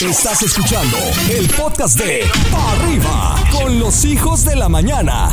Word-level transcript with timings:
Estás 0.00 0.42
escuchando 0.42 0.98
el 1.30 1.48
podcast 1.48 1.98
de 1.98 2.20
Arriba 2.54 3.34
con 3.50 3.80
los 3.80 4.04
hijos 4.04 4.44
de 4.44 4.54
la 4.54 4.68
mañana. 4.68 5.30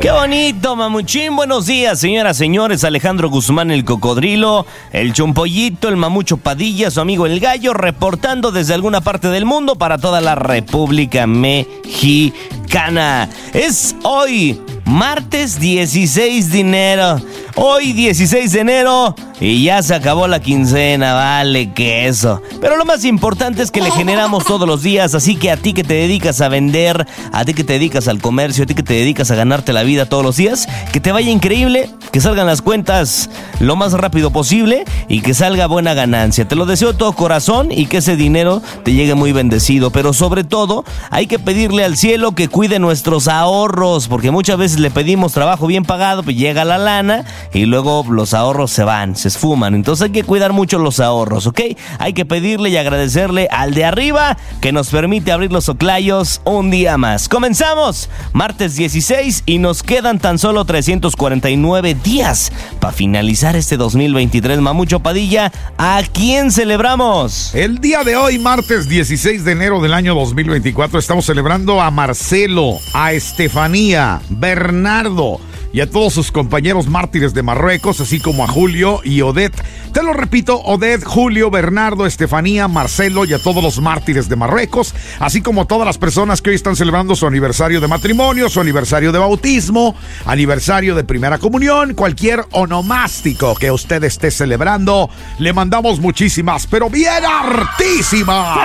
Qué 0.00 0.10
bonito, 0.10 0.74
mamuchín. 0.74 1.36
Buenos 1.36 1.66
días, 1.66 2.00
señoras, 2.00 2.36
señores. 2.36 2.82
Alejandro 2.82 3.30
Guzmán, 3.30 3.70
el 3.70 3.84
cocodrilo, 3.84 4.66
el 4.90 5.12
chompollito, 5.12 5.88
el 5.88 5.96
mamucho 5.96 6.36
Padilla, 6.36 6.90
su 6.90 7.00
amigo 7.00 7.26
el 7.26 7.38
gallo, 7.38 7.74
reportando 7.74 8.50
desde 8.50 8.74
alguna 8.74 9.02
parte 9.02 9.28
del 9.28 9.44
mundo 9.44 9.76
para 9.76 9.98
toda 9.98 10.20
la 10.20 10.34
República 10.34 11.28
Mexicana. 11.28 13.28
Es 13.52 13.94
hoy, 14.02 14.60
martes 14.84 15.60
16 15.60 16.50
de 16.50 16.58
enero. 16.58 17.20
Hoy 17.54 17.92
16 17.92 18.50
de 18.50 18.60
enero 18.60 19.14
y 19.42 19.64
ya 19.64 19.82
se 19.82 19.92
acabó 19.92 20.28
la 20.28 20.38
quincena, 20.38 21.14
vale, 21.14 21.72
que 21.72 22.06
eso. 22.06 22.40
Pero 22.60 22.76
lo 22.76 22.84
más 22.84 23.04
importante 23.04 23.60
es 23.60 23.72
que 23.72 23.80
le 23.80 23.90
generamos 23.90 24.44
todos 24.44 24.68
los 24.68 24.84
días, 24.84 25.16
así 25.16 25.34
que 25.34 25.50
a 25.50 25.56
ti 25.56 25.72
que 25.72 25.82
te 25.82 25.94
dedicas 25.94 26.40
a 26.40 26.48
vender, 26.48 27.08
a 27.32 27.44
ti 27.44 27.52
que 27.52 27.64
te 27.64 27.72
dedicas 27.72 28.06
al 28.06 28.20
comercio, 28.20 28.62
a 28.62 28.66
ti 28.68 28.76
que 28.76 28.84
te 28.84 28.94
dedicas 28.94 29.32
a 29.32 29.34
ganarte 29.34 29.72
la 29.72 29.82
vida 29.82 30.06
todos 30.06 30.24
los 30.24 30.36
días, 30.36 30.68
que 30.92 31.00
te 31.00 31.10
vaya 31.10 31.32
increíble, 31.32 31.90
que 32.12 32.20
salgan 32.20 32.46
las 32.46 32.62
cuentas 32.62 33.30
lo 33.58 33.74
más 33.74 33.94
rápido 33.94 34.30
posible 34.30 34.84
y 35.08 35.22
que 35.22 35.34
salga 35.34 35.66
buena 35.66 35.92
ganancia. 35.92 36.46
Te 36.46 36.54
lo 36.54 36.64
deseo 36.64 36.92
de 36.92 36.98
todo 36.98 37.12
corazón 37.12 37.72
y 37.72 37.86
que 37.86 37.96
ese 37.96 38.14
dinero 38.14 38.62
te 38.84 38.92
llegue 38.92 39.16
muy 39.16 39.32
bendecido, 39.32 39.90
pero 39.90 40.12
sobre 40.12 40.44
todo 40.44 40.84
hay 41.10 41.26
que 41.26 41.40
pedirle 41.40 41.84
al 41.84 41.96
cielo 41.96 42.36
que 42.36 42.46
cuide 42.46 42.78
nuestros 42.78 43.26
ahorros, 43.26 44.06
porque 44.06 44.30
muchas 44.30 44.56
veces 44.56 44.78
le 44.78 44.92
pedimos 44.92 45.32
trabajo 45.32 45.66
bien 45.66 45.84
pagado, 45.84 46.22
pues 46.22 46.36
llega 46.36 46.64
la 46.64 46.78
lana 46.78 47.24
y 47.52 47.64
luego 47.64 48.06
los 48.08 48.34
ahorros 48.34 48.70
se 48.70 48.84
van, 48.84 49.16
se 49.16 49.31
esfuman. 49.32 49.74
Entonces 49.74 50.04
hay 50.04 50.10
que 50.10 50.24
cuidar 50.24 50.52
mucho 50.52 50.78
los 50.78 51.00
ahorros, 51.00 51.46
¿ok? 51.46 51.60
Hay 51.98 52.12
que 52.12 52.24
pedirle 52.24 52.70
y 52.70 52.76
agradecerle 52.76 53.48
al 53.50 53.74
de 53.74 53.84
arriba 53.84 54.36
que 54.60 54.72
nos 54.72 54.90
permite 54.90 55.32
abrir 55.32 55.52
los 55.52 55.68
oclayos 55.68 56.40
un 56.44 56.70
día 56.70 56.98
más. 56.98 57.28
Comenzamos, 57.28 58.08
martes 58.32 58.76
16 58.76 59.44
y 59.46 59.58
nos 59.58 59.82
quedan 59.82 60.18
tan 60.18 60.38
solo 60.38 60.64
349 60.64 61.94
días 61.94 62.52
para 62.80 62.92
finalizar 62.92 63.56
este 63.56 63.76
2023. 63.76 64.60
Mamucho 64.60 65.00
Padilla, 65.00 65.52
¿a 65.78 66.02
quién 66.12 66.50
celebramos? 66.50 67.54
El 67.54 67.78
día 67.78 68.04
de 68.04 68.16
hoy, 68.16 68.38
martes 68.38 68.88
16 68.88 69.44
de 69.44 69.52
enero 69.52 69.80
del 69.80 69.94
año 69.94 70.14
2024, 70.14 70.98
estamos 70.98 71.24
celebrando 71.24 71.80
a 71.80 71.90
Marcelo, 71.90 72.78
a 72.92 73.12
Estefanía, 73.12 74.20
Bernardo 74.28 75.40
y 75.72 75.80
a 75.80 75.90
todos 75.90 76.12
sus 76.12 76.30
compañeros 76.30 76.86
mártires 76.86 77.34
de 77.34 77.42
Marruecos, 77.42 78.00
así 78.00 78.20
como 78.20 78.44
a 78.44 78.48
Julio 78.48 79.00
y 79.04 79.22
Odette. 79.22 79.60
Te 79.92 80.02
lo 80.02 80.12
repito, 80.12 80.60
Odette, 80.60 81.04
Julio, 81.04 81.50
Bernardo, 81.50 82.06
Estefanía, 82.06 82.68
Marcelo 82.68 83.24
y 83.24 83.32
a 83.32 83.38
todos 83.38 83.62
los 83.62 83.80
mártires 83.80 84.28
de 84.28 84.36
Marruecos, 84.36 84.94
así 85.18 85.42
como 85.42 85.62
a 85.62 85.64
todas 85.66 85.86
las 85.86 85.98
personas 85.98 86.42
que 86.42 86.50
hoy 86.50 86.56
están 86.56 86.76
celebrando 86.76 87.14
su 87.14 87.26
aniversario 87.26 87.80
de 87.80 87.88
matrimonio, 87.88 88.48
su 88.48 88.60
aniversario 88.60 89.12
de 89.12 89.18
bautismo, 89.18 89.94
aniversario 90.26 90.94
de 90.94 91.04
primera 91.04 91.38
comunión, 91.38 91.94
cualquier 91.94 92.44
onomástico 92.52 93.54
que 93.54 93.70
usted 93.70 94.02
esté 94.04 94.30
celebrando. 94.30 95.10
Le 95.38 95.52
mandamos 95.52 96.00
muchísimas, 96.00 96.66
pero 96.66 96.90
bien 96.90 97.24
hartísimas. 97.24 98.58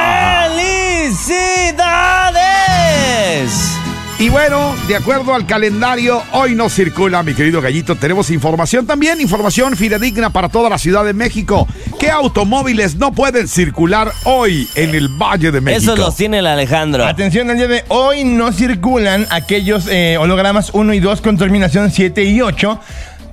¡Felicidades! 0.97 3.77
Y 4.20 4.30
bueno, 4.30 4.76
de 4.88 4.96
acuerdo 4.96 5.36
al 5.36 5.46
calendario, 5.46 6.23
hoy 6.32 6.56
no 6.56 6.70
circula, 6.70 7.22
mi 7.22 7.36
querido 7.36 7.62
gallito. 7.62 7.96
Tenemos 7.96 8.32
información 8.32 8.88
también, 8.88 9.22
información 9.22 9.76
fidedigna 9.78 10.32
para 10.32 10.50
toda 10.50 10.72
la 10.72 10.80
Ciudad 10.80 11.06
de 11.06 11.14
México. 11.14 11.68
¿Qué 12.00 12.09
automóviles 12.09 12.96
no 12.96 13.12
pueden 13.12 13.48
circular 13.48 14.12
hoy 14.24 14.68
en 14.74 14.96
el 14.96 15.08
Valle 15.09 15.52
de 15.52 15.62
México? 15.62 15.94
Eso 15.94 15.96
los 15.96 16.16
tiene 16.16 16.40
el 16.40 16.48
Alejandro. 16.48 17.06
Atención, 17.06 17.52
el 17.52 17.58
día 17.58 17.68
de 17.68 17.84
hoy 17.90 18.24
no 18.24 18.52
circulan 18.52 19.28
aquellos 19.30 19.88
eh, 19.88 20.18
hologramas 20.20 20.72
1 20.74 20.96
y 20.96 21.00
2 21.00 21.22
con 21.22 21.38
terminación 21.38 21.91
7 21.91 22.24
y 22.24 22.41
8. 22.41 22.80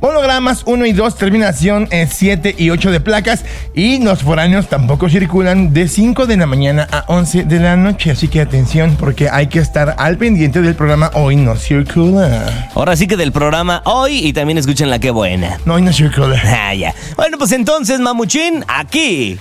Hologramas 0.04 0.65
1 0.66 0.84
y 0.84 0.92
2, 0.92 1.16
terminación 1.16 1.88
en 1.91 2.10
7 2.10 2.56
y 2.59 2.69
8 2.69 2.91
de 2.91 3.00
placas. 3.00 3.42
Y 3.72 4.04
los 4.04 4.22
foráneos 4.22 4.69
tampoco 4.69 5.09
circulan 5.09 5.72
de 5.72 5.88
5 5.88 6.26
de 6.26 6.37
la 6.37 6.44
mañana 6.44 6.87
a 6.92 7.06
11 7.09 7.44
de 7.44 7.59
la 7.59 7.75
noche. 7.76 8.10
Así 8.10 8.28
que 8.28 8.43
atención, 8.43 8.97
porque 9.00 9.31
hay 9.31 9.47
que 9.47 9.60
estar 9.60 9.94
al 9.97 10.19
pendiente 10.19 10.60
del 10.60 10.75
programa 10.75 11.10
Hoy 11.14 11.37
No 11.37 11.56
Circula. 11.56 12.69
Ahora 12.75 12.97
sí 12.97 13.06
que 13.06 13.16
del 13.16 13.32
programa 13.32 13.81
hoy 13.87 14.19
y 14.19 14.34
también 14.34 14.59
escuchen 14.59 14.91
la 14.91 14.98
que 14.98 15.10
buena. 15.10 15.59
No, 15.64 15.75
Hoy 15.75 15.82
No 15.82 15.93
Circula. 15.93 16.38
Ah, 16.66 16.75
ya. 16.75 16.94
Bueno, 17.16 17.38
pues 17.38 17.53
entonces, 17.53 17.98
mamuchín, 17.98 18.62
aquí. 18.69 19.38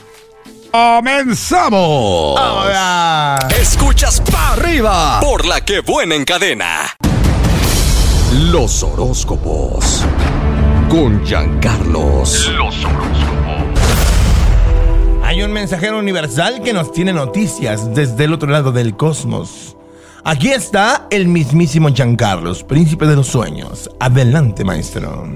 ¡Comenzamos! 0.72 2.40
Ahora. 2.40 3.38
Escuchas 3.59 4.22
Pa' 4.22 4.53
Arriba 4.53 5.19
por 5.19 5.46
la 5.46 5.59
que 5.59 5.81
buena 5.81 6.16
en 6.16 6.23
cadena. 6.23 6.96
Los 8.31 8.81
horóscopos. 8.81 10.06
Con 10.93 11.25
Giancarlos. 11.25 12.51
Los 12.55 12.75
Hay 15.23 15.41
un 15.41 15.51
mensajero 15.51 15.97
universal 15.97 16.61
que 16.61 16.71
nos 16.71 16.91
tiene 16.91 17.11
noticias 17.13 17.95
desde 17.95 18.25
el 18.25 18.33
otro 18.33 18.51
lado 18.51 18.71
del 18.71 18.95
cosmos. 18.95 19.75
Aquí 20.23 20.51
está 20.51 21.07
el 21.09 21.27
mismísimo 21.27 21.89
Giancarlos, 21.91 22.63
príncipe 22.63 23.07
de 23.07 23.15
los 23.15 23.25
sueños. 23.25 23.89
Adelante, 23.99 24.63
maestro. 24.63 25.27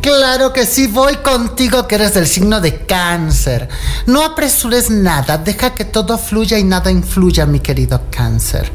Claro 0.00 0.52
que 0.52 0.66
sí, 0.66 0.86
voy 0.86 1.16
contigo 1.16 1.88
que 1.88 1.96
eres 1.96 2.14
del 2.14 2.28
signo 2.28 2.60
de 2.60 2.86
cáncer. 2.86 3.68
No 4.06 4.22
apresures 4.22 4.88
nada, 4.88 5.36
deja 5.36 5.74
que 5.74 5.84
todo 5.84 6.16
fluya 6.16 6.60
y 6.60 6.62
nada 6.62 6.92
influya, 6.92 7.44
mi 7.44 7.58
querido 7.58 8.02
cáncer. 8.08 8.70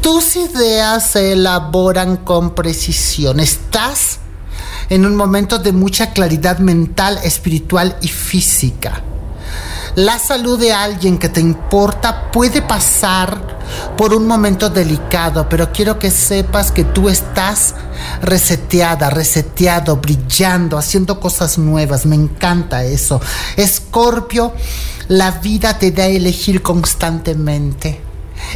Tus 0.00 0.34
ideas 0.34 1.12
se 1.12 1.30
elaboran 1.34 2.16
con 2.16 2.56
precisión. 2.56 3.38
Estás 3.38 4.18
en 4.92 5.06
un 5.06 5.16
momento 5.16 5.58
de 5.58 5.72
mucha 5.72 6.12
claridad 6.12 6.58
mental, 6.58 7.18
espiritual 7.24 7.96
y 8.02 8.08
física. 8.08 9.02
La 9.94 10.18
salud 10.18 10.60
de 10.60 10.74
alguien 10.74 11.16
que 11.16 11.30
te 11.30 11.40
importa 11.40 12.30
puede 12.30 12.60
pasar 12.60 13.58
por 13.96 14.12
un 14.12 14.26
momento 14.26 14.68
delicado, 14.68 15.48
pero 15.48 15.72
quiero 15.72 15.98
que 15.98 16.10
sepas 16.10 16.70
que 16.72 16.84
tú 16.84 17.08
estás 17.08 17.74
reseteada, 18.20 19.08
reseteado, 19.08 19.96
brillando, 19.96 20.76
haciendo 20.76 21.20
cosas 21.20 21.56
nuevas. 21.56 22.04
Me 22.04 22.16
encanta 22.16 22.84
eso. 22.84 23.18
Escorpio, 23.56 24.52
la 25.08 25.30
vida 25.30 25.78
te 25.78 25.90
da 25.90 26.02
a 26.02 26.08
elegir 26.08 26.60
constantemente. 26.60 27.98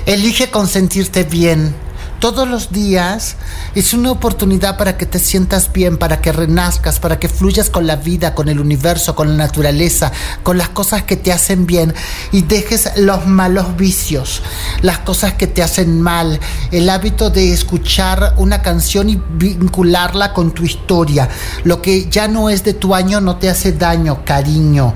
Elige 0.04 0.50
consentirte 0.50 1.24
bien 1.24 1.85
todos 2.21 2.49
los 2.49 2.72
días 2.72 3.37
es 3.75 3.93
una 3.94 4.10
oportunidad 4.10 4.77
para 4.77 4.97
que 4.97 5.06
te 5.06 5.19
sientas 5.19 5.72
bien, 5.72 5.99
para 5.99 6.21
que 6.21 6.32
renazcas, 6.32 6.99
para 6.99 7.19
que 7.19 7.28
fluyas 7.28 7.71
con 7.71 7.87
la 7.87 7.97
vida, 7.97 8.34
con 8.34 8.49
el 8.49 8.60
universo, 8.60 9.15
con 9.15 9.28
la 9.28 9.34
naturaleza, 9.44 10.12
con 10.43 10.59
las 10.59 10.71
cosas 10.71 11.03
que 11.03 11.16
te 11.16 11.32
hacen 11.32 11.66
bien 11.66 11.94
y 12.32 12.43
dejes 12.43 12.91
los 12.97 13.27
malos 13.27 13.77
vicios, 13.77 14.43
las 14.82 14.99
cosas 14.99 15.34
que 15.34 15.47
te 15.47 15.62
hacen 15.62 16.00
mal, 16.00 16.41
el 16.71 16.88
hábito 16.88 17.31
de 17.31 17.53
escuchar 17.53 18.34
una 18.38 18.62
canción 18.62 19.09
y 19.09 19.21
vincularla 19.34 20.33
con 20.33 20.53
tu 20.53 20.65
historia. 20.65 21.28
Lo 21.65 21.83
que 21.83 22.09
ya 22.09 22.28
no 22.28 22.50
es 22.50 22.65
de 22.65 22.75
tu 22.75 22.94
año 22.94 23.21
no 23.21 23.37
te 23.37 23.50
hace 23.50 23.72
daño, 23.72 24.25
cariño. 24.25 24.94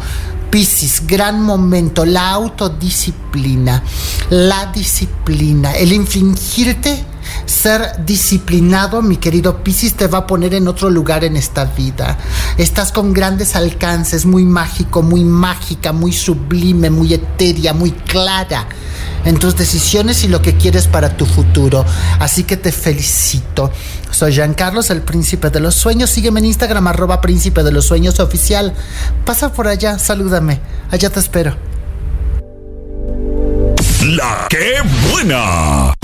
Piscis, 0.51 1.07
gran 1.07 1.41
momento, 1.41 2.05
la 2.05 2.31
autodisciplina, 2.31 3.85
la 4.31 4.67
disciplina, 4.73 5.73
el 5.75 5.93
infringirte 5.93 7.10
ser 7.47 8.05
disciplinado, 8.05 9.03
mi 9.03 9.17
querido 9.17 9.63
Piscis, 9.63 9.95
te 9.95 10.07
va 10.07 10.19
a 10.19 10.27
poner 10.27 10.55
en 10.55 10.69
otro 10.69 10.91
lugar 10.91 11.25
en 11.25 11.37
esta 11.37 11.65
vida. 11.65 12.19
Estás 12.57 12.93
con 12.93 13.13
grandes 13.13 13.57
alcances, 13.57 14.27
muy 14.27 14.45
mágico, 14.45 15.03
muy 15.03 15.25
mágica, 15.25 15.93
muy 15.93 16.13
sublime, 16.13 16.91
muy 16.91 17.15
etérea, 17.15 17.73
muy 17.73 17.93
clara 17.93 18.67
en 19.25 19.39
tus 19.39 19.57
decisiones 19.57 20.25
y 20.25 20.29
lo 20.29 20.43
que 20.43 20.57
quieres 20.57 20.87
para 20.87 21.17
tu 21.17 21.27
futuro. 21.27 21.85
Así 22.19 22.45
que 22.45 22.57
te 22.57 22.73
felicito. 22.73 23.71
Soy 24.11 24.33
Jean 24.33 24.55
Carlos, 24.55 24.91
el 24.91 25.03
príncipe 25.03 25.51
de 25.51 25.61
los 25.61 25.75
sueños. 25.75 26.11
Sígueme 26.11 26.41
en 26.41 26.47
Instagram, 26.47 26.87
arroba 26.89 27.21
príncipe 27.21 27.63
de 27.63 27.73
los 27.73 27.87
sueños 27.87 28.21
oficial. 28.21 28.75
Pasa 29.25 29.53
por 29.53 29.69
allá, 29.69 29.99
salúdame. 29.99 30.61
Allá 30.91 31.11
te 31.11 31.21
espero. 31.21 31.57
La 34.03 34.47
que 34.49 34.77
buena. 35.11 35.95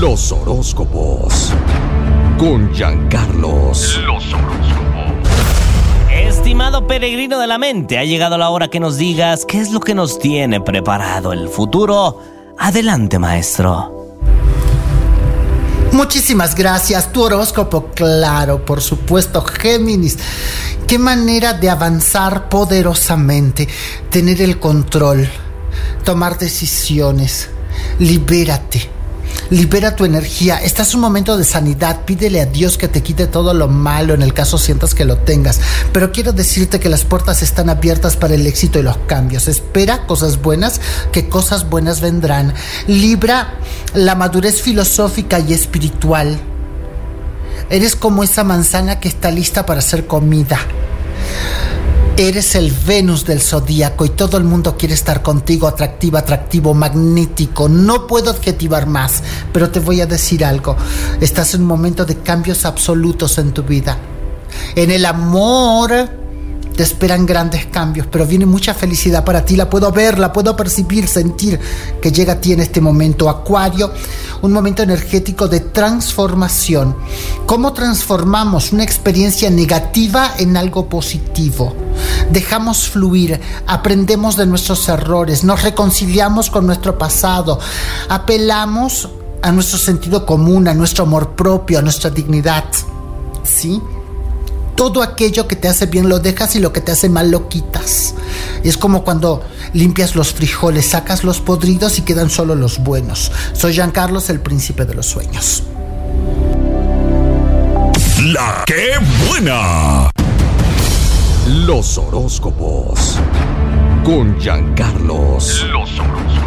Los 0.00 0.32
horóscopos. 0.32 1.52
Con 2.38 2.72
Giancarlos. 2.72 4.00
Los 4.06 4.32
horóscopos. 4.32 5.18
Estimado 6.10 6.86
peregrino 6.86 7.38
de 7.38 7.46
la 7.46 7.58
mente, 7.58 7.98
ha 7.98 8.04
llegado 8.04 8.38
la 8.38 8.48
hora 8.48 8.68
que 8.68 8.80
nos 8.80 8.96
digas 8.96 9.44
qué 9.44 9.60
es 9.60 9.72
lo 9.72 9.80
que 9.80 9.94
nos 9.94 10.18
tiene 10.18 10.62
preparado 10.62 11.34
el 11.34 11.50
futuro. 11.50 12.18
Adelante, 12.56 13.18
maestro. 13.18 14.16
Muchísimas 15.92 16.54
gracias. 16.54 17.12
Tu 17.12 17.22
horóscopo, 17.22 17.88
claro, 17.94 18.64
por 18.64 18.80
supuesto, 18.80 19.42
Géminis. 19.42 20.18
Qué 20.86 20.98
manera 20.98 21.52
de 21.52 21.68
avanzar 21.68 22.48
poderosamente, 22.48 23.68
tener 24.08 24.40
el 24.40 24.58
control, 24.58 25.28
tomar 26.04 26.38
decisiones. 26.38 27.50
Libérate. 27.98 28.99
Libera 29.50 29.96
tu 29.96 30.04
energía. 30.04 30.58
Estás 30.58 30.90
en 30.90 30.96
un 30.96 31.00
momento 31.02 31.36
de 31.36 31.44
sanidad. 31.44 32.04
Pídele 32.04 32.40
a 32.40 32.46
Dios 32.46 32.78
que 32.78 32.88
te 32.88 33.02
quite 33.02 33.26
todo 33.26 33.52
lo 33.54 33.68
malo 33.68 34.14
en 34.14 34.22
el 34.22 34.32
caso 34.32 34.58
sientas 34.58 34.94
que 34.94 35.04
lo 35.04 35.18
tengas. 35.18 35.60
Pero 35.92 36.12
quiero 36.12 36.32
decirte 36.32 36.78
que 36.78 36.88
las 36.88 37.04
puertas 37.04 37.42
están 37.42 37.68
abiertas 37.68 38.16
para 38.16 38.34
el 38.34 38.46
éxito 38.46 38.78
y 38.78 38.82
los 38.82 38.96
cambios. 39.06 39.48
Espera 39.48 40.06
cosas 40.06 40.40
buenas, 40.40 40.80
que 41.12 41.28
cosas 41.28 41.68
buenas 41.68 42.00
vendrán. 42.00 42.54
Libra 42.86 43.54
la 43.94 44.14
madurez 44.14 44.62
filosófica 44.62 45.40
y 45.40 45.52
espiritual. 45.52 46.38
Eres 47.70 47.96
como 47.96 48.22
esa 48.22 48.44
manzana 48.44 49.00
que 49.00 49.08
está 49.08 49.30
lista 49.30 49.66
para 49.66 49.80
ser 49.80 50.06
comida. 50.06 50.58
Eres 52.20 52.54
el 52.54 52.70
Venus 52.70 53.24
del 53.24 53.40
zodíaco 53.40 54.04
y 54.04 54.10
todo 54.10 54.36
el 54.36 54.44
mundo 54.44 54.76
quiere 54.76 54.92
estar 54.92 55.22
contigo, 55.22 55.66
atractivo, 55.66 56.18
atractivo, 56.18 56.74
magnético. 56.74 57.66
No 57.66 58.06
puedo 58.06 58.30
adjetivar 58.30 58.86
más, 58.86 59.22
pero 59.54 59.70
te 59.70 59.80
voy 59.80 60.02
a 60.02 60.06
decir 60.06 60.44
algo. 60.44 60.76
Estás 61.22 61.54
en 61.54 61.62
un 61.62 61.68
momento 61.68 62.04
de 62.04 62.18
cambios 62.18 62.66
absolutos 62.66 63.38
en 63.38 63.52
tu 63.52 63.62
vida. 63.62 63.96
En 64.76 64.90
el 64.90 65.06
amor 65.06 66.19
te 66.80 66.84
esperan 66.84 67.26
grandes 67.26 67.66
cambios, 67.66 68.06
pero 68.06 68.24
viene 68.24 68.46
mucha 68.46 68.72
felicidad 68.72 69.22
para 69.22 69.44
ti. 69.44 69.54
La 69.54 69.68
puedo 69.68 69.92
ver, 69.92 70.18
la 70.18 70.32
puedo 70.32 70.56
percibir, 70.56 71.06
sentir 71.08 71.60
que 72.00 72.10
llega 72.10 72.32
a 72.32 72.40
ti 72.40 72.54
en 72.54 72.60
este 72.60 72.80
momento. 72.80 73.28
Acuario, 73.28 73.92
un 74.40 74.50
momento 74.50 74.82
energético 74.82 75.46
de 75.46 75.60
transformación. 75.60 76.96
¿Cómo 77.44 77.74
transformamos 77.74 78.72
una 78.72 78.82
experiencia 78.82 79.50
negativa 79.50 80.32
en 80.38 80.56
algo 80.56 80.88
positivo? 80.88 81.76
Dejamos 82.30 82.88
fluir, 82.88 83.38
aprendemos 83.66 84.38
de 84.38 84.46
nuestros 84.46 84.88
errores, 84.88 85.44
nos 85.44 85.62
reconciliamos 85.62 86.48
con 86.48 86.64
nuestro 86.64 86.96
pasado, 86.96 87.60
apelamos 88.08 89.06
a 89.42 89.52
nuestro 89.52 89.78
sentido 89.78 90.24
común, 90.24 90.66
a 90.66 90.72
nuestro 90.72 91.04
amor 91.04 91.36
propio, 91.36 91.78
a 91.78 91.82
nuestra 91.82 92.08
dignidad. 92.08 92.64
¿Sí? 93.44 93.82
Todo 94.80 95.02
aquello 95.02 95.46
que 95.46 95.56
te 95.56 95.68
hace 95.68 95.84
bien 95.84 96.08
lo 96.08 96.20
dejas 96.20 96.56
y 96.56 96.58
lo 96.58 96.72
que 96.72 96.80
te 96.80 96.90
hace 96.90 97.10
mal 97.10 97.30
lo 97.30 97.50
quitas. 97.50 98.14
Es 98.64 98.78
como 98.78 99.04
cuando 99.04 99.44
limpias 99.74 100.16
los 100.16 100.32
frijoles, 100.32 100.86
sacas 100.86 101.22
los 101.22 101.38
podridos 101.38 101.98
y 101.98 102.02
quedan 102.02 102.30
solo 102.30 102.54
los 102.54 102.78
buenos. 102.78 103.30
Soy 103.52 103.74
Jean 103.74 103.90
Carlos, 103.90 104.30
el 104.30 104.40
príncipe 104.40 104.86
de 104.86 104.94
los 104.94 105.04
sueños. 105.04 105.64
La 108.24 108.64
que 108.64 108.92
buena. 109.28 110.10
Los 111.46 111.98
horóscopos. 111.98 113.18
Con 114.02 114.40
Giancarlos. 114.40 115.66
Los 115.70 115.90
horóscopos. 115.98 116.40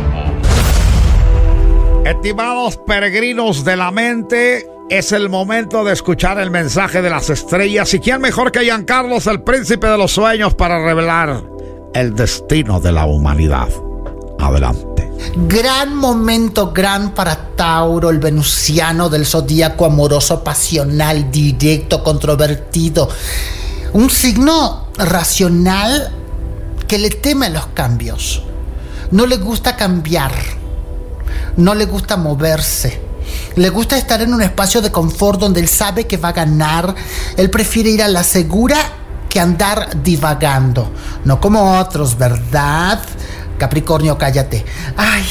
Estimados 2.04 2.78
peregrinos 2.78 3.64
de 3.64 3.76
la 3.76 3.92
mente, 3.92 4.73
es 4.90 5.12
el 5.12 5.30
momento 5.30 5.84
de 5.84 5.94
escuchar 5.94 6.40
el 6.40 6.52
mensaje 6.52 7.02
de 7.02 7.10
las 7.10 7.30
estrellas. 7.30 7.94
¿Y 7.94 8.00
quién 8.00 8.22
mejor 8.22 8.52
que 8.52 8.62
Giancarlos, 8.62 9.28
el 9.28 9.42
príncipe 9.42 9.88
de 9.88 9.98
los 9.98 10.12
sueños, 10.12 10.54
para 10.54 10.84
revelar 10.84 11.44
el 11.94 12.16
destino 12.16 12.80
de 12.80 12.92
la 12.92 13.06
humanidad? 13.06 13.70
Adelante. 14.40 15.10
Gran 15.48 15.96
momento, 15.96 16.72
gran 16.74 17.14
para 17.14 17.56
Tauro, 17.56 18.10
el 18.10 18.20
venusiano 18.20 19.10
del 19.10 19.26
zodíaco 19.26 19.86
amoroso, 19.86 20.44
pasional, 20.44 21.32
directo, 21.32 22.04
controvertido. 22.04 23.10
Un 23.94 24.10
signo 24.10 24.88
racional 24.98 26.12
que 26.88 26.98
le 26.98 27.10
teme 27.10 27.50
los 27.50 27.68
cambios. 27.68 28.44
No 29.12 29.26
le 29.26 29.38
gusta 29.38 29.78
cambiar. 29.78 30.34
No 31.56 31.74
le 31.74 31.86
gusta 31.86 32.18
moverse 32.18 33.13
le 33.56 33.70
gusta 33.70 33.98
estar 33.98 34.22
en 34.22 34.34
un 34.34 34.42
espacio 34.42 34.82
de 34.82 34.92
confort 34.92 35.40
donde 35.40 35.60
él 35.60 35.68
sabe 35.68 36.08
que 36.08 36.18
va 36.18 36.30
a 36.30 36.34
ganar. 36.34 36.96
Él 37.38 37.50
prefiere 37.50 37.90
ir 37.90 38.04
a 38.04 38.08
la 38.08 38.24
segura 38.24 38.78
que 39.30 39.40
andar 39.40 40.04
divagando. 40.04 40.92
No 41.26 41.40
como 41.40 41.80
otros, 41.80 42.18
¿verdad? 42.18 43.02
Capricornio, 43.58 44.18
cállate. 44.18 44.66
Ay, 44.98 45.24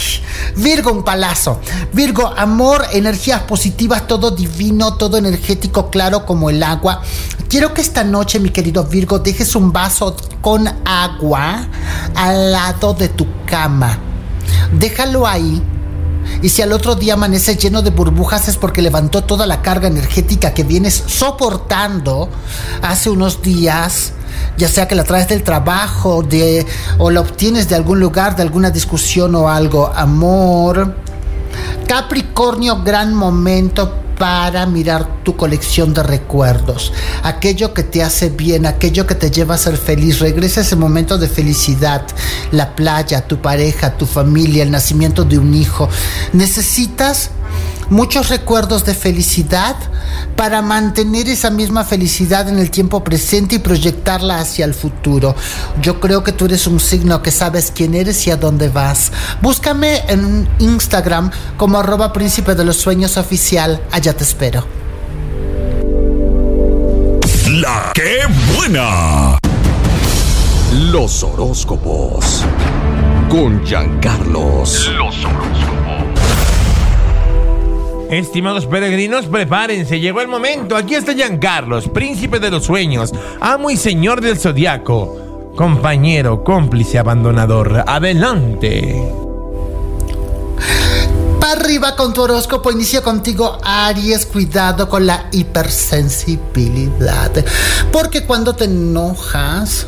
Virgo, 0.56 0.93
un 0.93 1.05
palazo. 1.05 1.61
Virgo, 1.93 2.27
amor, 2.37 2.85
energías 2.93 3.43
positivas, 3.43 4.06
todo 4.06 4.31
divino, 4.31 4.94
todo 4.94 5.19
energético, 5.19 5.91
claro 5.91 6.25
como 6.25 6.50
el 6.50 6.62
agua. 6.62 7.03
Quiero 7.49 7.75
que 7.75 7.83
esta 7.83 8.05
noche, 8.05 8.41
mi 8.41 8.50
querido 8.50 8.85
Virgo, 8.85 9.19
dejes 9.19 9.55
un 9.55 9.73
vaso 9.73 10.17
con 10.41 10.67
agua 10.85 11.67
al 12.15 12.53
lado 12.53 12.94
de 12.94 13.09
tu 13.09 13.27
cama. 13.44 13.99
Déjalo 14.73 15.27
ahí 15.27 15.62
y 16.43 16.49
si 16.49 16.63
al 16.63 16.73
otro 16.73 16.95
día 16.95 17.15
amanece 17.15 17.57
lleno 17.57 17.83
de 17.83 17.91
burbujas 17.91 18.49
es 18.49 18.57
porque 18.57 18.83
levantó 18.83 19.23
toda 19.23 19.47
la 19.47 19.63
carga 19.63 19.89
energética 19.89 20.55
que 20.55 20.65
vienes 20.65 21.05
soportando 21.07 22.29
hace 22.83 23.11
unos 23.11 23.43
días, 23.43 24.13
ya 24.57 24.69
sea 24.69 24.89
que 24.89 24.95
la 24.95 25.05
traes 25.05 25.29
del 25.29 25.43
trabajo 25.43 26.23
de, 26.23 26.67
o 26.99 27.11
la 27.11 27.21
obtienes 27.21 27.69
de 27.69 27.77
algún 27.77 28.01
lugar, 28.01 28.37
de 28.37 28.43
alguna 28.43 28.71
discusión 28.71 29.35
o 29.35 29.49
algo. 29.49 29.93
Amor. 29.95 30.97
Capricornio, 31.87 32.83
gran 32.83 33.15
momento 33.15 34.02
para 34.23 34.67
mirar 34.67 35.25
tu 35.25 35.37
colección 35.37 35.95
de 35.95 36.05
recuerdos, 36.05 36.93
aquello 37.25 37.75
que 37.75 37.83
te 37.83 38.05
hace 38.05 38.29
bien, 38.29 38.67
aquello 38.67 39.05
que 39.05 39.17
te 39.17 39.33
lleva 39.33 39.57
a 39.57 39.59
ser 39.59 39.77
feliz. 39.77 40.21
Regresa 40.21 40.61
ese 40.61 40.77
momento 40.77 41.19
de 41.19 41.27
felicidad, 41.27 42.07
la 42.53 42.77
playa, 42.77 43.27
tu 43.27 43.43
pareja, 43.43 43.99
tu 43.99 44.07
familia, 44.07 44.63
el 44.63 44.71
nacimiento 44.71 45.25
de 45.25 45.39
un 45.39 45.53
hijo. 45.55 45.89
Necesitas 46.33 47.31
muchos 47.93 48.31
recuerdos 48.31 48.85
de 48.85 48.94
felicidad 48.94 49.77
para 50.35 50.62
mantener 50.62 51.29
esa 51.29 51.50
misma 51.50 51.85
felicidad 51.85 52.49
en 52.49 52.59
el 52.59 52.71
tiempo 52.71 53.05
presente 53.05 53.56
y 53.56 53.59
proyectarla 53.59 54.41
hacia 54.41 54.65
el 54.65 54.75
futuro. 54.75 55.37
Yo 55.81 56.00
creo 56.00 56.25
que 56.25 56.33
tú 56.33 56.47
eres 56.47 56.67
un 56.67 56.81
signo 56.81 57.23
que 57.23 57.31
sabes 57.31 57.71
quién 57.75 57.94
eres 57.94 58.27
y 58.27 58.31
a 58.31 58.37
dónde 58.37 58.71
vas. 58.71 59.12
Búscame 59.43 60.03
en 60.09 60.49
Instagram 60.59 61.31
como 61.56 61.79
arroba 61.79 62.12
príncipe 62.12 62.55
de 62.55 62.65
los 62.65 62.79
sueños 62.79 63.19
oficial. 63.19 63.81
Allá 63.93 64.17
te 64.17 64.25
espero. 64.25 64.67
La 67.47 67.93
buena. 68.56 69.39
Los 70.73 71.22
horóscopos. 71.22 72.44
Con 73.29 73.63
Giancarlos. 73.65 74.89
Los 74.89 75.25
horóscopos. 75.27 75.52
Estimados 78.13 78.67
peregrinos, 78.67 79.25
prepárense, 79.25 79.99
llegó 79.99 80.21
el 80.21 80.29
momento. 80.29 80.77
Aquí 80.77 80.95
está 80.95 81.15
Giancarlos, 81.15 81.89
príncipe 81.89 82.39
de 82.41 82.51
los 82.51 82.67
sueños, 82.67 83.11
amo 83.41 83.71
y 83.71 83.79
señor 83.79 84.21
del 84.21 84.39
zodiaco, 84.39 85.55
compañero, 85.57 86.45
cómplice, 86.45 86.99
abandonador. 86.99 87.85
Adelante. 87.87 89.03
Para 91.41 91.53
arriba 91.53 91.97
con 91.97 92.13
tu 92.13 92.21
horóscopo, 92.21 92.71
inicio 92.71 93.03
contigo, 93.03 93.59
Aries, 93.65 94.27
cuidado 94.27 94.91
con 94.91 95.07
la 95.07 95.29
hipersensibilidad. 95.33 97.33
Porque 97.91 98.27
cuando 98.27 98.55
te 98.55 98.65
enojas, 98.65 99.87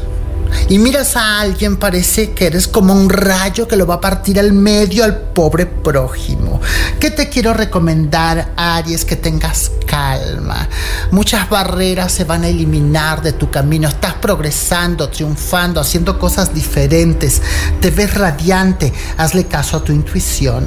y 0.69 0.79
miras 0.79 1.17
a 1.17 1.41
alguien, 1.41 1.77
parece 1.77 2.33
que 2.33 2.47
eres 2.47 2.69
como 2.69 2.95
un 2.95 3.11
rayo 3.11 3.69
que 3.69 3.77
lo 3.77 3.87
va 3.87 3.95
a 3.95 4.01
partir 4.01 4.39
al 4.39 4.53
medio 4.53 5.05
al 5.05 5.17
pobre 5.17 5.67
prójimo. 5.67 6.61
¿Qué 6.99 7.11
te 7.11 7.29
quiero 7.29 7.53
recomendar, 7.53 8.53
Aries? 8.57 9.05
Que 9.05 9.17
tengas 9.17 9.71
calma. 9.87 10.69
Muchas 11.11 11.49
barreras 11.51 12.13
se 12.13 12.25
van 12.25 12.45
a 12.45 12.49
eliminar 12.49 13.23
de 13.23 13.33
tu 13.33 13.51
camino. 13.51 13.89
Estás 13.89 14.15
progresando, 14.15 15.09
triunfando, 15.09 15.81
haciendo 15.81 16.19
cosas 16.19 16.55
diferentes. 16.55 17.43
Te 17.81 17.91
ves 17.91 18.15
radiante. 18.15 18.93
Hazle 19.19 19.45
caso 19.45 19.77
a 19.77 19.85
tu 19.85 19.93
intuición. 19.93 20.67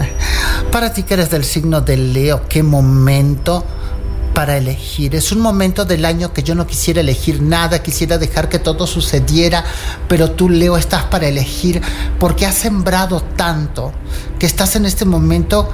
Para 0.72 0.94
ti 0.94 1.03
que 1.03 1.15
eres 1.15 1.29
del 1.29 1.44
signo 1.44 1.82
de 1.82 1.98
Leo, 1.98 2.48
qué 2.48 2.62
momento 2.62 3.65
para 4.38 4.56
elegir. 4.56 5.15
Es 5.15 5.32
un 5.32 5.39
momento 5.39 5.84
del 5.84 6.06
año 6.06 6.32
que 6.32 6.44
yo 6.44 6.53
no 6.53 6.67
quisiera 6.67 7.01
elegir 7.01 7.41
nada, 7.41 7.82
quisiera 7.82 8.20
dejar 8.20 8.50
que 8.50 8.60
todo 8.60 8.86
sucediera, 8.86 9.63
pero 10.08 10.29
tú, 10.29 10.48
Leo, 10.48 10.77
estás 10.77 11.06
para 11.06 11.27
elegir 11.27 11.82
porque 12.20 12.46
has 12.46 12.53
sembrado 12.53 13.20
tanto 13.36 13.91
que 14.38 14.46
estás 14.46 14.75
en 14.75 14.86
este 14.86 15.06
momento 15.06 15.67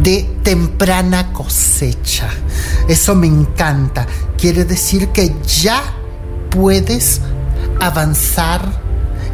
de 0.00 0.30
temprana 0.44 1.32
cosecha. 1.32 2.28
Eso 2.86 3.16
me 3.16 3.26
encanta. 3.26 4.06
Quiere 4.38 4.64
decir 4.64 5.08
que 5.08 5.34
ya 5.44 5.82
puedes 6.50 7.20
avanzar 7.80 8.80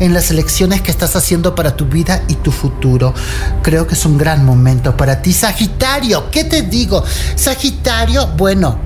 en 0.01 0.15
las 0.15 0.31
elecciones 0.31 0.83
que 0.83 0.91
estás 0.91 1.17
haciendo 1.17 1.55
para 1.55 1.77
tu 1.77 1.87
vida 1.87 2.23
y 2.29 2.35
tu 2.35 2.51
futuro. 2.53 3.15
Creo 3.63 3.87
que 3.87 3.95
es 3.95 4.05
un 4.05 4.19
gran 4.19 4.45
momento 4.45 4.97
para 4.97 5.21
ti. 5.23 5.33
Sagitario, 5.33 6.31
¿qué 6.31 6.45
te 6.45 6.63
digo? 6.63 7.05
Sagitario, 7.37 8.29
bueno, 8.37 8.79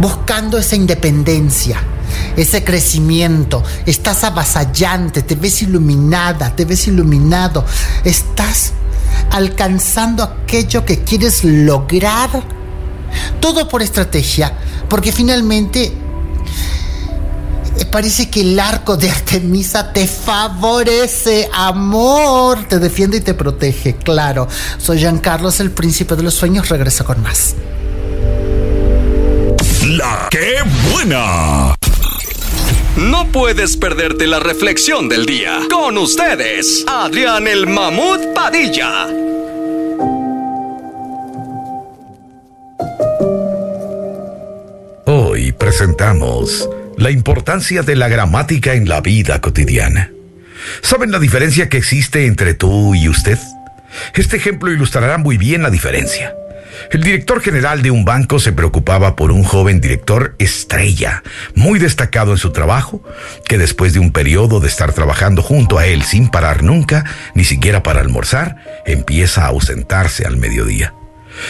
buscando 0.00 0.58
esa 0.58 0.76
independencia 0.76 1.80
ese 2.36 2.64
crecimiento. 2.64 3.62
Estás 3.86 4.24
avasallante, 4.24 5.22
te 5.22 5.34
ves 5.34 5.62
iluminada, 5.62 6.54
te 6.54 6.64
ves 6.64 6.86
iluminado. 6.88 7.64
Estás 8.04 8.72
alcanzando 9.30 10.22
aquello 10.22 10.84
que 10.84 11.02
quieres 11.02 11.44
lograr. 11.44 12.42
Todo 13.40 13.68
por 13.68 13.82
estrategia, 13.82 14.52
porque 14.88 15.12
finalmente 15.12 15.92
parece 17.94 18.28
que 18.28 18.40
el 18.40 18.58
arco 18.58 18.96
de 18.96 19.08
Artemisa 19.10 19.92
te 19.92 20.06
favorece, 20.06 21.48
amor, 21.52 22.64
te 22.68 22.78
defiende 22.78 23.18
y 23.18 23.20
te 23.20 23.34
protege, 23.34 23.94
claro. 23.94 24.48
Soy 24.78 24.98
Jean 24.98 25.18
Carlos, 25.18 25.60
el 25.60 25.70
príncipe 25.70 26.16
de 26.16 26.22
los 26.22 26.34
sueños, 26.34 26.68
regreso 26.68 27.04
con 27.04 27.22
más. 27.22 27.54
La 29.86 30.28
que 30.30 30.56
buena. 30.90 31.76
No 32.96 33.26
puedes 33.32 33.76
perderte 33.76 34.26
la 34.26 34.40
reflexión 34.40 35.08
del 35.08 35.26
día. 35.26 35.60
Con 35.70 35.98
ustedes, 35.98 36.84
Adrián 36.88 37.46
el 37.46 37.66
Mamut 37.66 38.34
Padilla. 38.34 39.06
Hoy 45.06 45.52
presentamos 45.52 46.68
la 46.96 47.10
importancia 47.10 47.82
de 47.82 47.96
la 47.96 48.08
gramática 48.08 48.74
en 48.74 48.88
la 48.88 49.00
vida 49.00 49.40
cotidiana. 49.40 50.10
¿Saben 50.82 51.10
la 51.10 51.18
diferencia 51.18 51.68
que 51.68 51.76
existe 51.76 52.26
entre 52.26 52.54
tú 52.54 52.94
y 52.94 53.08
usted? 53.08 53.38
Este 54.14 54.36
ejemplo 54.36 54.72
ilustrará 54.72 55.18
muy 55.18 55.36
bien 55.36 55.62
la 55.62 55.70
diferencia. 55.70 56.34
El 56.90 57.02
director 57.02 57.40
general 57.40 57.82
de 57.82 57.90
un 57.90 58.04
banco 58.04 58.38
se 58.38 58.52
preocupaba 58.52 59.14
por 59.14 59.30
un 59.30 59.44
joven 59.44 59.80
director 59.80 60.34
estrella, 60.38 61.22
muy 61.54 61.78
destacado 61.78 62.32
en 62.32 62.38
su 62.38 62.50
trabajo, 62.50 63.02
que 63.46 63.58
después 63.58 63.92
de 63.92 64.00
un 64.00 64.10
periodo 64.10 64.60
de 64.60 64.68
estar 64.68 64.92
trabajando 64.92 65.42
junto 65.42 65.78
a 65.78 65.86
él 65.86 66.02
sin 66.02 66.28
parar 66.28 66.62
nunca, 66.62 67.04
ni 67.34 67.44
siquiera 67.44 67.82
para 67.82 68.00
almorzar, 68.00 68.56
empieza 68.86 69.44
a 69.44 69.48
ausentarse 69.48 70.26
al 70.26 70.36
mediodía. 70.36 70.94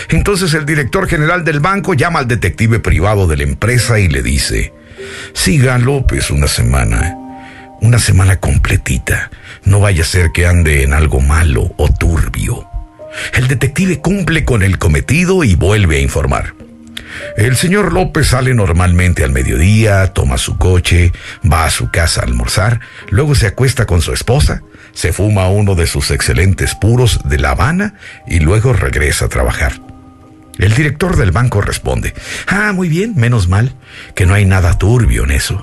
Entonces 0.09 0.55
el 0.55 0.67
director 0.67 1.09
general 1.09 1.45
del 1.45 1.61
banco 1.61 1.95
llama 1.95 2.21
al 2.21 2.29
detective 2.29 2.81
privado 2.81 3.27
de 3.27 3.37
la 3.37 3.43
empresa 3.43 3.99
y 3.99 4.09
le 4.09 4.23
dice, 4.23 4.73
siga 5.33 5.79
López 5.79 6.31
una 6.31 6.47
semana, 6.47 7.17
una 7.81 7.99
semana 7.99 8.41
completita, 8.41 9.31
no 9.65 9.81
vaya 9.81 10.03
a 10.03 10.07
ser 10.07 10.33
que 10.33 10.47
ande 10.47 10.83
en 10.83 10.93
algo 10.93 11.21
malo 11.21 11.75
o 11.77 11.89
turbio. 11.93 12.67
El 13.33 13.49
detective 13.49 14.01
cumple 14.01 14.45
con 14.45 14.63
el 14.63 14.79
cometido 14.79 15.45
y 15.45 15.55
vuelve 15.55 15.97
a 15.97 16.01
informar. 16.01 16.55
El 17.37 17.57
señor 17.57 17.93
López 17.93 18.29
sale 18.29 18.55
normalmente 18.55 19.25
al 19.25 19.33
mediodía, 19.33 20.09
toma 20.09 20.39
su 20.39 20.57
coche, 20.59 21.13
va 21.51 21.65
a 21.65 21.71
su 21.71 21.91
casa 21.91 22.21
a 22.21 22.25
almorzar, 22.25 22.81
luego 23.11 23.35
se 23.35 23.47
acuesta 23.47 23.87
con 23.87 24.03
su 24.03 24.13
esposa, 24.13 24.63
se 24.93 25.13
fuma 25.13 25.49
uno 25.49 25.75
de 25.75 25.87
sus 25.87 26.11
excelentes 26.11 26.75
puros 26.75 27.21
de 27.25 27.39
La 27.39 27.51
Habana 27.51 27.95
y 28.27 28.41
luego 28.41 28.73
regresa 28.73 29.27
a 29.27 29.29
trabajar. 29.29 29.94
El 30.59 30.75
director 30.75 31.17
del 31.17 31.33
banco 31.33 31.61
responde, 31.61 32.15
ah, 32.47 32.73
muy 32.73 32.89
bien, 32.89 33.15
menos 33.17 33.49
mal, 33.49 33.75
que 34.15 34.27
no 34.27 34.35
hay 34.35 34.45
nada 34.45 34.79
turbio 34.79 35.25
en 35.25 35.33
eso. 35.33 35.63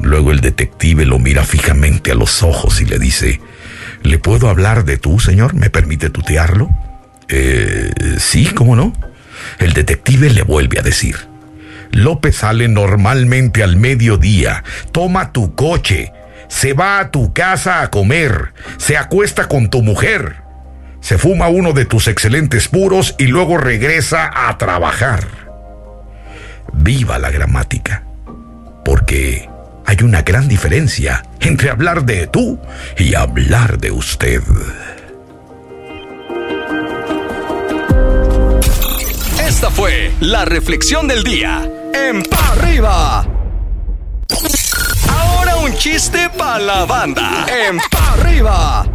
Luego 0.00 0.32
el 0.32 0.40
detective 0.40 1.04
lo 1.04 1.18
mira 1.18 1.44
fijamente 1.44 2.10
a 2.10 2.14
los 2.14 2.42
ojos 2.42 2.80
y 2.80 2.86
le 2.86 2.98
dice, 2.98 3.40
¿le 4.02 4.18
puedo 4.18 4.48
hablar 4.48 4.84
de 4.84 4.96
tú, 4.96 5.20
señor? 5.20 5.54
¿Me 5.54 5.70
permite 5.70 6.10
tutearlo? 6.10 6.70
Eh, 7.28 7.90
sí, 8.18 8.46
¿cómo 8.46 8.74
no? 8.74 8.92
El 9.58 9.72
detective 9.72 10.30
le 10.30 10.42
vuelve 10.42 10.80
a 10.80 10.82
decir, 10.82 11.16
López 11.92 12.36
sale 12.36 12.68
normalmente 12.68 13.62
al 13.62 13.76
mediodía, 13.76 14.64
toma 14.92 15.32
tu 15.32 15.54
coche, 15.54 16.12
se 16.48 16.72
va 16.72 16.98
a 16.98 17.10
tu 17.10 17.32
casa 17.32 17.82
a 17.82 17.90
comer, 17.90 18.52
se 18.78 18.96
acuesta 18.96 19.48
con 19.48 19.70
tu 19.70 19.82
mujer, 19.82 20.39
se 21.00 21.18
fuma 21.18 21.48
uno 21.48 21.72
de 21.72 21.86
tus 21.86 22.08
excelentes 22.08 22.68
puros 22.68 23.14
y 23.18 23.26
luego 23.26 23.58
regresa 23.58 24.30
a 24.48 24.56
trabajar. 24.58 25.26
Viva 26.72 27.18
la 27.18 27.30
gramática, 27.30 28.04
porque 28.84 29.48
hay 29.86 29.96
una 30.02 30.22
gran 30.22 30.46
diferencia 30.46 31.24
entre 31.40 31.70
hablar 31.70 32.04
de 32.04 32.26
tú 32.26 32.60
y 32.96 33.14
hablar 33.14 33.78
de 33.78 33.90
usted. 33.90 34.42
Esta 39.46 39.70
fue 39.70 40.12
la 40.20 40.44
reflexión 40.44 41.08
del 41.08 41.24
día 41.24 41.68
en 41.92 42.22
Pa' 42.22 42.52
Arriba. 42.52 43.26
Ahora 45.08 45.56
un 45.56 45.74
chiste 45.74 46.30
para 46.38 46.60
la 46.60 46.84
banda 46.84 47.46
en 47.48 47.78
Pa' 47.90 48.12
Arriba. 48.12 48.86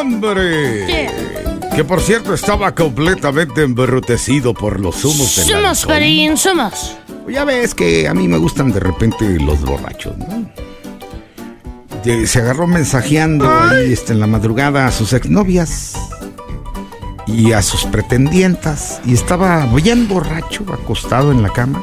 Hombre 0.00 1.10
que 1.74 1.84
por 1.84 2.02
cierto 2.02 2.34
estaba 2.34 2.74
completamente 2.74 3.62
embrutecido 3.62 4.52
por 4.52 4.78
los 4.78 5.04
humos 5.04 5.36
del 5.36 5.46
Somos. 5.46 5.86
Parín, 5.86 6.36
somos. 6.36 6.96
Ya 7.28 7.44
ves 7.44 7.74
que 7.74 8.08
a 8.08 8.14
mí 8.14 8.28
me 8.28 8.36
gustan 8.36 8.72
de 8.72 8.80
repente 8.80 9.40
los 9.40 9.60
borrachos, 9.62 10.16
¿no? 10.18 10.50
Se 12.26 12.40
agarró 12.40 12.66
mensajeando 12.66 13.48
ahí 13.48 13.92
este, 13.92 14.12
en 14.12 14.20
la 14.20 14.26
madrugada 14.26 14.86
a 14.86 14.92
sus 14.92 15.12
exnovias 15.12 15.94
y 17.26 17.52
a 17.52 17.62
sus 17.62 17.84
pretendientas 17.84 19.00
y 19.06 19.14
estaba 19.14 19.64
bien 19.66 20.08
borracho, 20.08 20.64
acostado 20.72 21.30
en 21.30 21.42
la 21.42 21.50
cama. 21.50 21.82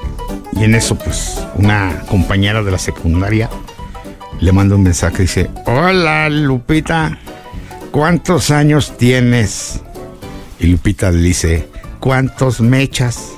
Y 0.51 0.65
en 0.65 0.75
eso, 0.75 0.95
pues, 0.95 1.41
una 1.55 2.01
compañera 2.07 2.61
de 2.61 2.71
la 2.71 2.77
secundaria 2.77 3.49
le 4.39 4.51
manda 4.51 4.75
un 4.75 4.83
mensaje 4.83 5.23
y 5.23 5.25
dice, 5.25 5.49
hola 5.65 6.29
Lupita, 6.29 7.17
¿cuántos 7.91 8.51
años 8.51 8.97
tienes? 8.97 9.81
Y 10.59 10.67
Lupita 10.67 11.11
le 11.11 11.21
dice, 11.21 11.69
¿cuántos 11.99 12.61
mechas? 12.61 13.31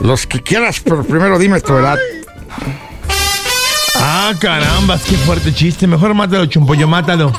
Los 0.00 0.26
que 0.26 0.40
quieras, 0.42 0.80
pero 0.82 1.04
primero 1.04 1.38
dime 1.38 1.60
tu 1.60 1.76
edad. 1.76 1.98
Ah, 4.02 4.32
carambas, 4.40 5.02
qué 5.02 5.14
fuerte 5.14 5.52
chiste. 5.52 5.86
Mejor 5.86 6.14
mátalo, 6.14 6.46
chumpollo, 6.46 6.88
mátalo. 6.88 7.32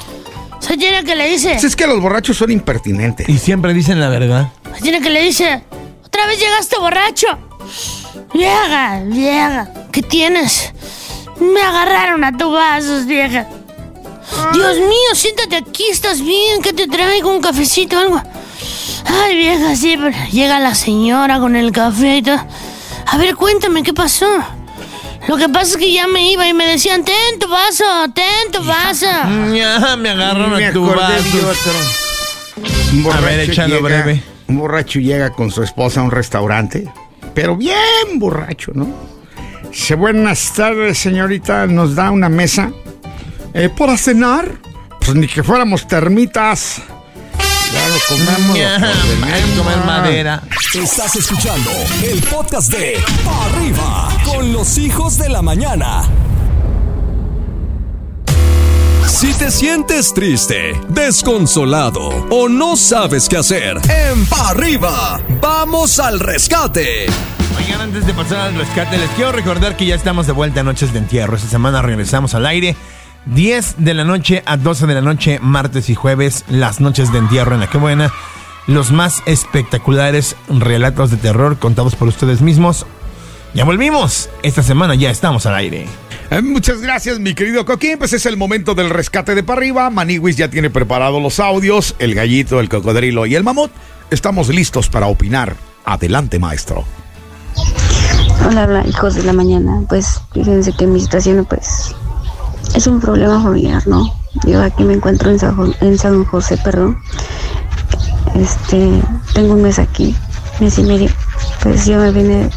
¿Se 0.60 0.78
tiene 0.78 1.04
que 1.04 1.16
le 1.16 1.28
dice? 1.28 1.54
Pues 1.54 1.63
es 1.63 1.75
que 1.75 1.88
los 1.88 2.00
borrachos 2.00 2.38
son 2.38 2.51
impertinentes. 2.51 3.28
Y 3.28 3.40
siempre 3.40 3.74
dicen 3.74 4.00
la 4.00 4.10
verdad. 4.10 4.51
¿Se 4.75 4.82
tiene 4.84 5.01
que 5.01 5.10
le 5.10 5.24
dice? 5.24 5.63
¿Otra 6.06 6.28
vez 6.28 6.40
llegaste 6.40 6.78
borracho? 6.78 7.28
Vieja, 8.34 9.01
vieja, 9.06 9.70
¿qué 9.92 10.04
tienes? 10.04 10.72
Me 11.40 11.62
agarraron 11.62 12.24
a 12.24 12.38
tu 12.38 12.51
vasos, 12.51 13.08
vieja. 13.08 13.48
Dios 14.53 14.77
mío, 14.77 15.13
siéntate 15.15 15.55
aquí, 15.57 15.83
estás 15.91 16.21
bien, 16.21 16.61
que 16.61 16.73
te 16.73 16.88
traigo 16.88 17.31
un 17.33 17.41
cafecito 17.41 17.97
o 17.97 18.00
algo. 18.00 18.21
Ay, 19.05 19.35
vieja, 19.38 19.75
sí, 19.75 19.95
pero 19.97 20.15
llega 20.31 20.59
la 20.59 20.75
señora 20.75 21.39
con 21.39 21.55
el 21.55 21.71
café 21.71 22.17
y 22.17 22.21
todo. 22.21 22.39
A 23.07 23.17
ver, 23.17 23.35
cuéntame, 23.35 23.83
¿qué 23.83 23.93
pasó? 23.93 24.27
Lo 25.27 25.38
que 25.38 25.50
pasa 25.50 25.71
es 25.71 25.77
que 25.77 25.91
ya 25.91 26.07
me 26.07 26.31
iba 26.31 26.47
y 26.47 26.53
me 26.53 26.65
decían, 26.65 27.03
ten 27.03 27.39
tu 27.39 27.47
vaso, 27.47 27.83
ten 28.13 28.51
tu 28.51 28.63
vaso. 28.63 29.05
Ya, 29.53 29.95
me 29.97 30.09
agarraron 30.09 30.55
Me 30.57 30.65
a 30.67 30.73
tu 30.73 30.83
acordé 30.85 31.13
de 31.13 31.41
vaso. 31.41 31.50
otro. 31.50 32.71
Un 32.93 33.03
borracho, 33.03 33.25
A 33.25 33.29
ver, 33.29 33.39
échalo 33.41 33.75
llega, 33.75 34.01
breve. 34.03 34.23
un 34.47 34.57
borracho 34.57 35.00
llega 35.00 35.29
con 35.31 35.51
su 35.51 35.61
esposa 35.63 36.01
a 36.01 36.03
un 36.03 36.11
restaurante, 36.11 36.91
pero 37.33 37.55
bien 37.55 37.77
borracho, 38.15 38.71
¿no? 38.73 38.88
Dice, 39.71 39.95
buenas 39.95 40.53
tardes, 40.53 40.97
señorita, 40.97 41.65
¿nos 41.67 41.95
da 41.95 42.11
una 42.11 42.27
mesa? 42.29 42.71
"Eh, 43.53 43.70
¿Para 43.70 43.98
cenar? 43.98 44.58
Pues 45.00 45.15
ni 45.15 45.27
que 45.27 45.43
fuéramos 45.43 45.88
termitas. 45.88 46.81
Ya 47.74 47.88
lo 47.88 47.96
comemos. 48.08 48.58
Ya, 48.58 48.77
lo 48.79 49.25
que 49.25 49.34
hay 49.34 49.43
que 49.43 49.58
comer 49.58 49.77
madera. 49.86 50.43
Estás 50.74 51.15
escuchando 51.15 51.72
el 52.03 52.22
podcast 52.24 52.72
de 52.72 52.98
Pa' 53.24 53.46
Arriba 53.46 54.10
con 54.25 54.51
los 54.53 54.77
hijos 54.77 55.17
de 55.17 55.29
la 55.29 55.41
mañana. 55.41 56.03
Si 59.08 59.34
te 59.34 59.51
sientes 59.51 60.13
triste, 60.13 60.74
desconsolado 60.89 62.27
o 62.29 62.50
no 62.50 62.75
sabes 62.75 63.27
qué 63.29 63.38
hacer, 63.38 63.77
en 63.89 64.25
Pa' 64.25 64.50
Arriba, 64.50 65.20
vamos 65.41 66.00
al 66.00 66.20
rescate. 66.20 67.08
Oigan, 67.58 67.81
antes 67.81 68.05
de 68.05 68.13
pasar 68.13 68.39
al 68.48 68.55
rescate, 68.55 68.98
les 68.98 69.10
quiero 69.12 69.31
recordar 69.31 69.75
que 69.77 69.86
ya 69.86 69.96
estamos 69.96 70.25
de 70.27 70.34
vuelta 70.34 70.62
a 70.62 70.63
Noches 70.63 70.93
de 70.93 71.00
Entierro. 71.00 71.36
Esta 71.36 71.50
semana 71.50 71.81
regresamos 71.81 72.34
al 72.34 72.46
aire. 72.46 72.75
10 73.25 73.75
de 73.78 73.94
la 73.94 74.04
noche 74.04 74.44
a 74.46 74.58
12 74.58 74.88
de 74.88 74.94
la 74.94 75.01
noche, 75.01 75.40
martes 75.42 75.90
y 75.90 75.96
jueves, 75.96 76.44
las 76.50 76.80
noches 76.80 77.12
de 77.12 77.20
entierro 77.20 77.54
en 77.54 77.62
la 77.62 77.68
que 77.70 77.78
buena. 77.78 78.12
Los 78.68 78.92
más 78.92 79.22
espectaculares 79.25 80.36
relatos 80.48 81.12
de 81.12 81.18
terror 81.18 81.58
contados 81.58 81.96
por 81.96 82.08
ustedes 82.08 82.42
mismos. 82.42 82.86
Ya 83.54 83.66
volvimos. 83.66 84.30
Esta 84.44 84.63
semana 84.63 84.96
ya 84.96 85.10
estamos 85.10 85.46
al 85.46 85.56
aire. 85.56 85.88
Eh, 86.30 86.42
Muchas 86.42 86.82
gracias, 86.82 87.20
mi 87.20 87.34
querido 87.34 87.66
Coquín. 87.66 87.98
Pues 87.98 88.13
es 88.13 88.25
el 88.25 88.38
momento 88.38 88.75
del 88.75 88.90
rescate 88.90 89.36
de 89.36 89.44
para 89.44 89.60
arriba. 89.60 89.90
Maniwis 89.90 90.38
ya 90.38 90.50
tiene 90.50 90.70
preparados 90.70 91.22
los 91.22 91.40
audios. 91.40 91.96
El 92.00 92.16
gallito, 92.16 92.60
el 92.60 92.70
cocodrilo 92.70 93.25
y 93.25 93.36
el 93.36 93.44
mamut. 93.44 93.72
Estamos 94.10 94.50
listos 94.50 94.90
para 94.90 95.08
opinar 95.08 95.56
Adelante, 95.86 96.40
maestro. 96.40 96.86
Hola, 98.48 98.66
hola, 98.66 98.88
hijos 98.88 99.16
de 99.16 99.24
la 99.24 99.34
mañana. 99.34 99.82
Pues 99.90 100.22
fíjense 100.34 100.72
que 100.74 100.88
mi 100.88 101.00
situación, 101.00 101.46
pues, 101.46 101.96
es 102.74 102.88
un 102.88 103.00
problema 103.00 103.42
familiar, 103.42 103.88
¿no? 103.88 104.13
Yo 104.46 104.62
aquí 104.62 104.84
me 104.84 104.94
encuentro 104.94 105.30
en 105.30 105.40
San, 105.40 105.56
en 105.82 105.98
San 105.98 106.24
José, 106.25 106.58
perdón. 106.58 106.98
Este, 108.36 109.01
tengo 109.34 109.54
un 109.54 109.62
mes 109.62 109.80
aquí, 109.80 110.16
mes 110.60 110.78
y 110.78 110.84
medio. 110.84 111.10
Pues 111.62 111.86
yo 111.86 111.98
me 111.98 112.12
vine 112.12 112.50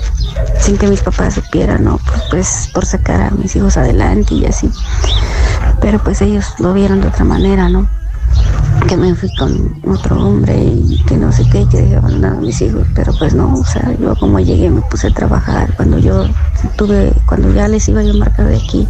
sin 0.61 0.79
que 0.79 0.87
mis 0.87 1.01
papás 1.01 1.35
supieran, 1.35 1.85
¿no? 1.85 1.99
Pues, 1.99 2.23
pues 2.31 2.71
por 2.73 2.87
sacar 2.87 3.21
a 3.21 3.31
mis 3.31 3.55
hijos 3.57 3.77
adelante 3.77 4.35
y 4.35 4.47
así. 4.47 4.71
Pero 5.81 5.99
pues 5.99 6.23
ellos 6.23 6.47
lo 6.59 6.73
vieron 6.73 7.01
de 7.01 7.09
otra 7.09 7.25
manera, 7.25 7.69
¿no? 7.69 7.89
que 8.89 8.97
me 8.97 9.15
fui 9.15 9.35
con 9.37 9.81
otro 9.87 10.21
hombre 10.21 10.55
y 10.63 11.03
que 11.07 11.17
no 11.17 11.33
sé 11.33 11.45
qué, 11.51 11.67
que 11.69 11.81
dejé 11.81 11.97
abandonar 11.97 12.33
a 12.33 12.41
mis 12.41 12.61
hijos, 12.61 12.87
pero 12.95 13.13
pues 13.19 13.35
no, 13.35 13.55
o 13.55 13.65
sea, 13.65 13.95
yo 13.99 14.15
como 14.17 14.41
llegué 14.41 14.69
me 14.69 14.83
puse 14.83 15.07
a 15.07 15.15
trabajar, 15.15 15.75
cuando 15.77 15.99
yo 15.99 16.27
tuve, 16.77 17.13
cuando 17.27 17.53
ya 17.55 17.67
les 17.69 17.89
iba 17.89 18.03
yo 18.03 18.13
a 18.13 18.17
marcar 18.17 18.47
de 18.47 18.57
aquí, 18.57 18.87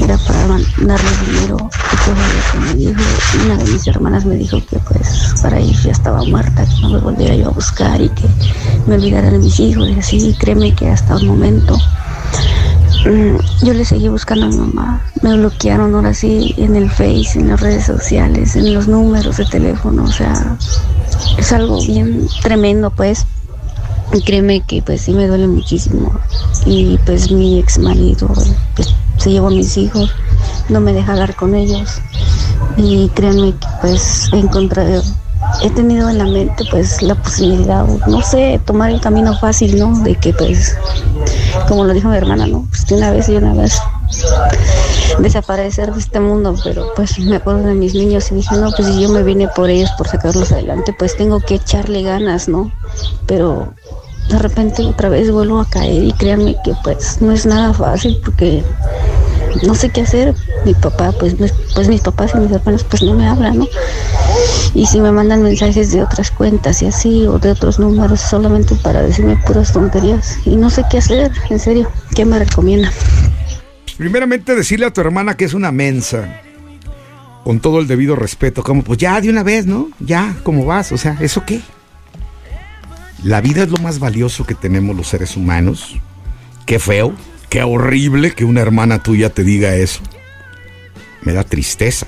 era 0.00 0.18
para 0.18 0.46
mandarles 0.46 1.20
dinero 1.26 1.56
y 1.92 1.96
todo 2.04 2.16
que 2.52 2.58
me 2.58 2.74
dijo, 2.74 3.00
una 3.44 3.56
de 3.56 3.64
mis 3.64 3.86
hermanas 3.86 4.24
me 4.24 4.36
dijo 4.36 4.58
que 4.66 4.78
pues 4.78 5.34
para 5.42 5.58
ellos 5.58 5.82
ya 5.82 5.92
estaba 5.92 6.22
muerta, 6.24 6.64
que 6.64 6.80
no 6.82 6.90
me 6.90 6.98
volviera 6.98 7.34
yo 7.34 7.48
a 7.48 7.50
buscar 7.50 8.00
y 8.00 8.08
que 8.10 8.24
me 8.86 8.94
olvidara 8.94 9.30
de 9.30 9.38
mis 9.38 9.58
hijos, 9.60 9.88
y 9.88 9.98
así, 9.98 10.36
créeme 10.38 10.74
que 10.74 10.88
hasta 10.88 11.14
el 11.16 11.26
momento 11.26 11.78
Mm, 13.06 13.36
yo 13.64 13.72
le 13.72 13.84
seguí 13.84 14.08
buscando 14.08 14.46
a 14.46 14.48
mi 14.48 14.56
mamá. 14.56 15.00
Me 15.22 15.36
bloquearon 15.36 15.94
ahora 15.94 16.12
sí 16.12 16.54
en 16.56 16.74
el 16.74 16.90
Face, 16.90 17.38
en 17.38 17.48
las 17.48 17.60
redes 17.60 17.84
sociales, 17.84 18.56
en 18.56 18.74
los 18.74 18.88
números 18.88 19.36
de 19.36 19.44
teléfono. 19.44 20.04
O 20.04 20.10
sea, 20.12 20.56
es 21.38 21.52
algo 21.52 21.80
bien 21.86 22.26
tremendo, 22.42 22.90
pues. 22.90 23.24
Y 24.12 24.22
créeme 24.22 24.60
que 24.62 24.82
pues 24.82 25.02
sí 25.02 25.12
me 25.12 25.28
duele 25.28 25.46
muchísimo. 25.46 26.12
Y 26.64 26.98
pues 27.06 27.30
mi 27.30 27.60
ex 27.60 27.78
marido 27.78 28.28
pues, 28.74 28.94
se 29.26 29.32
llevó 29.32 29.48
a 29.48 29.50
mis 29.50 29.76
hijos, 29.76 30.14
no 30.68 30.78
me 30.78 30.92
deja 30.92 31.12
hablar 31.12 31.34
con 31.34 31.56
ellos. 31.56 32.00
Y 32.76 33.08
créanme 33.08 33.54
que 33.54 33.66
pues 33.80 34.28
he 34.32 34.38
encontrado, 34.38 35.02
he 35.62 35.70
tenido 35.70 36.08
en 36.08 36.18
la 36.18 36.26
mente 36.26 36.64
pues 36.70 37.02
la 37.02 37.16
posibilidad, 37.16 37.84
no 38.06 38.22
sé, 38.22 38.60
tomar 38.64 38.90
el 38.92 39.00
camino 39.00 39.36
fácil, 39.36 39.80
¿no? 39.80 39.98
De 40.04 40.14
que 40.14 40.32
pues 40.32 40.76
como 41.66 41.82
lo 41.82 41.92
dijo 41.92 42.08
mi 42.08 42.16
hermana, 42.16 42.46
¿no? 42.46 42.68
Pues 42.70 42.86
de 42.86 42.94
una 42.94 43.10
vez 43.10 43.28
y 43.28 43.34
una 43.34 43.52
vez 43.52 43.76
desaparecer 45.18 45.92
de 45.92 45.98
este 45.98 46.20
mundo, 46.20 46.54
pero 46.62 46.92
pues 46.94 47.18
me 47.18 47.34
acuerdo 47.34 47.62
de 47.62 47.74
mis 47.74 47.94
niños 47.94 48.30
y 48.30 48.36
dije, 48.36 48.54
no, 48.54 48.70
pues 48.70 48.86
si 48.86 49.02
yo 49.02 49.08
me 49.08 49.24
vine 49.24 49.48
por 49.48 49.68
ellos, 49.68 49.90
por 49.98 50.06
sacarlos 50.06 50.52
adelante, 50.52 50.94
pues 50.96 51.16
tengo 51.16 51.40
que 51.40 51.56
echarle 51.56 52.02
ganas, 52.02 52.48
¿no? 52.48 52.70
Pero 53.26 53.74
de 54.28 54.38
repente 54.38 54.84
otra 54.84 55.08
vez 55.08 55.30
vuelvo 55.30 55.60
a 55.60 55.68
caer 55.68 56.04
y 56.04 56.12
créanme 56.12 56.56
que 56.64 56.74
pues 56.82 57.20
no 57.20 57.32
es 57.32 57.46
nada 57.46 57.72
fácil 57.72 58.20
porque 58.24 58.64
no 59.62 59.74
sé 59.74 59.90
qué 59.90 60.02
hacer. 60.02 60.34
Mi 60.64 60.74
papá, 60.74 61.12
pues, 61.12 61.34
pues 61.74 61.88
mis 61.88 62.00
papás 62.00 62.32
y 62.34 62.38
mis 62.38 62.52
hermanos 62.52 62.84
pues 62.84 63.02
no 63.02 63.14
me 63.14 63.26
hablan, 63.26 63.58
¿no? 63.58 63.68
Y 64.74 64.86
si 64.86 65.00
me 65.00 65.12
mandan 65.12 65.42
mensajes 65.42 65.92
de 65.92 66.02
otras 66.02 66.30
cuentas 66.30 66.82
y 66.82 66.86
así, 66.86 67.26
o 67.26 67.38
de 67.38 67.50
otros 67.50 67.78
números, 67.78 68.20
solamente 68.20 68.74
para 68.74 69.02
decirme 69.02 69.36
puras 69.46 69.72
tonterías. 69.72 70.38
Y 70.44 70.56
no 70.56 70.70
sé 70.70 70.84
qué 70.90 70.98
hacer, 70.98 71.32
en 71.48 71.58
serio. 71.58 71.90
¿Qué 72.14 72.24
me 72.24 72.38
recomienda? 72.38 72.92
Primeramente 73.96 74.54
decirle 74.54 74.86
a 74.86 74.92
tu 74.92 75.00
hermana 75.00 75.36
que 75.36 75.46
es 75.46 75.54
una 75.54 75.72
mensa. 75.72 76.40
Con 77.44 77.60
todo 77.60 77.80
el 77.80 77.86
debido 77.86 78.16
respeto. 78.16 78.62
Como, 78.62 78.82
pues 78.82 78.98
ya 78.98 79.20
de 79.20 79.30
una 79.30 79.42
vez, 79.42 79.66
¿no? 79.66 79.88
Ya, 80.00 80.36
¿cómo 80.42 80.64
vas? 80.66 80.92
O 80.92 80.98
sea, 80.98 81.16
¿eso 81.20 81.44
qué? 81.46 81.60
La 83.22 83.40
vida 83.40 83.62
es 83.62 83.70
lo 83.70 83.78
más 83.78 83.98
valioso 83.98 84.44
que 84.44 84.54
tenemos 84.54 84.94
los 84.96 85.08
seres 85.08 85.36
humanos. 85.36 85.96
Qué 86.66 86.78
feo, 86.78 87.14
qué 87.48 87.62
horrible 87.62 88.32
que 88.32 88.44
una 88.44 88.60
hermana 88.60 89.02
tuya 89.02 89.30
te 89.30 89.44
diga 89.44 89.74
eso. 89.74 90.00
Me 91.22 91.32
da 91.32 91.44
tristeza, 91.44 92.06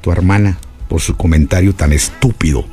tu 0.00 0.12
hermana, 0.12 0.58
por 0.88 1.00
su 1.00 1.16
comentario 1.16 1.74
tan 1.74 1.92
estúpido. 1.92 2.64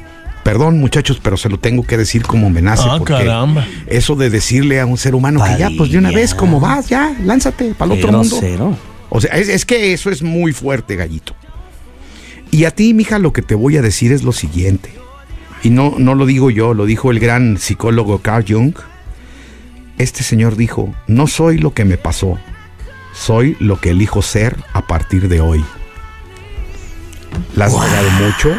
Perdón, 0.44 0.80
muchachos, 0.80 1.20
pero 1.22 1.36
se 1.36 1.50
lo 1.50 1.60
tengo 1.60 1.84
que 1.84 1.98
decir 1.98 2.24
como 2.24 2.50
me 2.50 2.62
nace. 2.62 2.84
Ah, 2.86 2.96
porque 2.98 3.14
caramba. 3.14 3.68
Eso 3.86 4.16
de 4.16 4.30
decirle 4.30 4.80
a 4.80 4.86
un 4.86 4.98
ser 4.98 5.14
humano 5.14 5.44
que 5.44 5.60
ya, 5.60 5.70
pues 5.78 5.92
de 5.92 5.98
una 5.98 6.12
vez, 6.12 6.34
¿cómo 6.34 6.60
vas? 6.60 6.88
Ya, 6.88 7.16
lánzate 7.24 7.74
para 7.74 7.94
el 7.94 8.00
otro 8.00 8.14
mundo. 8.14 8.38
grosero. 8.38 8.78
O 9.10 9.20
sea, 9.22 9.36
es, 9.36 9.50
es 9.50 9.66
que 9.66 9.94
eso 9.94 10.10
es 10.10 10.24
muy 10.24 10.54
fuerte, 10.54 10.96
gallito. 10.96 11.36
Y 12.52 12.64
a 12.64 12.72
ti, 12.72 12.94
mija, 12.94 13.20
lo 13.20 13.34
que 13.34 13.42
te 13.42 13.56
voy 13.56 13.78
a 13.78 13.82
decir 13.82 14.12
es 14.12 14.24
lo 14.24 14.32
siguiente. 14.32 14.92
Y 15.64 15.70
no, 15.70 15.96
no 15.98 16.16
lo 16.16 16.26
digo 16.26 16.50
yo, 16.50 16.74
lo 16.74 16.86
dijo 16.86 17.12
el 17.12 17.20
gran 17.20 17.58
psicólogo 17.58 18.20
Carl 18.20 18.46
Jung. 18.48 18.74
Este 19.98 20.24
señor 20.24 20.56
dijo, 20.56 20.94
no 21.08 21.28
soy 21.28 21.58
lo 21.58 21.74
que 21.74 21.86
me 21.86 21.98
pasó, 21.98 22.38
soy 23.14 23.58
lo 23.60 23.80
que 23.82 23.92
elijo 23.92 24.22
ser 24.22 24.56
a 24.74 24.86
partir 24.86 25.28
de 25.28 25.42
hoy. 25.42 25.64
La 27.56 27.66
has 27.66 27.74
pagado 27.74 28.10
mucho, 28.12 28.56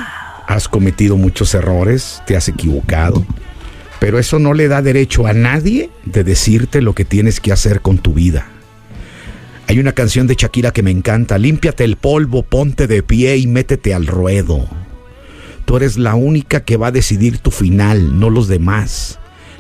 has 0.46 0.68
cometido 0.68 1.16
muchos 1.16 1.54
errores, 1.54 2.22
te 2.26 2.36
has 2.36 2.48
equivocado, 2.48 3.24
pero 4.00 4.18
eso 4.18 4.38
no 4.38 4.52
le 4.52 4.66
da 4.68 4.82
derecho 4.82 5.26
a 5.26 5.32
nadie 5.32 5.90
de 6.04 6.24
decirte 6.24 6.82
lo 6.82 6.94
que 6.94 7.04
tienes 7.04 7.40
que 7.40 7.52
hacer 7.52 7.82
con 7.82 7.98
tu 7.98 8.14
vida. 8.14 8.48
Hay 9.68 9.78
una 9.78 9.92
canción 9.92 10.26
de 10.26 10.34
Shakira 10.34 10.72
que 10.72 10.82
me 10.82 10.90
encanta. 10.90 11.36
Límpiate 11.36 11.84
el 11.84 11.96
polvo, 11.96 12.42
ponte 12.42 12.86
de 12.86 13.02
pie 13.02 13.36
y 13.36 13.46
métete 13.46 13.92
al 13.92 14.06
ruedo. 14.06 14.66
Tú 15.66 15.76
eres 15.76 15.98
la 15.98 16.14
única 16.14 16.64
que 16.64 16.78
va 16.78 16.86
a 16.86 16.92
decidir 16.92 17.38
tu 17.38 17.50
final, 17.50 18.18
no 18.18 18.30
los 18.30 18.48
demás. 18.48 19.18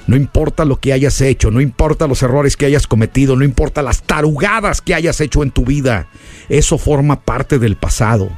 No 0.08 0.16
importa 0.16 0.64
lo 0.64 0.76
que 0.80 0.94
hayas 0.94 1.20
hecho, 1.20 1.50
no 1.50 1.60
importa 1.60 2.06
los 2.06 2.22
errores 2.22 2.56
que 2.56 2.64
hayas 2.64 2.86
cometido, 2.86 3.36
no 3.36 3.44
importa 3.44 3.82
las 3.82 4.02
tarugadas 4.02 4.80
que 4.80 4.94
hayas 4.94 5.20
hecho 5.20 5.42
en 5.42 5.50
tu 5.50 5.66
vida. 5.66 6.08
Eso 6.48 6.78
forma 6.78 7.20
parte 7.20 7.58
del 7.58 7.76
pasado. 7.76 8.30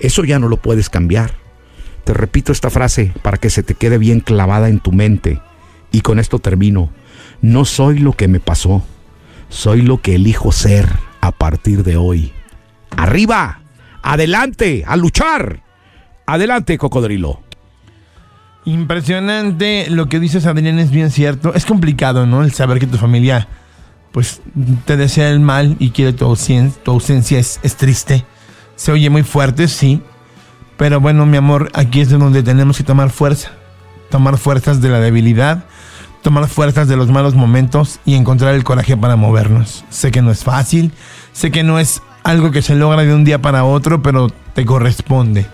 Eso 0.00 0.24
ya 0.24 0.40
no 0.40 0.48
lo 0.48 0.56
puedes 0.56 0.90
cambiar. 0.90 1.34
Te 2.02 2.14
repito 2.14 2.50
esta 2.50 2.68
frase 2.68 3.12
para 3.22 3.36
que 3.36 3.48
se 3.48 3.62
te 3.62 3.74
quede 3.74 3.96
bien 3.96 4.18
clavada 4.18 4.68
en 4.68 4.80
tu 4.80 4.90
mente. 4.90 5.40
Y 5.92 6.00
con 6.00 6.18
esto 6.18 6.40
termino. 6.40 6.90
No 7.42 7.64
soy 7.64 7.98
lo 8.00 8.14
que 8.14 8.26
me 8.26 8.40
pasó. 8.40 8.82
Soy 9.50 9.82
lo 9.82 10.02
que 10.02 10.16
elijo 10.16 10.50
ser 10.50 10.88
a 11.20 11.30
partir 11.30 11.84
de 11.84 11.96
hoy. 11.96 12.32
Arriba, 12.96 13.60
adelante, 14.02 14.82
a 14.84 14.96
luchar. 14.96 15.62
Adelante, 16.26 16.76
cocodrilo. 16.76 17.40
Impresionante 18.68 19.86
lo 19.88 20.10
que 20.10 20.20
dices, 20.20 20.44
Adrián, 20.44 20.78
es 20.78 20.90
bien 20.90 21.10
cierto. 21.10 21.54
Es 21.54 21.64
complicado, 21.64 22.26
¿no? 22.26 22.44
El 22.44 22.52
saber 22.52 22.78
que 22.78 22.86
tu 22.86 22.98
familia, 22.98 23.48
pues, 24.12 24.42
te 24.84 24.98
desea 24.98 25.30
el 25.30 25.40
mal 25.40 25.76
y 25.78 25.88
quiere 25.88 26.12
tu 26.12 26.26
ausencia. 26.26 26.78
Tu 26.82 26.90
ausencia 26.90 27.38
es, 27.38 27.60
es 27.62 27.76
triste. 27.76 28.26
Se 28.76 28.92
oye 28.92 29.08
muy 29.08 29.22
fuerte, 29.22 29.68
sí. 29.68 30.02
Pero 30.76 31.00
bueno, 31.00 31.24
mi 31.24 31.38
amor, 31.38 31.70
aquí 31.72 32.02
es 32.02 32.10
de 32.10 32.18
donde 32.18 32.42
tenemos 32.42 32.76
que 32.76 32.84
tomar 32.84 33.08
fuerza. 33.08 33.52
Tomar 34.10 34.36
fuerzas 34.36 34.82
de 34.82 34.90
la 34.90 35.00
debilidad, 35.00 35.64
tomar 36.22 36.46
fuerzas 36.46 36.88
de 36.88 36.96
los 36.98 37.08
malos 37.08 37.34
momentos 37.34 38.00
y 38.04 38.16
encontrar 38.16 38.54
el 38.54 38.64
coraje 38.64 38.98
para 38.98 39.16
movernos. 39.16 39.86
Sé 39.88 40.10
que 40.10 40.20
no 40.20 40.30
es 40.30 40.44
fácil, 40.44 40.92
sé 41.32 41.50
que 41.50 41.62
no 41.62 41.78
es 41.78 42.02
algo 42.22 42.50
que 42.50 42.60
se 42.60 42.74
logra 42.74 43.02
de 43.02 43.14
un 43.14 43.24
día 43.24 43.40
para 43.40 43.64
otro, 43.64 44.02
pero 44.02 44.28
te 44.52 44.66
corresponde. 44.66 45.46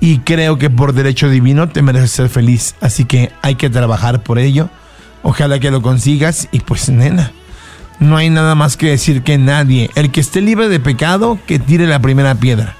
Y 0.00 0.18
creo 0.18 0.58
que 0.58 0.70
por 0.70 0.92
derecho 0.92 1.28
divino 1.30 1.68
te 1.68 1.82
mereces 1.82 2.10
ser 2.10 2.28
feliz. 2.28 2.74
Así 2.80 3.04
que 3.04 3.32
hay 3.42 3.54
que 3.54 3.70
trabajar 3.70 4.22
por 4.22 4.38
ello. 4.38 4.68
Ojalá 5.22 5.58
que 5.58 5.70
lo 5.70 5.82
consigas. 5.82 6.48
Y 6.52 6.60
pues, 6.60 6.88
nena, 6.88 7.32
no 7.98 8.16
hay 8.16 8.30
nada 8.30 8.54
más 8.54 8.76
que 8.76 8.88
decir 8.88 9.22
que 9.22 9.38
nadie, 9.38 9.90
el 9.94 10.10
que 10.10 10.20
esté 10.20 10.40
libre 10.40 10.68
de 10.68 10.80
pecado, 10.80 11.38
que 11.46 11.58
tire 11.58 11.86
la 11.86 12.00
primera 12.00 12.34
piedra. 12.34 12.76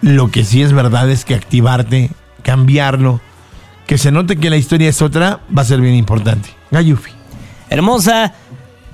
Lo 0.00 0.30
que 0.30 0.44
sí 0.44 0.62
es 0.62 0.72
verdad 0.72 1.08
es 1.10 1.24
que 1.24 1.34
activarte, 1.34 2.10
cambiarlo, 2.42 3.20
que 3.86 3.98
se 3.98 4.10
note 4.10 4.36
que 4.36 4.50
la 4.50 4.56
historia 4.56 4.88
es 4.88 5.02
otra, 5.02 5.40
va 5.56 5.62
a 5.62 5.66
ser 5.66 5.80
bien 5.80 5.94
importante. 5.94 6.50
Gayufi. 6.70 7.12
Hermosa, 7.68 8.34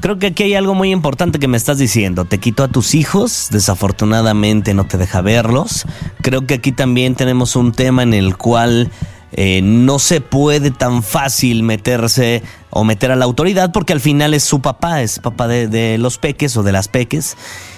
creo 0.01 0.19
que 0.19 0.29
aquí 0.29 0.43
hay 0.45 0.55
algo 0.55 0.75
muy 0.75 0.91
importante 0.91 1.39
que 1.39 1.49
me 1.49 1.57
estás 1.57 1.79
diciendo. 1.79 2.25
Te 2.25 2.39
quitó 2.39 2.65
a 2.65 2.69
tus 2.69 2.95
hijos, 2.95 3.49
desafortunadamente 3.51 4.75
no 4.75 4.87
te 4.87 4.99
deja 4.99 5.21
verlos. 5.21 5.87
Creo 6.23 6.47
que 6.47 6.55
aquí 6.55 6.73
también 6.73 7.15
tenemos 7.15 7.57
un 7.57 7.73
tema 7.73 8.03
en 8.03 8.15
el 8.15 8.37
cual 8.37 8.91
eh, 9.33 9.61
no 9.63 9.99
se 9.99 10.21
puede 10.21 10.71
tan 10.71 11.03
fácil 11.03 11.63
meterse 11.63 12.43
o 12.71 12.85
meter 12.85 13.13
a 13.13 13.17
la 13.17 13.25
autoridad 13.25 13.71
porque 13.73 13.93
al 13.93 14.01
final 14.01 14.35
es 14.35 14.43
su 14.43 14.61
papá, 14.61 15.03
es 15.03 15.21
papá 15.21 15.47
de, 15.47 15.69
de 15.69 15.99
los 15.99 16.19
peques 16.19 16.57
o 16.57 16.63
de 16.63 16.73
las 16.73 16.89
peques. 16.89 17.37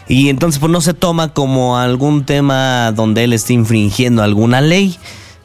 Y 0.09 0.29
entonces 0.29 0.59
pues 0.59 0.73
no 0.73 0.81
se 0.81 0.95
toma 0.95 1.33
como 1.33 1.79
algún 1.79 2.25
tema 2.25 2.93
donde 2.93 3.25
él 3.25 3.33
esté 3.33 3.53
infringiendo 3.53 4.23
alguna 4.23 4.61
ley 4.61 4.99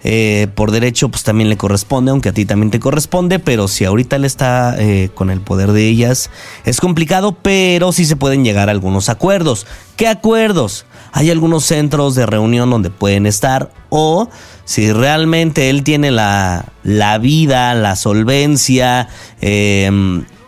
eh, 0.03 0.47
por 0.55 0.71
derecho 0.71 1.09
pues 1.09 1.23
también 1.23 1.49
le 1.49 1.57
corresponde, 1.57 2.11
aunque 2.11 2.29
a 2.29 2.33
ti 2.33 2.45
también 2.45 2.71
te 2.71 2.79
corresponde, 2.79 3.39
pero 3.39 3.67
si 3.67 3.85
ahorita 3.85 4.15
él 4.17 4.25
está 4.25 4.75
eh, 4.77 5.09
con 5.13 5.29
el 5.29 5.41
poder 5.41 5.71
de 5.71 5.87
ellas, 5.87 6.29
es 6.65 6.79
complicado, 6.79 7.33
pero 7.33 7.91
sí 7.91 8.05
se 8.05 8.15
pueden 8.15 8.43
llegar 8.43 8.69
a 8.69 8.71
algunos 8.71 9.09
acuerdos. 9.09 9.65
¿Qué 9.95 10.07
acuerdos? 10.07 10.85
Hay 11.11 11.31
algunos 11.31 11.65
centros 11.65 12.15
de 12.15 12.25
reunión 12.25 12.69
donde 12.69 12.89
pueden 12.89 13.25
estar 13.25 13.71
o 13.89 14.29
si 14.65 14.91
realmente 14.91 15.69
él 15.69 15.83
tiene 15.83 16.11
la, 16.11 16.65
la 16.83 17.17
vida, 17.17 17.73
la 17.73 17.95
solvencia, 17.95 19.07
eh, 19.41 19.89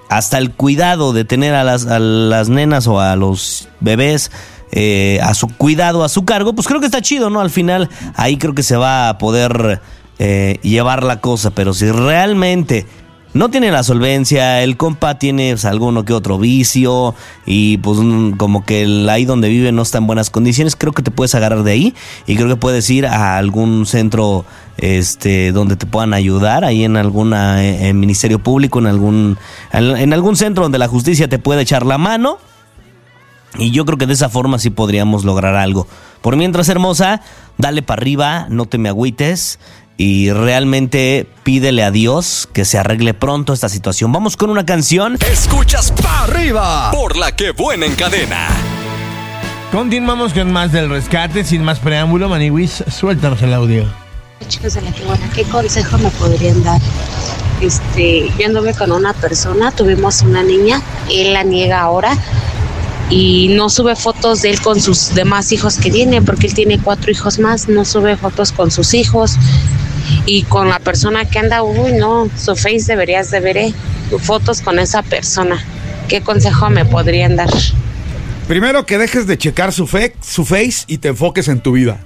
hasta 0.09 0.39
el 0.39 0.51
cuidado 0.51 1.13
de 1.13 1.23
tener 1.23 1.53
a 1.53 1.63
las, 1.63 1.85
a 1.85 1.99
las 1.99 2.49
nenas 2.49 2.87
o 2.87 2.99
a 2.99 3.15
los 3.15 3.69
bebés 3.79 4.31
eh, 4.71 5.19
a 5.23 5.33
su 5.33 5.47
cuidado, 5.47 6.03
a 6.03 6.09
su 6.09 6.25
cargo, 6.25 6.53
pues 6.53 6.67
creo 6.67 6.79
que 6.79 6.85
está 6.85 7.01
chido, 7.01 7.29
¿no? 7.29 7.39
Al 7.41 7.49
final 7.49 7.89
ahí 8.15 8.37
creo 8.37 8.53
que 8.53 8.63
se 8.63 8.77
va 8.77 9.09
a 9.09 9.17
poder 9.17 9.81
eh, 10.19 10.59
llevar 10.61 11.03
la 11.03 11.21
cosa, 11.21 11.49
pero 11.51 11.73
si 11.73 11.91
realmente 11.91 12.85
no 13.33 13.49
tiene 13.49 13.71
la 13.71 13.83
solvencia, 13.83 14.63
el 14.63 14.75
compa 14.75 15.19
tiene 15.19 15.51
pues, 15.51 15.65
alguno 15.65 16.03
que 16.03 16.13
otro 16.13 16.39
vicio 16.39 17.13
y 17.45 17.77
pues 17.77 17.99
mm, 17.99 18.31
como 18.31 18.65
que 18.65 19.07
ahí 19.09 19.25
donde 19.25 19.49
vive 19.49 19.71
no 19.71 19.83
está 19.83 19.99
en 19.99 20.07
buenas 20.07 20.29
condiciones, 20.29 20.75
creo 20.75 20.93
que 20.93 21.03
te 21.03 21.11
puedes 21.11 21.35
agarrar 21.35 21.63
de 21.63 21.71
ahí 21.71 21.93
y 22.25 22.35
creo 22.35 22.47
que 22.47 22.55
puedes 22.55 22.89
ir 22.89 23.05
a 23.05 23.37
algún 23.37 23.85
centro 23.85 24.45
este 24.77 25.51
donde 25.51 25.75
te 25.75 25.85
puedan 25.85 26.13
ayudar, 26.13 26.63
ahí 26.63 26.83
en 26.83 26.97
alguna 26.97 27.63
eh, 27.63 27.89
en 27.89 27.99
ministerio 27.99 28.39
público, 28.39 28.79
en 28.79 28.87
algún 28.87 29.37
en, 29.71 29.97
en 29.97 30.13
algún 30.13 30.35
centro 30.35 30.63
donde 30.63 30.79
la 30.79 30.87
justicia 30.87 31.27
te 31.27 31.39
puede 31.39 31.61
echar 31.61 31.85
la 31.85 31.97
mano. 31.97 32.39
Y 33.57 33.71
yo 33.71 33.85
creo 33.85 33.97
que 33.97 34.05
de 34.05 34.13
esa 34.13 34.29
forma 34.29 34.59
sí 34.59 34.69
podríamos 34.69 35.25
lograr 35.25 35.55
algo. 35.55 35.87
Por 36.21 36.35
mientras, 36.35 36.69
hermosa, 36.69 37.21
dale 37.57 37.81
para 37.81 38.01
arriba, 38.01 38.45
no 38.49 38.65
te 38.65 38.77
me 38.77 38.89
agüites 38.89 39.59
y 39.97 40.31
realmente 40.31 41.27
pídele 41.43 41.83
a 41.83 41.91
Dios 41.91 42.47
que 42.53 42.63
se 42.63 42.77
arregle 42.77 43.13
pronto 43.13 43.51
esta 43.51 43.67
situación. 43.67 44.11
Vamos 44.11 44.37
con 44.37 44.49
una 44.49 44.65
canción. 44.65 45.17
Escuchas 45.29 45.91
para 45.91 46.23
arriba 46.23 46.91
por 46.91 47.17
la 47.17 47.35
que 47.35 47.51
buena 47.51 47.85
en 47.85 47.95
cadena. 47.95 48.47
Continuamos 49.71 50.33
con 50.33 50.51
más 50.51 50.71
del 50.71 50.89
rescate, 50.89 51.43
sin 51.43 51.63
más 51.63 51.79
preámbulo, 51.79 52.29
Maniwis, 52.29 52.83
suéltanos 52.87 53.41
el 53.41 53.53
audio. 53.53 53.85
Chicos 54.47 54.73
de 54.75 54.81
la 54.81 54.91
que 54.91 55.03
buena, 55.03 55.29
¿qué 55.31 55.43
consejo 55.43 55.97
me 55.97 56.09
podrían 56.11 56.63
dar? 56.63 56.79
Este, 57.61 58.31
yo 58.39 58.45
anduve 58.45 58.73
con 58.73 58.91
una 58.91 59.13
persona, 59.13 59.71
tuvimos 59.71 60.21
una 60.21 60.41
niña, 60.43 60.81
él 61.11 61.33
la 61.33 61.43
niega 61.43 61.81
ahora 61.81 62.17
y 63.09 63.49
no 63.49 63.69
sube 63.69 63.95
fotos 63.95 64.41
de 64.41 64.51
él 64.51 64.61
con 64.61 64.79
sus 64.79 65.15
demás 65.15 65.51
hijos 65.51 65.77
que 65.77 65.91
tiene, 65.91 66.21
porque 66.21 66.47
él 66.47 66.53
tiene 66.53 66.79
cuatro 66.79 67.11
hijos 67.11 67.39
más, 67.39 67.67
no 67.67 67.85
sube 67.85 68.15
fotos 68.17 68.51
con 68.51 68.71
sus 68.71 68.93
hijos 68.93 69.37
y 70.25 70.43
con 70.43 70.69
la 70.69 70.79
persona 70.79 71.25
que 71.25 71.39
anda, 71.39 71.63
uy, 71.63 71.93
no, 71.93 72.29
su 72.37 72.55
face 72.55 72.85
deberías 72.87 73.31
de 73.31 73.39
ver 73.39 73.57
eh, 73.57 73.73
fotos 74.19 74.61
con 74.61 74.79
esa 74.79 75.01
persona. 75.01 75.63
¿Qué 76.07 76.21
consejo 76.21 76.69
me 76.69 76.85
podrían 76.85 77.35
dar? 77.35 77.49
Primero 78.47 78.85
que 78.85 78.97
dejes 78.97 79.27
de 79.27 79.37
checar 79.37 79.71
su, 79.71 79.85
fe, 79.85 80.15
su 80.21 80.45
face 80.45 80.85
y 80.87 80.97
te 80.97 81.09
enfoques 81.09 81.47
en 81.47 81.61
tu 81.61 81.73
vida. 81.73 81.99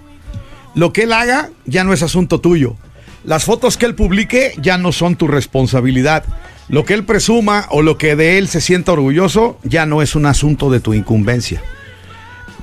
Lo 0.75 0.91
que 0.91 1.03
él 1.03 1.13
haga 1.13 1.51
ya 1.65 1.83
no 1.83 1.93
es 1.93 2.03
asunto 2.03 2.41
tuyo. 2.41 2.75
Las 3.23 3.45
fotos 3.45 3.77
que 3.77 3.85
él 3.85 3.95
publique 3.95 4.53
ya 4.57 4.77
no 4.77 4.91
son 4.91 5.15
tu 5.15 5.27
responsabilidad. 5.27 6.25
Lo 6.69 6.85
que 6.85 6.93
él 6.93 7.03
presuma 7.03 7.67
o 7.69 7.81
lo 7.81 7.97
que 7.97 8.15
de 8.15 8.37
él 8.37 8.47
se 8.47 8.61
sienta 8.61 8.93
orgulloso 8.93 9.59
ya 9.63 9.85
no 9.85 10.01
es 10.01 10.15
un 10.15 10.25
asunto 10.25 10.69
de 10.69 10.79
tu 10.79 10.93
incumbencia. 10.93 11.61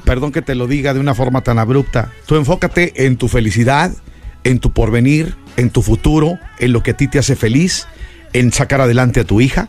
Perdón 0.05 0.33
que 0.33 0.43
te 0.43 0.55
lo 0.55 0.67
diga 0.67 0.95
de 0.95 1.01
una 1.01 1.15
forma 1.15 1.43
tan 1.43 1.59
abrupta. 1.59 2.11
Tú 2.27 2.37
enfócate 2.37 3.07
en 3.07 3.17
tu 3.17 3.29
felicidad, 3.29 3.93
en 4.45 4.59
tu 4.59 4.73
porvenir, 4.73 5.37
en 5.57 5.71
tu 5.71 5.83
futuro, 5.83 6.39
en 6.59 6.73
lo 6.73 6.83
que 6.83 6.93
a 6.93 6.97
ti 6.97 7.09
te 7.09 7.19
hace 7.19 7.37
feliz, 7.37 7.87
en 8.33 8.53
sacar 8.53 8.81
adelante 8.81 9.21
a 9.21 9.25
tu 9.25 9.41
hija. 9.41 9.69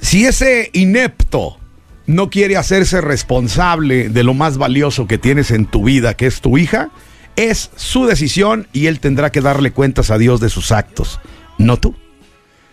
Si 0.00 0.24
ese 0.26 0.70
inepto 0.72 1.58
no 2.06 2.30
quiere 2.30 2.56
hacerse 2.56 3.00
responsable 3.00 4.08
de 4.08 4.22
lo 4.22 4.34
más 4.34 4.58
valioso 4.58 5.06
que 5.06 5.18
tienes 5.18 5.50
en 5.50 5.66
tu 5.66 5.84
vida, 5.84 6.14
que 6.14 6.26
es 6.26 6.40
tu 6.40 6.56
hija, 6.58 6.90
es 7.36 7.70
su 7.76 8.06
decisión 8.06 8.68
y 8.72 8.86
él 8.86 9.00
tendrá 9.00 9.30
que 9.30 9.40
darle 9.40 9.72
cuentas 9.72 10.10
a 10.10 10.18
Dios 10.18 10.40
de 10.40 10.50
sus 10.50 10.72
actos, 10.72 11.20
no 11.58 11.78
tú. 11.78 11.94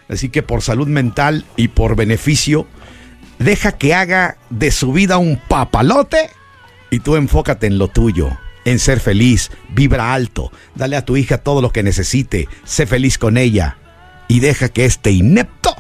Así 0.10 0.30
que 0.30 0.42
por 0.42 0.62
salud 0.62 0.88
mental 0.88 1.46
y 1.56 1.70
por 1.70 1.96
beneficio, 1.96 2.68
deja 3.38 3.74
que 3.74 3.94
haga 3.94 4.38
de 4.50 4.72
su 4.72 4.92
vida 4.92 5.18
un 5.18 5.40
papalote 5.48 6.32
y 6.90 7.00
tú 7.00 7.16
enfócate 7.16 7.68
en 7.68 7.78
lo 7.78 7.88
tuyo, 7.88 8.38
en 8.66 8.80
ser 8.80 9.00
feliz, 9.00 9.52
vibra 9.70 10.14
alto, 10.14 10.52
dale 10.76 10.98
a 10.98 11.06
tu 11.06 11.16
hija 11.16 11.38
todo 11.38 11.62
lo 11.62 11.72
que 11.72 11.84
necesite, 11.84 12.48
sé 12.66 12.88
feliz 12.88 13.18
con 13.18 13.38
ella 13.38 13.78
y 14.28 14.40
deja 14.40 14.70
que 14.70 14.86
este 14.86 15.12
inepto 15.12 15.76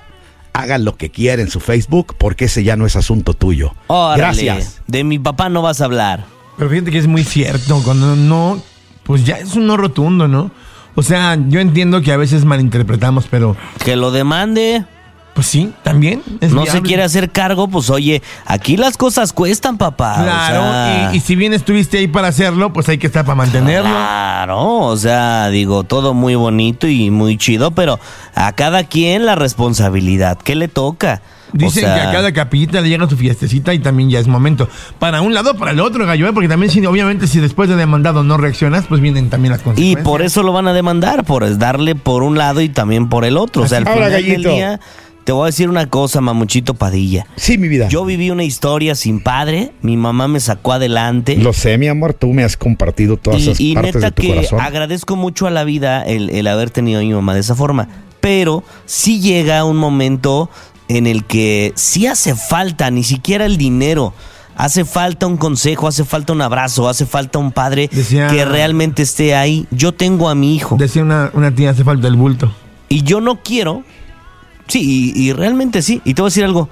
haga 0.53 0.77
lo 0.77 0.95
que 0.95 1.09
quiera 1.09 1.41
en 1.41 1.49
su 1.49 1.59
Facebook 1.59 2.15
porque 2.17 2.45
ese 2.45 2.63
ya 2.63 2.75
no 2.75 2.85
es 2.85 2.95
asunto 2.95 3.33
tuyo. 3.33 3.73
Órale, 3.87 4.21
Gracias. 4.21 4.81
De 4.87 5.03
mi 5.03 5.17
papá 5.17 5.49
no 5.49 5.61
vas 5.61 5.81
a 5.81 5.85
hablar. 5.85 6.25
Pero 6.57 6.69
fíjate 6.69 6.91
que 6.91 6.97
es 6.97 7.07
muy 7.07 7.23
cierto, 7.23 7.81
cuando 7.83 8.15
no, 8.15 8.61
pues 9.03 9.23
ya 9.23 9.37
es 9.37 9.55
un 9.55 9.65
no 9.65 9.77
rotundo, 9.77 10.27
¿no? 10.27 10.51
O 10.95 11.03
sea, 11.03 11.37
yo 11.47 11.59
entiendo 11.59 12.01
que 12.01 12.11
a 12.11 12.17
veces 12.17 12.45
malinterpretamos, 12.45 13.27
pero 13.29 13.55
Que 13.83 13.95
lo 13.95 14.11
demande. 14.11 14.83
pues 15.33 15.47
sí, 15.47 15.71
también 15.83 16.21
es 16.41 16.51
No 16.51 16.65
se 16.65 16.71
viable. 16.71 16.87
quiere 16.87 17.03
hacer 17.03 17.29
cargo, 17.29 17.69
pues 17.69 17.89
oye, 17.89 18.21
aquí 18.45 18.75
las 18.75 18.97
cosas 18.97 19.31
cuestan, 19.31 19.77
papá. 19.77 20.15
o 20.19 20.23
Claro, 20.23 20.61
sea, 20.61 21.09
y, 21.13 21.17
y 21.17 21.19
si 21.21 21.35
bien 21.37 21.53
estuviste 21.53 21.97
ahí 21.99 22.07
para 22.09 22.27
hacerlo, 22.27 22.73
pues 22.73 22.89
hay 22.89 22.97
que 22.97 23.07
estar 23.07 23.23
para 23.23 23.35
mantenerlo. 23.35 23.89
Claro, 23.89 24.79
o 24.79 24.97
sea, 24.97 25.47
digo, 25.49 25.83
todo 25.85 26.13
muy 26.13 26.35
bonito 26.35 26.87
y 26.87 27.09
muy 27.11 27.37
chido, 27.37 27.71
pero 27.71 27.99
a 28.35 28.51
cada 28.51 28.83
quien 28.83 29.25
la 29.25 29.35
responsabilidad 29.35 30.37
que 30.39 30.55
le 30.55 30.67
toca. 30.67 31.21
O 31.53 31.57
Dicen 31.57 31.83
sea, 31.83 31.95
que 31.95 32.01
a 32.01 32.11
cada 32.11 32.31
capita 32.31 32.79
le 32.81 32.89
llega 32.89 33.09
su 33.09 33.17
fiestecita 33.17 33.73
y 33.73 33.79
también 33.79 34.09
ya 34.09 34.19
es 34.19 34.27
momento. 34.27 34.69
Para 34.99 35.21
un 35.21 35.33
lado, 35.33 35.55
para 35.55 35.71
el 35.71 35.79
otro, 35.79 36.05
gallo, 36.05 36.27
¿eh? 36.27 36.31
porque 36.33 36.47
también, 36.47 36.71
si, 36.71 36.85
obviamente, 36.85 37.27
si 37.27 37.39
después 37.39 37.67
de 37.69 37.75
demandado 37.75 38.23
no 38.23 38.37
reaccionas, 38.37 38.85
pues 38.87 39.01
vienen 39.01 39.29
también 39.29 39.51
las 39.53 39.61
Y 39.61 39.63
consecuencias. 39.63 40.03
por 40.05 40.21
eso 40.21 40.43
lo 40.43 40.53
van 40.53 40.67
a 40.67 40.73
demandar, 40.73 41.23
por 41.25 41.57
darle 41.57 41.95
por 41.95 42.23
un 42.23 42.37
lado 42.37 42.61
y 42.61 42.69
también 42.69 43.09
por 43.09 43.25
el 43.25 43.37
otro. 43.37 43.63
O 43.63 43.67
sea, 43.67 43.79
al 43.79 43.87
Ahora, 43.87 44.07
final 44.07 44.11
del 44.23 44.31
gallito. 44.31 44.49
día, 44.53 44.79
te 45.23 45.31
voy 45.31 45.43
a 45.43 45.45
decir 45.47 45.69
una 45.69 45.87
cosa, 45.89 46.21
mamuchito 46.21 46.73
Padilla. 46.75 47.25
Sí, 47.35 47.57
mi 47.57 47.67
vida. 47.67 47.87
Yo 47.87 48.05
viví 48.05 48.29
una 48.31 48.43
historia 48.43 48.93
sin 48.95 49.19
padre, 49.21 49.73
mi 49.81 49.97
mamá 49.97 50.27
me 50.27 50.39
sacó 50.39 50.73
adelante. 50.73 51.35
Lo 51.37 51.53
sé, 51.53 51.77
mi 51.77 51.87
amor, 51.87 52.13
tú 52.13 52.27
me 52.33 52.43
has 52.43 52.57
compartido 52.57 53.17
todas 53.17 53.41
esas 53.41 53.59
y, 53.59 53.71
y 53.71 53.73
partes 53.73 53.95
neta 53.95 54.05
de 54.07 54.11
tu 54.11 54.21
que 54.21 54.27
corazón. 54.35 54.59
agradezco 54.61 55.15
mucho 55.15 55.45
a 55.47 55.51
la 55.51 55.63
vida 55.63 56.03
el, 56.03 56.29
el 56.29 56.47
haber 56.47 56.69
tenido 56.69 56.99
a 56.99 57.03
mi 57.03 57.11
mamá 57.13 57.33
de 57.33 57.39
esa 57.41 57.55
forma. 57.55 57.87
Pero 58.21 58.63
sí 58.85 59.21
llega 59.21 59.63
un 59.63 59.77
momento 59.77 60.49
en 60.89 61.07
el 61.07 61.23
que 61.23 61.71
sí 61.75 62.05
hace 62.07 62.35
falta, 62.35 62.91
ni 62.91 63.03
siquiera 63.03 63.45
el 63.45 63.55
dinero. 63.57 64.13
Hace 64.57 64.83
falta 64.83 65.25
un 65.25 65.37
consejo, 65.37 65.87
hace 65.87 66.03
falta 66.03 66.33
un 66.33 66.41
abrazo, 66.41 66.89
hace 66.89 67.05
falta 67.05 67.39
un 67.39 67.53
padre 67.53 67.89
Decía- 67.93 68.27
que 68.27 68.43
realmente 68.43 69.03
esté 69.03 69.33
ahí. 69.33 69.65
Yo 69.71 69.93
tengo 69.93 70.27
a 70.27 70.35
mi 70.35 70.53
hijo 70.53 70.75
Decía 70.77 71.01
una, 71.03 71.31
una 71.33 71.55
tía, 71.55 71.69
hace 71.69 71.85
falta 71.85 72.09
el 72.09 72.17
bulto. 72.17 72.51
y 72.89 73.03
yo 73.03 73.21
no 73.21 73.37
quiero. 73.41 73.83
Sí, 74.67 75.13
y, 75.15 75.19
y 75.29 75.31
realmente 75.33 75.81
sí. 75.81 76.01
Y 76.03 76.13
te 76.13 76.21
voy 76.21 76.27
a 76.27 76.31
decir 76.31 76.43
algo. 76.43 76.67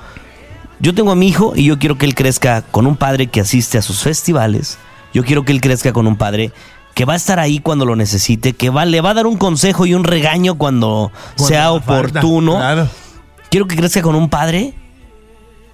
Yo 0.79 0.93
tengo 0.93 1.11
a 1.11 1.15
mi 1.15 1.27
hijo 1.29 1.53
y 1.55 1.63
yo 1.63 1.79
quiero 1.79 1.97
que 1.97 2.05
él 2.05 2.13
crezca 2.13 2.61
con 2.61 2.85
un 2.87 2.97
padre 2.97 3.27
que 3.27 3.39
asiste 3.39 3.77
a 3.77 3.81
sus 3.81 4.01
festivales. 4.03 4.77
Yo 5.13 5.23
quiero 5.23 5.43
que 5.45 5.51
él 5.53 5.61
crezca 5.61 5.93
con 5.93 6.05
un 6.07 6.17
padre 6.17 6.51
que 6.93 7.05
va 7.05 7.13
a 7.13 7.15
estar 7.15 7.39
ahí 7.39 7.59
cuando 7.59 7.85
lo 7.85 7.95
necesite, 7.95 8.53
que 8.53 8.69
va, 8.69 8.83
le 8.85 9.01
va 9.01 9.11
a 9.11 9.13
dar 9.13 9.27
un 9.27 9.37
consejo 9.37 9.85
y 9.85 9.93
un 9.93 10.03
regaño 10.03 10.55
cuando, 10.55 11.11
Cuando 11.37 11.47
sea 11.47 11.69
falta, 11.81 11.93
oportuno. 12.19 12.55
Claro. 12.57 12.89
Quiero 13.49 13.67
que 13.67 13.75
crezca 13.75 14.01
con 14.01 14.15
un 14.15 14.29
padre 14.29 14.73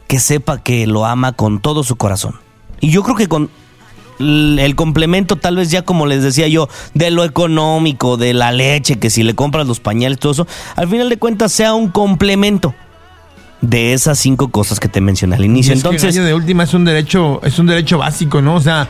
que 0.07 0.19
sepa 0.19 0.61
que 0.61 0.85
lo 0.87 1.05
ama 1.05 1.31
con 1.33 1.59
todo 1.59 1.83
su 1.83 1.95
corazón. 1.95 2.35
Y 2.79 2.89
yo 2.91 3.03
creo 3.03 3.15
que 3.15 3.27
con 3.27 3.49
el 4.19 4.75
complemento, 4.75 5.37
tal 5.37 5.55
vez 5.55 5.71
ya 5.71 5.81
como 5.81 6.05
les 6.05 6.21
decía 6.21 6.47
yo, 6.47 6.69
de 6.93 7.11
lo 7.11 7.23
económico, 7.23 8.17
de 8.17 8.33
la 8.33 8.51
leche, 8.51 8.99
que 8.99 9.09
si 9.09 9.23
le 9.23 9.33
compras 9.33 9.67
los 9.67 9.79
pañales, 9.79 10.19
todo 10.19 10.31
eso, 10.31 10.47
al 10.75 10.87
final 10.87 11.09
de 11.09 11.17
cuentas 11.17 11.51
sea 11.51 11.73
un 11.73 11.89
complemento 11.89 12.75
de 13.61 13.93
esas 13.93 14.19
cinco 14.19 14.49
cosas 14.49 14.79
que 14.79 14.89
te 14.89 15.01
mencioné 15.01 15.35
al 15.35 15.45
inicio. 15.45 15.73
Y 15.73 15.77
es 15.77 15.83
que, 15.83 15.87
Entonces, 15.89 16.15
gallo, 16.15 16.27
de 16.27 16.33
última 16.33 16.63
es 16.63 16.73
un 16.73 16.85
derecho, 16.85 17.41
es 17.43 17.57
un 17.59 17.67
derecho 17.67 17.97
básico, 17.97 18.41
¿no? 18.41 18.55
O 18.55 18.61
sea, 18.61 18.89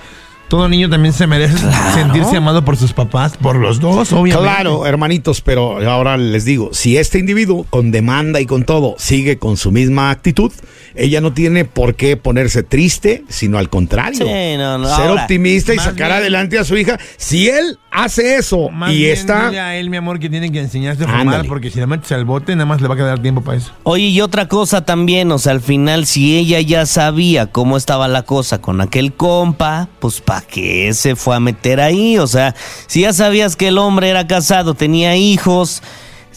todo 0.53 0.69
niño 0.69 0.87
también 0.87 1.15
se 1.15 1.25
merece 1.25 1.57
sentirse 1.95 2.37
amado 2.37 2.63
por 2.63 2.77
sus 2.77 2.93
papás, 2.93 3.35
por 3.37 3.55
los 3.55 3.79
dos, 3.79 4.13
obviamente. 4.13 4.47
Claro, 4.47 4.85
hermanitos, 4.85 5.41
pero 5.41 5.79
ahora 5.89 6.15
les 6.15 6.45
digo, 6.45 6.69
si 6.73 6.95
este 6.95 7.17
individuo 7.17 7.65
con 7.71 7.89
demanda 7.89 8.39
y 8.39 8.45
con 8.45 8.63
todo 8.63 8.93
sigue 8.99 9.39
con 9.39 9.57
su 9.57 9.71
misma 9.71 10.11
actitud, 10.11 10.51
ella 10.95 11.21
no 11.21 11.33
tiene 11.33 11.65
por 11.65 11.95
qué 11.95 12.17
ponerse 12.17 12.63
triste, 12.63 13.23
sino 13.29 13.57
al 13.57 13.69
contrario. 13.69 14.25
Sí, 14.25 14.57
no, 14.57 14.77
no, 14.77 14.87
ser 14.95 15.07
ahora, 15.07 15.21
optimista 15.23 15.73
y 15.73 15.77
sacar 15.77 16.07
bien- 16.09 16.11
adelante 16.11 16.59
a 16.59 16.63
su 16.63 16.77
hija. 16.77 16.99
Si 17.17 17.47
él 17.49 17.79
hace 17.91 18.35
eso 18.37 18.69
Más 18.69 18.91
y 18.91 18.97
bien 18.97 19.11
está... 19.13 19.49
dile 19.49 19.59
a 19.59 19.75
él, 19.77 19.89
mi 19.89 19.97
amor, 19.97 20.19
que 20.19 20.29
tiene 20.29 20.51
que 20.51 20.59
enseñarse 20.59 21.03
a 21.03 21.07
fumar 21.07 21.21
Ándale. 21.21 21.47
porque 21.47 21.69
si 21.69 21.79
le 21.79 21.85
metes 21.87 22.11
al 22.11 22.25
bote, 22.25 22.55
nada 22.55 22.65
más 22.65 22.81
le 22.81 22.87
va 22.87 22.95
a 22.95 22.97
quedar 22.97 23.21
tiempo 23.21 23.41
para 23.41 23.57
eso. 23.57 23.71
Oye, 23.83 24.05
y 24.07 24.21
otra 24.21 24.47
cosa 24.47 24.83
también, 24.85 25.31
o 25.31 25.37
sea, 25.37 25.51
al 25.51 25.61
final, 25.61 26.05
si 26.05 26.37
ella 26.37 26.59
ya 26.61 26.85
sabía 26.85 27.47
cómo 27.47 27.77
estaba 27.77 28.07
la 28.07 28.23
cosa 28.23 28.59
con 28.61 28.81
aquel 28.81 29.13
compa, 29.13 29.89
pues 29.99 30.21
¿para 30.21 30.41
qué 30.41 30.93
se 30.93 31.15
fue 31.15 31.35
a 31.35 31.39
meter 31.39 31.79
ahí? 31.79 32.17
O 32.17 32.27
sea, 32.27 32.55
si 32.87 33.01
ya 33.01 33.13
sabías 33.13 33.55
que 33.55 33.67
el 33.67 33.77
hombre 33.77 34.09
era 34.09 34.25
casado, 34.27 34.73
tenía 34.73 35.15
hijos, 35.15 35.81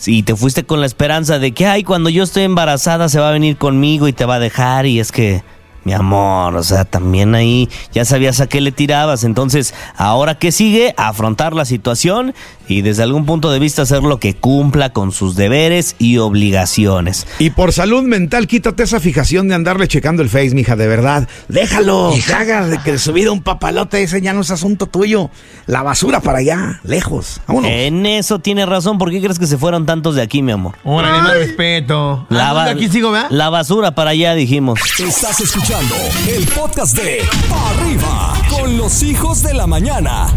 y 0.04 0.22
te 0.22 0.37
fuiste 0.37 0.64
con 0.64 0.80
la 0.80 0.87
esperanza 0.87 1.38
de 1.38 1.52
que, 1.52 1.66
ay, 1.66 1.85
cuando 1.85 2.11
yo 2.11 2.22
estoy 2.22 2.42
embarazada 2.42 3.09
se 3.09 3.20
va 3.20 3.28
a 3.28 3.32
venir 3.32 3.56
conmigo 3.56 4.09
y 4.09 4.12
te 4.12 4.24
va 4.24 4.37
a 4.37 4.40
dejar, 4.40 4.87
y 4.87 5.00
es 5.00 5.12
que, 5.12 5.42
mi 5.87 5.92
amor, 5.92 6.56
o 6.56 6.64
sea, 6.64 6.85
también 6.85 7.37
ahí 7.37 7.68
ya 7.92 8.04
sabías 8.04 8.40
a 8.40 8.48
qué 8.48 8.61
le 8.61 8.72
tirabas. 8.72 9.22
Entonces, 9.22 9.72
ahora 9.96 10.37
que 10.37 10.50
sigue, 10.50 10.92
afrontar 10.96 11.54
la 11.54 11.64
situación 11.64 12.35
y 12.68 12.83
desde 12.83 13.02
algún 13.02 13.24
punto 13.26 13.50
de 13.50 13.59
vista 13.59 13.83
hacer 13.83 14.02
lo 14.02 14.18
que 14.18 14.35
cumpla 14.35 14.90
con 14.90 15.12
sus 15.12 15.37
deberes 15.37 15.94
y 15.98 16.18
obligaciones. 16.18 17.26
Y 17.38 17.50
por 17.50 17.72
salud 17.72 18.02
mental, 18.02 18.46
quítate 18.46 18.83
esa 18.83 19.00
fijación 19.00 19.48
de 19.48 19.55
andarle 19.55 19.88
checando 19.88 20.22
el 20.22 20.29
Face, 20.29 20.50
mija, 20.55 20.76
de 20.76 20.87
verdad. 20.87 21.29
Déjalo, 21.48 22.12
que 22.26 22.33
haga 22.33 22.66
de 22.66 22.79
que 22.79 22.98
su 22.98 23.12
vida 23.12 23.31
un 23.31 23.42
papalote, 23.42 24.02
ese 24.02 24.20
ya 24.20 24.33
no 24.33 24.40
es 24.40 24.50
asunto 24.50 24.87
tuyo. 24.87 25.31
La 25.66 25.83
basura 25.83 26.20
para 26.20 26.38
allá, 26.38 26.81
lejos. 26.85 27.40
Vámonos. 27.46 27.70
En 27.70 28.07
eso 28.07 28.38
tiene 28.38 28.66
razón. 28.66 28.98
¿Por 28.98 29.11
qué 29.11 29.20
crees 29.20 29.38
que 29.38 29.46
se 29.46 29.59
fueron 29.59 29.87
tantos 29.87 30.14
de 30.14 30.22
aquí, 30.22 30.42
mi 30.42 30.52
amor? 30.52 30.74
Órale, 30.85 31.18
más 31.22 31.35
respeto. 31.35 32.26
La, 32.31 32.50
Ah, 32.50 32.52
ba- 32.52 32.70
aquí 32.70 32.88
sigo, 32.88 33.12
la 33.31 33.50
basura 33.50 33.94
para 33.94 34.11
allá, 34.11 34.35
dijimos. 34.35 34.79
Estás 34.98 35.40
escuchando 35.40 35.94
el 36.29 36.46
podcast 36.48 36.96
de 36.96 37.20
Pa' 37.48 37.70
Arriba 37.70 38.35
con 38.50 38.76
los 38.76 39.02
hijos 39.02 39.42
de 39.42 39.55
la 39.55 39.66
mañana. 39.66 40.29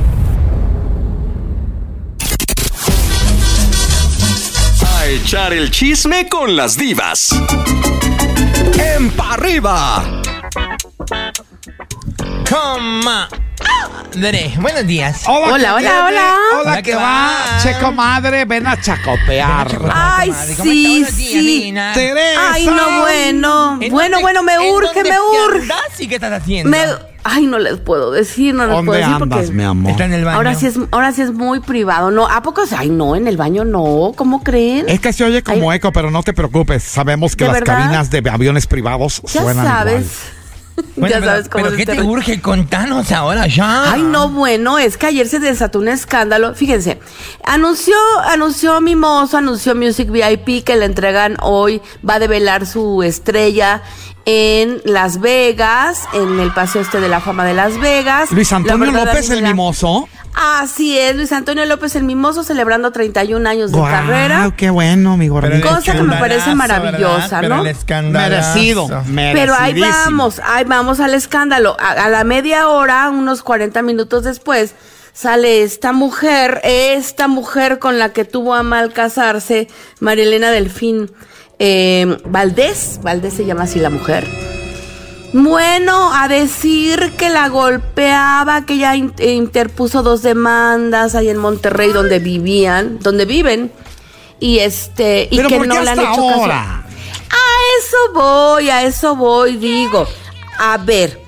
A 4.99 5.05
echar 5.07 5.53
el 5.53 5.71
chisme 5.71 6.27
con 6.27 6.55
las 6.55 6.75
divas. 6.77 7.29
En 8.77 9.11
Pa' 9.11 9.33
Arriba. 9.33 10.03
Coma. 12.49 13.29
Dere, 14.13 14.53
buenos 14.57 14.85
días. 14.87 15.23
Hola, 15.27 15.75
hola, 15.75 16.05
hola. 16.07 16.35
Hola, 16.61 16.81
¿qué 16.81 16.95
va. 16.95 17.59
Che, 17.61 17.77
comadre, 17.79 18.43
ven 18.45 18.67
a 18.67 18.79
chacopear. 18.81 19.67
Ay, 19.93 20.29
comadre, 20.31 20.55
¿cómo 20.55 20.71
sí, 20.71 21.05
sí. 21.05 21.73
Teresa. 21.93 22.51
Ay, 22.53 22.65
no, 22.65 22.99
bueno. 23.01 23.77
¿En 23.81 23.91
Bueno, 23.91 24.17
dónde- 24.17 24.21
bueno, 24.21 24.43
me 24.43 24.59
urge, 24.71 25.03
me 25.03 25.09
te 25.11 25.15
urge. 25.19 25.67
y 25.99 26.07
qué 26.07 26.15
estás 26.15 26.33
haciendo? 26.41 26.75
Ay, 27.31 27.45
no 27.45 27.59
les 27.59 27.77
puedo 27.79 28.11
decir, 28.11 28.53
no 28.55 28.63
les 28.63 28.69
puedo 28.69 28.83
¿Dónde 28.85 28.97
decir 28.99 29.13
andas, 29.13 29.39
porque... 29.39 29.51
mi 29.53 29.63
amor? 29.63 29.91
Está 29.91 30.05
en 30.05 30.13
el 30.13 30.25
baño. 30.25 30.37
Ahora 30.37 30.55
sí, 30.55 30.65
es, 30.65 30.79
ahora 30.91 31.11
sí 31.11 31.21
es 31.21 31.31
muy 31.31 31.59
privado. 31.59 32.09
No, 32.11 32.27
¿a 32.27 32.41
poco? 32.41 32.63
Ay, 32.77 32.89
no, 32.89 33.15
en 33.15 33.27
el 33.27 33.37
baño 33.37 33.65
no. 33.65 34.13
¿Cómo 34.15 34.43
creen? 34.43 34.89
Es 34.89 34.99
que 34.99 35.13
se 35.13 35.23
oye 35.23 35.43
como 35.43 35.69
Ay. 35.71 35.77
eco, 35.77 35.91
pero 35.91 36.09
no 36.11 36.23
te 36.23 36.33
preocupes. 36.33 36.83
Sabemos 36.83 37.35
que 37.35 37.43
¿De 37.45 37.51
las 37.51 37.59
verdad? 37.61 37.77
cabinas 37.83 38.09
de 38.09 38.23
aviones 38.29 38.67
privados 38.67 39.21
ya 39.31 39.41
suenan 39.43 39.65
sabes. 39.65 40.01
igual. 40.01 40.35
Bueno, 40.95 41.07
ya 41.15 41.19
pero- 41.19 41.31
sabes 41.31 41.49
cómo 41.49 41.65
Pero 41.65 41.75
¿qué 41.77 41.85
te 41.85 42.01
urge? 42.01 42.41
Contanos 42.41 43.11
ahora 43.11 43.47
ya. 43.47 43.91
Ay, 43.91 44.01
no, 44.01 44.29
bueno, 44.29 44.79
es 44.79 44.95
que 44.97 45.07
ayer 45.07 45.27
se 45.27 45.39
desató 45.39 45.79
un 45.79 45.89
escándalo. 45.89 46.55
Fíjense, 46.55 46.99
anunció, 47.43 47.95
anunció 48.29 48.79
Mimoso, 48.81 49.37
anunció 49.37 49.75
Music 49.75 50.09
VIP 50.09 50.63
que 50.63 50.75
le 50.77 50.85
entregan 50.85 51.35
hoy, 51.41 51.81
va 52.07 52.15
a 52.15 52.19
develar 52.19 52.65
su 52.65 53.03
estrella 53.03 53.81
en 54.31 54.79
Las 54.85 55.19
Vegas, 55.19 56.03
en 56.13 56.39
el 56.39 56.53
Paseo 56.53 56.83
Este 56.83 56.99
de 56.99 57.09
la 57.09 57.19
Fama 57.19 57.45
de 57.45 57.55
Las 57.55 57.79
Vegas. 57.79 58.31
Luis 58.31 58.53
Antonio 58.53 58.91
López, 58.91 59.27
el 59.31 59.41
mimoso. 59.41 60.07
Así 60.35 60.95
es, 60.99 61.15
Luis 61.15 61.31
Antonio 61.31 61.65
López 61.65 61.95
el 61.95 62.03
Mimoso 62.03 62.43
celebrando 62.43 62.91
31 62.91 63.49
años 63.49 63.71
de 63.71 63.81
carrera. 63.81 64.53
qué 64.55 64.69
bueno, 64.69 65.17
mi 65.17 65.29
gordito. 65.29 65.67
Cosa 65.67 65.93
que 65.93 66.03
me 66.03 66.15
parece 66.17 66.53
maravillosa, 66.53 67.41
¿verdad? 67.41 67.57
¿no? 67.57 67.63
Pero 67.63 67.99
el. 67.99 68.11
Merecido, 68.11 68.87
Pero 69.15 69.55
ahí 69.57 69.79
vamos, 69.79 70.39
ahí 70.45 70.63
vamos 70.63 70.99
al 70.99 71.15
escándalo. 71.15 71.75
A, 71.79 71.93
a 71.93 72.09
la 72.09 72.23
media 72.23 72.67
hora, 72.69 73.09
unos 73.09 73.41
40 73.41 73.81
minutos 73.81 74.23
después, 74.23 74.75
sale 75.11 75.63
esta 75.63 75.91
mujer, 75.91 76.61
esta 76.63 77.27
mujer 77.27 77.79
con 77.79 77.97
la 77.97 78.13
que 78.13 78.25
tuvo 78.25 78.53
a 78.53 78.61
mal 78.61 78.93
casarse, 78.93 79.67
Marilena 79.99 80.51
Delfín 80.51 81.11
eh, 81.59 82.17
Valdés, 82.25 82.99
Valdés 83.03 83.33
se 83.33 83.45
llama 83.45 83.63
así 83.63 83.79
la 83.79 83.89
mujer. 83.89 84.25
Bueno, 85.31 86.11
a 86.13 86.27
decir 86.27 87.11
que 87.17 87.29
la 87.29 87.49
golpeaba, 87.49 88.65
que 88.65 88.73
ella 88.73 88.95
in- 88.95 89.13
eh, 89.19 89.33
interpuso 89.33 90.01
dos 90.01 90.23
demandas 90.23 91.13
ahí 91.13 91.29
en 91.29 91.37
Monterrey 91.37 91.91
donde 91.91 92.17
vivían, 92.17 92.97
donde 92.99 93.25
viven, 93.25 93.71
y 94.39 94.59
este, 94.59 95.27
y 95.29 95.37
que 95.37 95.43
¿por 95.43 95.51
qué 95.61 95.67
no 95.67 95.81
le 95.83 95.89
han 95.91 95.99
hecho 95.99 96.27
caso. 96.27 96.51
A 96.51 97.45
eso 97.79 97.97
voy, 98.15 98.69
a 98.71 98.83
eso 98.83 99.15
voy, 99.15 99.57
digo. 99.57 100.07
A 100.57 100.77
ver, 100.77 101.21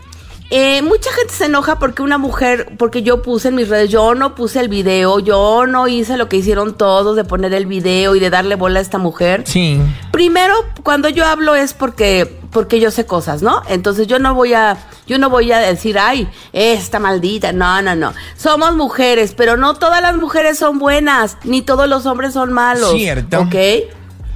eh, 0.53 0.81
mucha 0.81 1.09
gente 1.13 1.33
se 1.33 1.45
enoja 1.45 1.79
porque 1.79 2.01
una 2.01 2.17
mujer, 2.17 2.73
porque 2.77 3.03
yo 3.03 3.21
puse 3.21 3.47
en 3.47 3.55
mis 3.55 3.69
redes, 3.69 3.89
yo 3.89 4.15
no 4.15 4.35
puse 4.35 4.59
el 4.59 4.67
video, 4.67 5.19
yo 5.19 5.65
no 5.65 5.87
hice 5.87 6.17
lo 6.17 6.27
que 6.27 6.35
hicieron 6.35 6.75
todos 6.75 7.15
de 7.15 7.23
poner 7.23 7.53
el 7.53 7.65
video 7.65 8.15
y 8.15 8.19
de 8.19 8.29
darle 8.29 8.55
bola 8.55 8.79
a 8.79 8.81
esta 8.81 8.97
mujer. 8.97 9.43
Sí. 9.45 9.81
Primero, 10.11 10.53
cuando 10.83 11.07
yo 11.07 11.25
hablo 11.25 11.55
es 11.55 11.73
porque 11.73 12.37
porque 12.51 12.81
yo 12.81 12.91
sé 12.91 13.05
cosas, 13.05 13.41
¿no? 13.41 13.61
Entonces 13.69 14.07
yo 14.07 14.19
no 14.19 14.35
voy 14.35 14.53
a 14.53 14.77
yo 15.07 15.17
no 15.17 15.29
voy 15.29 15.53
a 15.53 15.59
decir, 15.59 15.97
"Ay, 15.97 16.27
esta 16.51 16.99
maldita." 16.99 17.53
No, 17.53 17.81
no, 17.81 17.95
no. 17.95 18.13
Somos 18.35 18.75
mujeres, 18.75 19.33
pero 19.33 19.55
no 19.55 19.75
todas 19.75 20.01
las 20.01 20.17
mujeres 20.17 20.57
son 20.57 20.79
buenas, 20.79 21.37
ni 21.45 21.61
todos 21.61 21.87
los 21.87 22.05
hombres 22.05 22.33
son 22.33 22.51
malos. 22.51 22.91
Cierto. 22.91 23.39
¿Ok? 23.39 23.55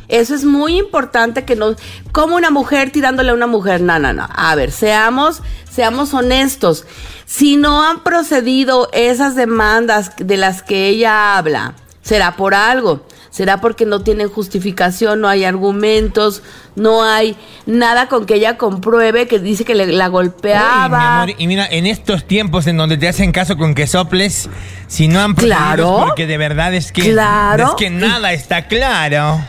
Eso 0.08 0.36
es 0.36 0.46
muy 0.46 0.78
importante 0.78 1.46
que 1.46 1.56
no 1.56 1.76
como 2.12 2.36
una 2.36 2.52
mujer 2.52 2.92
tirándole 2.92 3.32
a 3.32 3.34
una 3.34 3.48
mujer. 3.48 3.82
No, 3.82 4.00
no, 4.00 4.14
no. 4.14 4.28
A 4.34 4.56
ver, 4.56 4.72
seamos 4.72 5.42
seamos 5.76 6.14
honestos. 6.14 6.86
Si 7.26 7.58
no 7.58 7.84
han 7.84 8.04
procedido 8.04 8.90
esas 8.94 9.36
demandas 9.36 10.12
de 10.18 10.38
las 10.38 10.64
que 10.64 10.88
ella 10.88 11.38
habla, 11.38 11.74
será 12.02 12.38
por 12.38 12.54
algo. 12.54 13.06
Será 13.36 13.60
porque 13.60 13.86
no 13.86 14.00
tienen 14.00 14.30
justificación, 14.30 15.20
no 15.20 15.28
hay 15.28 15.44
argumentos, 15.44 16.42
no 16.78 17.04
hay 17.04 17.36
nada 17.66 18.08
con 18.08 18.26
que 18.26 18.36
ella 18.36 18.56
compruebe 18.58 19.28
que 19.28 19.40
dice 19.40 19.66
que 19.66 19.76
le, 19.76 19.88
la 19.88 20.06
Uy, 20.06 20.10
mi 20.10 20.12
golpeaba. 20.30 21.24
amor, 21.24 21.36
y 21.38 21.46
mira, 21.48 21.68
en 21.70 21.86
estos 21.86 22.26
tiempos 22.26 22.66
en 22.68 22.78
donde 22.78 22.96
te 22.96 23.10
hacen 23.10 23.34
caso 23.34 23.58
con 23.58 23.76
que 23.76 23.88
soples, 23.88 24.50
si 24.88 25.10
no 25.10 25.20
han 25.20 25.34
Claro. 25.34 26.04
porque 26.06 26.28
de 26.28 26.38
verdad 26.38 26.74
es 26.74 26.94
que 26.94 27.12
Claro. 27.12 27.66
es 27.66 27.72
que 27.76 27.90
nada 27.90 28.32
está 28.32 28.68
claro. 28.70 29.42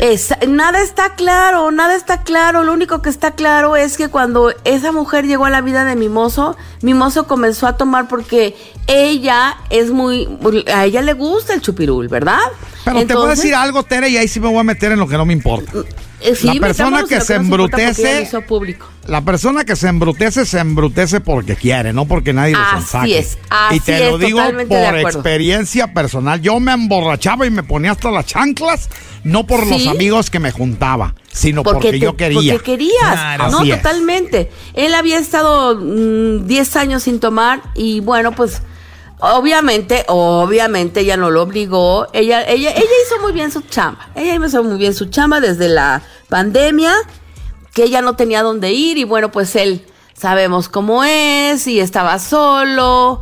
Es- 0.00 0.34
nada 0.48 0.80
está 0.82 1.14
claro, 1.14 1.70
nada 1.70 1.94
está 1.94 2.22
claro. 2.22 2.64
Lo 2.64 2.72
único 2.72 3.02
que 3.02 3.08
está 3.08 3.32
claro 3.32 3.76
es 3.76 3.96
que 3.96 4.08
cuando 4.08 4.52
esa 4.64 4.90
mujer 4.90 5.26
llegó 5.26 5.44
a 5.44 5.50
la 5.50 5.60
vida 5.60 5.84
de 5.84 5.94
Mimoso, 5.94 6.56
Mimoso 6.82 7.28
comenzó 7.28 7.68
a 7.68 7.76
tomar 7.76 8.08
porque 8.08 8.56
ella 8.88 9.56
es 9.70 9.90
muy, 9.92 10.28
a 10.74 10.84
ella 10.86 11.02
le 11.02 11.12
gusta 11.12 11.54
el 11.54 11.60
chupirul, 11.62 12.08
¿verdad? 12.08 12.40
Pero 12.92 13.06
te 13.06 13.14
voy 13.14 13.26
a 13.26 13.30
decir 13.30 13.54
algo, 13.54 13.82
Tere, 13.82 14.08
y 14.08 14.16
ahí 14.16 14.28
sí 14.28 14.40
me 14.40 14.48
voy 14.48 14.58
a 14.58 14.64
meter 14.64 14.92
en 14.92 14.98
lo 14.98 15.06
que 15.08 15.16
no 15.16 15.24
me 15.26 15.32
importa. 15.32 15.72
eh, 16.20 16.34
sí, 16.34 16.46
la 16.48 16.54
persona 16.60 17.04
que 17.08 17.20
se 17.20 17.36
embrutece-. 17.36 18.28
La 19.06 19.22
persona 19.22 19.64
que 19.64 19.74
se 19.76 19.88
embrutece, 19.88 20.44
se 20.44 20.58
embrutece 20.58 21.20
porque 21.20 21.56
quiere, 21.56 21.92
no 21.92 22.06
porque 22.06 22.32
nadie 22.32 22.52
lo 22.54 22.60
Así 22.60 22.86
saque. 22.86 23.18
es, 23.18 23.38
así 23.48 23.76
y 23.76 23.80
te 23.80 24.10
lo 24.10 24.18
digo 24.18 24.40
por 24.68 24.98
experiencia 24.98 25.92
personal. 25.94 26.40
Yo 26.42 26.60
me 26.60 26.72
emborrachaba 26.72 27.46
y 27.46 27.50
me 27.50 27.62
ponía 27.62 27.92
hasta 27.92 28.10
las 28.10 28.26
chanclas, 28.26 28.90
no 29.24 29.46
por 29.46 29.66
los 29.66 29.86
amigos 29.86 30.28
que 30.30 30.38
me 30.40 30.50
juntaba, 30.52 31.14
sino 31.32 31.62
porque, 31.62 31.92
te- 31.92 31.98
yo 32.00 32.16
quería. 32.16 32.52
Porque 32.54 32.72
querías. 32.72 33.12
Claro. 33.12 33.50
No, 33.50 33.64
totalmente. 33.66 34.50
Él 34.74 34.94
había 34.94 35.18
estado 35.18 35.76
mm, 35.76 36.46
10 36.46 36.76
años 36.76 37.02
sin 37.04 37.18
tomar 37.20 37.62
y 37.74 38.00
bueno, 38.00 38.32
pues 38.32 38.60
obviamente, 39.20 40.04
obviamente 40.08 41.00
ella 41.00 41.16
no 41.16 41.30
lo 41.30 41.42
obligó. 41.42 42.06
Ella, 42.12 42.42
ella, 42.42 42.70
ella 42.70 42.96
hizo 43.06 43.20
muy 43.20 43.32
bien 43.32 43.50
su 43.50 43.60
chamba. 43.62 44.08
Ella 44.14 44.44
hizo 44.44 44.62
muy 44.62 44.78
bien 44.78 44.94
su 44.94 45.06
chamba 45.06 45.40
desde 45.40 45.68
la 45.68 46.02
pandemia, 46.28 46.92
que 47.72 47.84
ella 47.84 48.02
no 48.02 48.14
tenía 48.16 48.42
dónde 48.42 48.72
ir 48.72 48.98
y 48.98 49.04
bueno, 49.04 49.30
pues 49.30 49.54
él 49.56 49.84
sabemos 50.14 50.68
cómo 50.68 51.04
es 51.04 51.66
y 51.66 51.80
estaba 51.80 52.18
solo. 52.18 53.20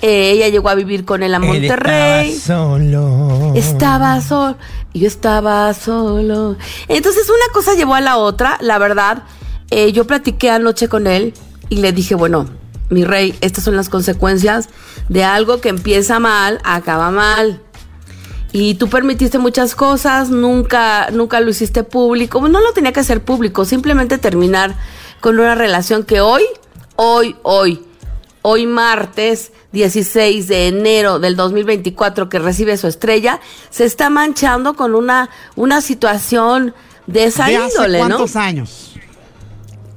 Eh, 0.00 0.30
ella 0.30 0.48
llegó 0.48 0.68
a 0.68 0.74
vivir 0.76 1.04
con 1.04 1.22
él 1.24 1.34
a 1.34 1.40
Monterrey. 1.40 2.28
Él 2.30 2.34
estaba 2.36 2.68
solo. 2.78 3.52
Estaba 3.56 4.20
solo, 4.20 4.56
yo 4.94 5.06
estaba 5.08 5.74
solo. 5.74 6.56
Entonces 6.86 7.28
una 7.28 7.52
cosa 7.52 7.74
llevó 7.74 7.94
a 7.96 8.00
la 8.00 8.16
otra, 8.16 8.58
la 8.60 8.78
verdad. 8.78 9.24
eh, 9.70 9.92
yo 9.92 10.06
platiqué 10.06 10.50
anoche 10.50 10.88
con 10.88 11.06
él 11.06 11.34
y 11.68 11.76
le 11.76 11.92
dije, 11.92 12.14
bueno, 12.14 12.46
mi 12.90 13.04
rey, 13.04 13.34
estas 13.40 13.64
son 13.64 13.76
las 13.76 13.88
consecuencias 13.88 14.68
de 15.08 15.24
algo 15.24 15.60
que 15.60 15.68
empieza 15.68 16.18
mal, 16.18 16.60
acaba 16.64 17.10
mal. 17.10 17.60
Y 18.52 18.74
tú 18.74 18.88
permitiste 18.88 19.38
muchas 19.38 19.74
cosas, 19.74 20.30
nunca, 20.30 21.10
nunca 21.10 21.40
lo 21.40 21.50
hiciste 21.50 21.82
público. 21.84 22.48
No 22.48 22.60
lo 22.60 22.72
tenía 22.72 22.92
que 22.92 23.00
hacer 23.00 23.22
público, 23.22 23.64
simplemente 23.64 24.16
terminar 24.16 24.74
con 25.20 25.38
una 25.38 25.54
relación 25.54 26.04
que 26.04 26.20
hoy, 26.20 26.42
hoy, 26.96 27.36
hoy, 27.42 27.84
hoy 28.42 28.66
martes 28.66 29.52
16 29.72 30.48
de 30.48 30.68
enero 30.68 31.18
del 31.18 31.36
2024 31.36 32.28
que 32.30 32.38
recibe 32.38 32.76
su 32.78 32.86
estrella, 32.86 33.40
se 33.68 33.84
está 33.84 34.08
manchando 34.08 34.74
con 34.74 34.94
una, 34.94 35.28
una 35.56 35.82
situación 35.82 36.74
de 37.06 37.24
esa 37.24 37.46
¿De 37.46 37.56
hace 37.56 37.74
índole, 37.74 37.98
¿no? 37.98 38.06
cuántos 38.06 38.36
años? 38.36 38.87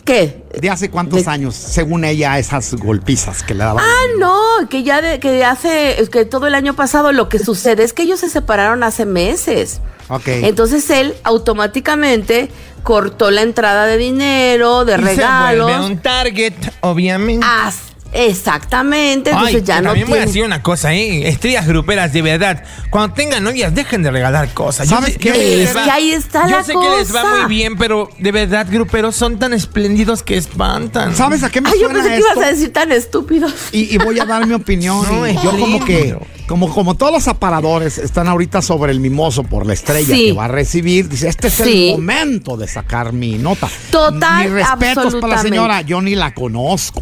¿Qué? 0.05 0.43
¿De 0.59 0.69
hace 0.69 0.89
cuántos 0.89 1.27
años, 1.27 1.55
según 1.55 2.03
ella, 2.05 2.39
esas 2.39 2.73
golpizas 2.75 3.43
que 3.43 3.53
le 3.53 3.63
daban? 3.63 3.83
Ah, 3.85 4.03
no, 4.19 4.67
que 4.69 4.83
ya 4.83 5.01
de, 5.01 5.19
que 5.19 5.45
hace, 5.45 5.95
que 6.11 6.25
todo 6.25 6.47
el 6.47 6.55
año 6.55 6.73
pasado 6.73 7.11
lo 7.11 7.29
que 7.29 7.37
sucede 7.39 7.83
es 7.83 7.93
que 7.93 8.03
ellos 8.03 8.19
se 8.19 8.29
separaron 8.29 8.83
hace 8.83 9.05
meses. 9.05 9.79
Ok. 10.09 10.27
Entonces 10.27 10.89
él 10.89 11.13
automáticamente 11.23 12.49
cortó 12.83 13.29
la 13.31 13.43
entrada 13.43 13.85
de 13.85 13.97
dinero, 13.97 14.85
de 14.85 14.93
Y 14.93 14.95
se 14.97 15.01
regalos. 15.01 15.67
vuelve 15.71 15.85
un 15.85 15.99
target, 16.01 16.53
obviamente. 16.81 17.45
As- 17.47 17.90
exactamente, 18.13 19.29
entonces 19.31 19.55
Ay, 19.55 19.61
ya 19.63 19.81
no 19.81 19.89
también 19.89 20.07
voy 20.07 20.13
a 20.13 20.21
tiene. 20.21 20.25
decir 20.27 20.43
una 20.43 20.61
cosa, 20.63 20.93
¿eh? 20.93 21.27
Estrellas 21.27 21.67
gruperas, 21.67 22.11
de 22.13 22.21
verdad. 22.21 22.63
Cuando 22.89 23.13
tengan 23.13 23.43
novias, 23.43 23.73
dejen 23.73 24.03
de 24.03 24.11
regalar 24.11 24.53
cosas. 24.53 24.89
Yo 24.89 24.95
¿Sabes 24.97 25.13
sé- 25.13 25.19
qué? 25.19 25.27
yo 25.29 25.33
que 25.35 25.39
les 25.57 25.69
Es 25.69 25.75
va- 25.77 25.83
que 25.85 25.91
ahí 25.91 26.11
está 26.11 26.47
yo 26.47 26.57
la 26.57 26.63
sé 26.63 26.73
que 26.73 26.97
les 26.97 27.15
va 27.15 27.23
muy 27.37 27.45
bien, 27.55 27.77
pero 27.77 28.09
de 28.19 28.31
verdad, 28.31 28.67
gruperos 28.69 29.15
son 29.15 29.39
tan 29.39 29.53
espléndidos 29.53 30.23
que 30.23 30.37
espantan. 30.37 31.15
¿Sabes 31.15 31.43
a 31.43 31.49
qué 31.49 31.61
me 31.61 31.69
Ay, 31.69 31.79
yo 31.81 31.87
pensé 31.89 32.09
que 32.09 32.17
esto? 32.17 32.27
ibas 32.33 32.45
a 32.45 32.49
decir 32.51 32.73
tan 32.73 32.91
estúpido. 32.91 33.47
Y, 33.71 33.93
y 33.95 33.97
voy 33.97 34.19
a 34.19 34.25
dar 34.25 34.45
mi 34.45 34.53
opinión. 34.53 35.05
No, 35.09 35.27
y 35.27 35.33
yo 35.35 35.51
como 35.57 35.83
que, 35.85 36.17
como, 36.47 36.73
como 36.73 36.95
todos 36.95 37.13
los 37.13 37.27
aparadores 37.27 37.97
están 37.97 38.27
ahorita 38.27 38.61
sobre 38.61 38.91
el 38.91 38.99
mimoso 38.99 39.43
por 39.43 39.65
la 39.65 39.73
estrella 39.73 40.13
Sí. 40.13 40.27
que 40.27 40.33
va 40.33 40.45
a 40.45 40.47
recibir, 40.49 41.07
dice, 41.07 41.27
este 41.29 41.47
es 41.47 41.53
Sí. 41.53 41.89
el 41.89 41.91
momento 41.97 42.57
de 42.57 42.67
sacar 42.67 43.13
mi 43.13 43.37
nota. 43.37 43.69
Total, 43.91 44.43
Mis 44.43 44.51
respetos 44.53 45.15
para 45.15 45.35
la 45.37 45.41
señora, 45.41 45.81
yo 45.81 46.01
ni 46.01 46.15
la 46.15 46.33
conozco. 46.33 47.01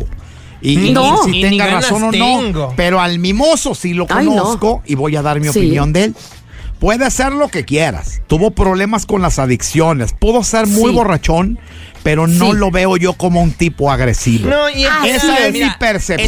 Y, 0.62 0.88
y 0.90 0.92
No. 0.94 1.24
si 1.24 1.32
Ni- 1.32 1.44
ni 1.44 1.50
tenga 1.58 1.68
razón 1.68 2.04
o 2.04 2.06
no, 2.08 2.12
tengo. 2.12 2.74
pero 2.76 3.00
al 3.00 3.20
mimoso 3.20 3.74
sí 3.76 3.94
lo 3.94 4.06
Ay, 4.10 4.26
no. 4.26 4.32
conozco 4.32 4.82
y 4.86 4.96
voy 4.96 5.16
a 5.16 5.22
dar 5.22 5.40
mi 5.40 5.48
Sí. 5.50 5.60
opinión 5.60 5.94
de 5.94 6.04
él. 6.06 6.16
Puede 6.80 7.06
hacer 7.06 7.34
lo 7.34 7.50
que 7.50 7.66
quieras. 7.66 8.22
Tuvo 8.28 8.52
problemas 8.52 9.06
con 9.06 9.22
las 9.22 9.38
adicciones. 9.38 10.14
Pudo 10.14 10.44
ser 10.44 10.66
muy 10.68 10.92
Sí. 10.92 10.96
borrachón, 10.96 11.60
pero 12.04 12.28
no 12.28 12.52
Sí. 12.52 12.58
lo 12.58 12.72
veo 12.72 12.98
yo 12.98 13.14
como 13.14 13.42
un 13.42 13.52
tipo 13.52 13.92
agresivo. 13.92 14.50
No, 14.50 14.70
y 14.70 14.84
Ah, 14.86 15.02
Esa 15.08 15.20
sí, 15.38 15.44
es 15.46 15.54
mira, 15.54 15.68
mi 15.68 15.74
percepción 15.80 16.20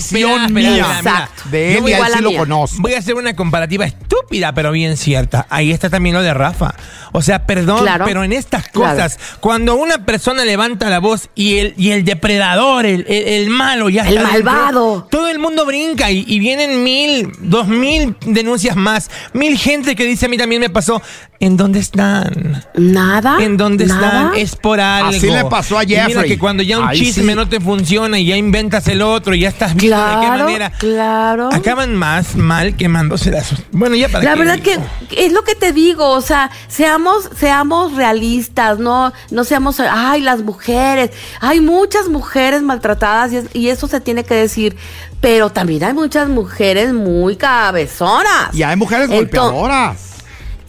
espera, 0.42 0.48
mía. 0.50 0.86
espera. 0.98 1.30
De 1.50 1.74
Yo 1.74 1.80
él 1.80 1.90
y 1.90 1.94
a 1.94 1.98
él 1.98 2.04
igual 2.04 2.14
a 2.14 2.18
sí 2.18 2.24
lo 2.24 2.34
conozco. 2.36 2.78
Voy 2.82 2.94
a 2.94 3.00
hacer 3.00 3.16
una 3.16 3.36
comparativa 3.36 3.86
estúpida, 3.86 4.54
pero 4.54 4.72
bien 4.72 4.98
cierta. 4.98 5.48
Ahí 5.50 5.72
está 5.72 5.90
también 5.90 6.16
lo 6.16 6.22
de 6.22 6.34
Rafa. 6.34 6.74
O 7.12 7.22
sea, 7.22 7.46
perdón, 7.46 7.82
Claro. 7.82 8.06
pero 8.06 8.24
en 8.24 8.34
estas 8.34 8.68
Claro. 8.70 8.96
cosas, 8.96 9.20
cuando 9.40 9.76
una 9.76 10.06
persona 10.06 10.46
levanta 10.46 10.90
la 10.90 11.00
voz 11.00 11.30
y 11.36 11.58
el, 11.58 11.74
y 11.78 11.92
el 11.92 12.06
depredador, 12.06 12.86
el, 12.86 13.06
el- 13.08 13.28
el 13.28 13.50
malo 13.50 13.90
ya 13.90 14.04
El 14.04 14.18
está 14.18 14.32
dentro, 14.34 14.52
malvado. 14.52 15.08
todo 15.10 15.28
el 15.30 15.40
mundo 15.40 15.66
brinca 15.66 16.12
y, 16.12 16.24
y 16.28 16.40
vienen 16.40 16.84
mil, 16.84 17.32
dos 17.40 17.68
mil 17.68 18.16
denuncias 18.26 18.76
más, 18.76 19.10
mil 19.34 19.58
gente 19.58 19.96
que 19.96 20.06
dice 20.06 20.28
a 20.28 20.30
mí 20.30 20.38
también 20.38 20.62
me 20.62 20.70
pasó. 20.70 21.02
¿En 21.40 21.58
dónde 21.58 21.80
están? 21.80 22.64
Nada. 22.76 23.38
¿En 23.42 23.58
dónde 23.58 23.88
nada. 23.88 24.06
están? 24.28 24.36
Es 24.36 24.56
por 24.56 24.80
algo. 24.80 25.10
Así 25.10 25.28
le 25.30 25.44
pasó 25.46 25.61
a 25.62 25.84
Y 25.84 25.88
mira 25.88 26.08
Jeffrey. 26.08 26.30
que 26.30 26.38
cuando 26.40 26.64
ya 26.64 26.80
un 26.80 26.88
Ahí 26.88 27.00
chisme 27.00 27.32
sí. 27.34 27.36
no 27.36 27.48
te 27.48 27.60
funciona 27.60 28.18
y 28.20 28.26
ya 28.26 28.36
inventas 28.38 28.88
el 28.88 29.02
otro 29.02 29.34
y 29.36 29.42
ya 29.42 29.50
estás 29.50 29.76
viendo 29.76 29.98
de 29.98 30.04
qué 30.16 30.18
Claro, 30.28 30.44
manera. 30.46 30.72
claro. 30.78 31.50
Acaban 31.54 31.96
más 31.96 32.36
mal 32.36 32.76
quemándose 32.76 33.32
las. 33.32 33.54
Bueno, 33.72 33.96
ya 33.96 34.10
para 34.10 34.24
La 34.24 34.34
qué 34.34 34.40
verdad 34.40 34.58
digo? 34.60 34.84
que 35.10 35.26
es 35.26 35.32
lo 35.32 35.44
que 35.44 35.56
te 35.56 35.72
digo, 35.74 36.08
o 36.10 36.22
sea, 36.22 36.50
seamos, 36.68 37.30
seamos 37.38 37.94
realistas, 37.96 38.80
no, 38.80 39.14
no 39.30 39.44
seamos, 39.44 39.80
ay, 39.80 40.22
las 40.22 40.42
mujeres, 40.42 41.12
hay 41.40 41.62
muchas 41.62 42.08
mujeres 42.10 42.62
maltratadas 42.62 43.32
y, 43.34 43.38
es- 43.38 43.46
y 43.54 43.68
eso 43.70 43.88
se 43.88 44.00
tiene 44.02 44.24
que 44.24 44.34
decir, 44.36 44.76
pero 45.20 45.50
también 45.52 45.84
hay 45.84 45.94
muchas 45.94 46.30
mujeres 46.30 46.94
muy 46.94 47.36
cabezonas. 47.36 48.54
Y 48.54 48.64
hay 48.64 48.76
mujeres 48.76 49.10
Ento- 49.10 49.16
golpeadoras. 49.16 50.11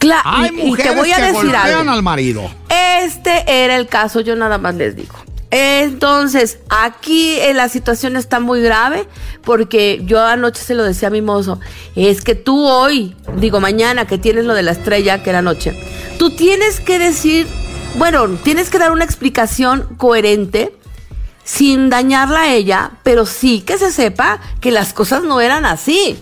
Cla- 0.03 0.21
Hay 0.23 0.49
y- 0.55 0.75
te 0.75 0.91
voy 0.95 1.11
a 1.11 1.15
que 1.15 1.21
decir 1.21 1.33
golpean 1.35 1.65
algo. 1.79 1.91
al 1.91 2.03
marido. 2.03 2.49
Este 3.03 3.43
era 3.47 3.75
el 3.75 3.87
caso, 3.87 4.19
yo 4.21 4.35
nada 4.35 4.57
más 4.57 4.75
les 4.75 4.95
digo. 4.95 5.15
Entonces, 5.51 6.57
aquí 6.69 7.35
eh, 7.39 7.53
la 7.53 7.69
situación 7.69 8.15
está 8.15 8.39
muy 8.39 8.61
grave 8.61 9.07
porque 9.43 10.01
yo 10.05 10.19
anoche 10.25 10.63
se 10.63 10.73
lo 10.73 10.83
decía 10.83 11.09
a 11.09 11.11
mi 11.11 11.21
mozo, 11.21 11.59
es 11.95 12.21
que 12.21 12.33
tú 12.35 12.65
hoy, 12.67 13.15
digo 13.37 13.59
mañana 13.59 14.07
que 14.07 14.17
tienes 14.17 14.45
lo 14.45 14.55
de 14.55 14.63
la 14.63 14.71
estrella 14.71 15.21
que 15.21 15.29
era 15.29 15.39
anoche, 15.39 15.73
tú 16.17 16.35
tienes 16.35 16.79
que 16.79 16.97
decir, 16.97 17.47
bueno, 17.97 18.27
tienes 18.43 18.69
que 18.71 18.79
dar 18.79 18.91
una 18.91 19.03
explicación 19.05 19.95
coherente 19.97 20.73
sin 21.43 21.89
dañarla 21.91 22.41
a 22.41 22.53
ella, 22.53 22.91
pero 23.03 23.25
sí 23.27 23.61
que 23.61 23.77
se 23.77 23.91
sepa 23.91 24.39
que 24.59 24.71
las 24.71 24.93
cosas 24.93 25.23
no 25.23 25.39
eran 25.39 25.65
así. 25.65 26.17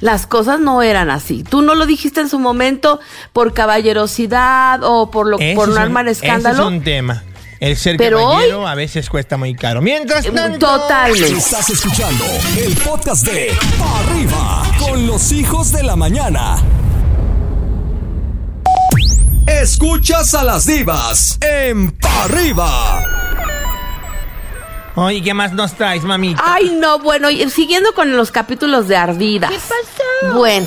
Las 0.00 0.26
cosas 0.26 0.60
no 0.60 0.82
eran 0.82 1.10
así. 1.10 1.42
Tú 1.42 1.62
no 1.62 1.74
lo 1.74 1.86
dijiste 1.86 2.20
en 2.20 2.28
su 2.28 2.38
momento 2.38 3.00
por 3.32 3.54
caballerosidad 3.54 4.80
o 4.82 5.10
por 5.10 5.26
lo 5.26 5.38
Ese 5.38 5.54
por 5.54 5.68
no 5.68 5.74
un- 5.74 5.80
armar 5.80 6.06
ese 6.08 6.26
escándalo. 6.26 6.64
es 6.64 6.68
un 6.68 6.82
tema. 6.82 7.22
El 7.58 7.74
ser 7.78 7.96
Pero 7.96 8.18
caballero 8.18 8.68
a 8.68 8.74
veces 8.74 9.08
cuesta 9.08 9.38
muy 9.38 9.54
caro. 9.54 9.80
Mientras 9.80 10.26
tanto. 10.30 10.66
Totalmente. 10.66 11.38
Estás 11.38 11.70
escuchando 11.70 12.24
el 12.58 12.74
podcast 12.76 13.26
de 13.26 13.50
Pa' 13.78 13.98
Arriba 14.00 14.62
con 14.78 15.06
los 15.06 15.32
hijos 15.32 15.72
de 15.72 15.82
la 15.82 15.96
mañana. 15.96 16.58
Escuchas 19.46 20.34
a 20.34 20.44
las 20.44 20.66
divas 20.66 21.38
en 21.40 21.92
Pa' 21.92 22.24
Arriba. 22.24 23.02
Oye, 24.96 25.22
¿qué 25.22 25.34
más 25.34 25.52
nos 25.52 25.74
traes, 25.74 26.04
mamita? 26.04 26.42
Ay, 26.44 26.74
no, 26.80 26.98
bueno, 26.98 27.28
y 27.30 27.48
siguiendo 27.50 27.92
con 27.94 28.16
los 28.16 28.30
capítulos 28.30 28.88
de 28.88 28.96
Ardidas. 28.96 29.50
¿Qué 29.50 29.58
pasó? 29.58 30.34
Bueno, 30.38 30.66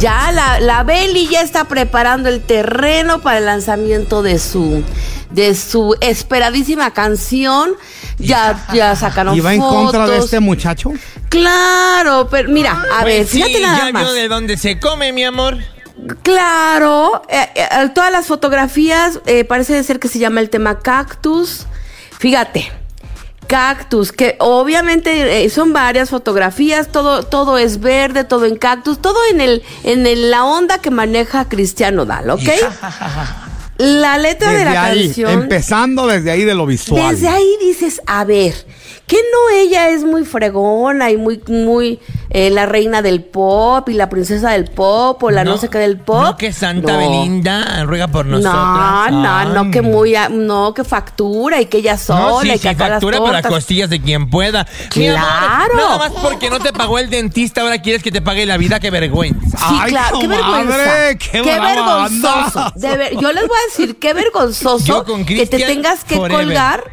ya 0.00 0.32
la, 0.32 0.58
la 0.58 0.82
Beli 0.82 1.28
ya 1.28 1.42
está 1.42 1.64
preparando 1.64 2.28
el 2.28 2.42
terreno 2.42 3.20
para 3.20 3.38
el 3.38 3.46
lanzamiento 3.46 4.22
de 4.22 4.40
su 4.40 4.82
de 5.30 5.54
su 5.54 5.96
esperadísima 6.00 6.92
canción. 6.92 7.70
Ya, 8.18 8.66
ya 8.74 8.96
sacaron 8.96 9.36
¿Y 9.36 9.40
va 9.40 9.54
en 9.54 9.60
contra 9.60 10.06
de 10.08 10.18
este 10.18 10.40
muchacho? 10.40 10.92
Claro, 11.28 12.28
pero 12.30 12.48
mira, 12.50 12.72
a 12.72 13.02
Pues 13.02 13.04
ver, 13.04 13.26
sí, 13.26 13.42
fíjate 13.42 13.60
nada 13.60 13.86
ya 13.86 13.92
más. 13.92 14.02
vio 14.02 14.12
de 14.12 14.28
dónde 14.28 14.56
se 14.56 14.80
come, 14.80 15.12
mi 15.12 15.22
amor. 15.24 15.58
Claro, 16.22 17.22
eh, 17.28 17.48
eh, 17.54 17.68
todas 17.94 18.10
las 18.10 18.26
fotografías 18.26 19.20
eh, 19.26 19.44
parece 19.44 19.82
ser 19.84 20.00
que 20.00 20.08
se 20.08 20.18
llama 20.18 20.40
el 20.40 20.50
tema 20.50 20.80
cactus. 20.80 21.66
Fíjate, 22.18 22.70
cactus, 23.52 24.12
que 24.12 24.36
obviamente 24.38 25.44
eh, 25.44 25.50
son 25.50 25.74
varias 25.74 26.08
fotografías, 26.08 26.88
todo, 26.88 27.22
todo 27.22 27.58
es 27.58 27.80
verde, 27.80 28.24
todo 28.24 28.46
en 28.46 28.56
cactus, 28.56 28.98
todo 29.00 29.18
en 29.30 29.42
el, 29.42 29.62
en 29.84 30.06
el- 30.06 30.30
la 30.30 30.44
onda 30.46 30.78
que 30.78 30.90
maneja 30.90 31.46
Cristiano 31.50 32.06
Dal, 32.06 32.30
¿ok? 32.30 32.40
La 33.82 34.16
letra 34.18 34.52
de 34.52 34.64
la 34.64 34.84
ahí, 34.84 35.06
canción. 35.06 35.30
empezando 35.30 36.06
desde 36.06 36.30
ahí 36.30 36.44
de 36.44 36.54
lo 36.54 36.66
visual. 36.66 37.10
Desde 37.10 37.28
ahí 37.28 37.56
dices, 37.60 38.00
a 38.06 38.24
ver, 38.24 38.54
que 39.06 39.16
no 39.16 39.56
ella 39.56 39.88
es 39.88 40.04
muy 40.04 40.24
fregona 40.24 41.10
y 41.10 41.16
muy, 41.16 41.42
muy 41.48 41.98
eh, 42.30 42.50
la 42.50 42.64
reina 42.66 43.02
del 43.02 43.22
pop 43.24 43.88
y 43.88 43.94
la 43.94 44.08
princesa 44.08 44.50
del 44.52 44.66
pop 44.66 45.22
o 45.22 45.30
la 45.30 45.44
no, 45.44 45.58
sé 45.58 45.68
qué 45.68 45.78
del 45.78 45.98
pop. 45.98 46.22
No, 46.22 46.36
que 46.36 46.52
Santa 46.52 46.92
No. 46.92 46.98
Belinda 46.98 47.84
ruega 47.84 48.06
por 48.08 48.24
nosotros. 48.24 48.54
No, 48.54 49.10
no, 49.10 49.44
no, 49.64 49.70
que 49.70 49.82
muy, 49.82 50.14
no, 50.30 50.72
que 50.74 50.84
factura 50.84 51.60
y 51.60 51.66
que 51.66 51.78
ella 51.78 51.98
sola 51.98 52.20
No, 52.20 52.40
sí, 52.40 52.48
y 52.48 52.52
que 52.52 52.58
sí, 52.58 52.68
acá 52.68 52.84
las 52.88 53.02
factura 53.02 53.20
para 53.22 53.42
costillas 53.42 53.90
de 53.90 54.00
quien 54.00 54.30
pueda. 54.30 54.60
Amor, 54.60 54.90
Claro. 54.90 55.74
nada 55.76 55.98
más 55.98 56.12
porque 56.22 56.48
no 56.48 56.60
te 56.60 56.72
pagó 56.72 56.98
el 56.98 57.10
dentista, 57.10 57.62
ahora 57.62 57.82
quieres 57.82 58.02
que 58.02 58.12
te 58.12 58.22
pague 58.22 58.46
la 58.46 58.56
vida, 58.56 58.78
qué 58.80 58.90
vergüenza. 58.90 59.58
Sí, 59.58 59.64
Ay, 59.80 59.90
claro, 59.90 60.20
qué 60.20 60.28
vergüenza. 60.28 61.14
qué 61.18 61.42
vergonzoso. 61.42 62.58
andas. 62.60 62.74
De 62.76 62.96
ver- 62.96 63.12
yo 63.18 63.32
les 63.32 63.46
voy 63.46 63.56
a 63.58 63.71
decir, 63.76 63.98
qué 63.98 64.12
vergonzoso 64.14 65.04
que 65.26 65.46
te 65.46 65.58
tengas 65.58 66.04
que 66.04 66.16
forever. 66.16 66.44
colgar. 66.46 66.84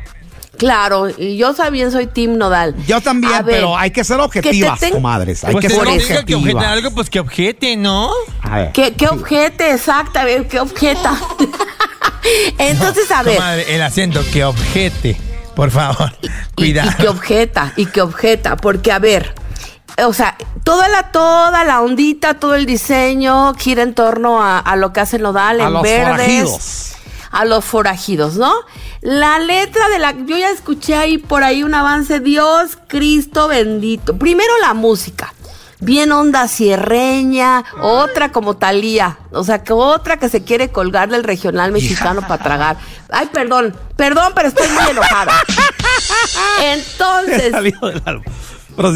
Claro, 0.58 1.08
y 1.18 1.38
yo 1.38 1.54
también 1.54 1.90
soy 1.90 2.08
Team 2.08 2.38
Nodal. 2.38 2.76
Yo 2.86 3.00
también, 3.00 3.32
ver, 3.32 3.46
pero 3.46 3.78
hay 3.78 3.92
que 3.92 4.04
ser 4.04 4.20
objetivas, 4.20 4.78
ten- 4.78 4.92
comadres. 4.92 5.46
Hay 5.46 5.54
Pues 5.54 5.62
que 5.66 5.70
ser 5.74 5.78
digo 5.88 5.96
que 5.96 6.04
objete 6.04 6.36
objetivas. 6.36 6.66
algo, 6.66 6.92
pues 6.92 7.10
que 7.10 7.20
objete, 7.22 7.78
¿no? 7.78 8.12
A 8.42 8.58
ver. 8.58 8.72
¿Qué, 8.74 8.94
qué 8.94 9.08
objete? 9.08 9.72
Exacto, 9.72 10.20
a 10.20 10.26
ver, 10.26 10.48
qué 10.50 10.60
objeta. 10.60 11.18
Entonces, 12.58 13.10
a 13.12 13.24
ver. 13.24 13.36
Comadre, 13.38 13.74
el 13.76 13.82
acento, 13.82 14.22
que 14.34 14.44
objete. 14.44 15.18
Por 15.56 15.72
favor, 15.72 16.12
Y, 16.22 16.28
cuidado. 16.56 16.92
y 16.92 16.94
que 17.02 17.08
objeta, 17.10 17.74
y 17.76 17.86
que 17.88 18.02
objeta, 18.02 18.56
porque 18.58 18.92
a 18.94 19.00
ver, 19.00 19.34
o 20.06 20.14
sea, 20.14 20.36
toda 20.64 20.88
la, 20.88 21.12
toda 21.12 21.64
la 21.66 21.82
ondita, 21.82 22.36
todo 22.36 22.56
el 22.56 22.66
diseño 22.66 23.54
gira 23.56 23.84
en 23.84 23.94
torno 23.94 24.42
a, 24.42 24.60
a 24.60 24.76
lo 24.76 24.94
que 24.94 25.00
hace 25.02 25.20
Nodal 25.20 25.60
A 25.62 25.66
en 25.66 25.74
los 25.74 25.84
verdes. 25.84 26.10
forajidos. 26.10 26.92
A 27.32 27.46
los 27.46 27.64
forajidos, 27.66 28.36
¿no? 28.36 28.54
La 29.02 29.40
letra 29.40 29.88
de 29.90 30.00
la. 30.00 30.12
Yo 30.12 30.36
ya 30.38 30.50
escuché 30.50 30.96
ahí 30.96 31.18
por 31.18 31.44
ahí 31.44 31.64
un 31.64 31.74
avance. 31.76 32.20
Dios 32.20 32.78
Cristo 32.88 33.48
bendito. 33.48 34.18
Primero 34.18 34.52
la 34.62 34.74
música. 34.74 35.34
Bien 35.82 36.12
onda 36.12 36.50
sierreña, 36.50 37.64
otra 37.82 38.34
como 38.34 38.58
Talía, 38.58 39.18
o 39.32 39.46
sea, 39.46 39.64
que 39.64 39.72
otra 39.72 40.18
que 40.18 40.28
se 40.28 40.44
quiere 40.44 40.72
colgar 40.74 41.08
del 41.08 41.24
regional 41.24 41.72
mexicano 41.72 42.22
para 42.28 42.44
tragar. 42.44 42.78
Ay, 43.10 43.30
perdón, 43.32 43.74
perdón, 43.96 44.34
pero 44.36 44.50
estoy 44.50 44.68
muy 44.68 44.90
enojada. 44.90 45.32
Entonces. 46.62 47.54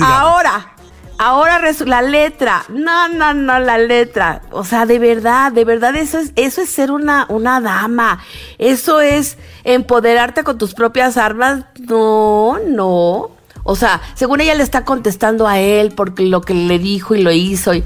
Ahora, 0.03 0.73
ahora 1.17 1.61
la 1.85 2.01
letra. 2.01 2.63
No, 2.69 3.07
no, 3.09 3.33
no, 3.33 3.59
la 3.59 3.77
letra. 3.77 4.41
O 4.51 4.63
sea, 4.63 4.85
de 4.85 4.99
verdad, 4.99 5.51
de 5.51 5.65
verdad, 5.65 5.95
eso 5.95 6.19
es, 6.19 6.33
eso 6.35 6.61
es 6.61 6.69
ser 6.69 6.91
una, 6.91 7.25
una 7.29 7.61
dama. 7.61 8.19
Eso 8.57 9.01
es 9.01 9.37
empoderarte 9.63 10.43
con 10.43 10.57
tus 10.57 10.73
propias 10.73 11.17
armas. 11.17 11.65
No, 11.79 12.59
no. 12.65 13.31
O 13.63 13.75
sea, 13.75 14.01
según 14.15 14.41
ella 14.41 14.55
le 14.55 14.63
está 14.63 14.83
contestando 14.83 15.47
a 15.47 15.59
él 15.59 15.93
porque 15.95 16.23
lo 16.23 16.41
que 16.41 16.53
le 16.53 16.79
dijo 16.79 17.15
y 17.15 17.21
lo 17.21 17.31
hizo. 17.31 17.73
Y, 17.73 17.83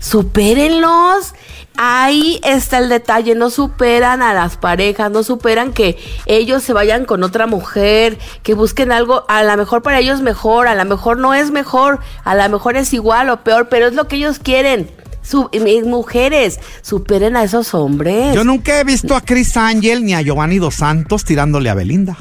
supérenlos. 0.00 1.34
Ahí 1.82 2.40
está 2.42 2.78
el 2.78 2.88
detalle, 2.90 3.34
no 3.34 3.48
superan 3.48 4.20
a 4.22 4.34
las 4.34 4.56
parejas, 4.58 5.10
no 5.10 5.22
superan 5.22 5.72
que 5.72 5.96
ellos 6.26 6.62
se 6.62 6.72
vayan 6.74 7.06
con 7.06 7.22
otra 7.22 7.46
mujer, 7.46 8.18
que 8.42 8.52
busquen 8.54 8.92
algo, 8.92 9.24
a 9.28 9.42
lo 9.44 9.56
mejor 9.56 9.80
para 9.80 9.98
ellos 10.00 10.20
mejor, 10.20 10.66
a 10.68 10.74
lo 10.74 10.84
mejor 10.84 11.16
no 11.16 11.32
es 11.32 11.50
mejor, 11.50 12.00
a 12.24 12.34
lo 12.34 12.46
mejor 12.50 12.76
es 12.76 12.92
igual 12.92 13.30
o 13.30 13.42
peor, 13.44 13.68
pero 13.70 13.86
es 13.86 13.94
lo 13.94 14.08
que 14.08 14.16
ellos 14.16 14.38
quieren. 14.40 14.90
Su- 15.22 15.48
mis 15.52 15.84
mujeres, 15.86 16.58
superen 16.82 17.36
a 17.36 17.44
esos 17.44 17.72
hombres. 17.72 18.34
Yo 18.34 18.42
nunca 18.44 18.78
he 18.80 18.84
visto 18.84 19.14
a 19.14 19.20
Chris 19.22 19.56
Angel 19.56 20.04
ni 20.04 20.12
a 20.14 20.20
Giovanni 20.22 20.58
Dos 20.58 20.74
Santos 20.74 21.24
tirándole 21.24 21.70
a 21.70 21.74
Belinda. 21.74 22.18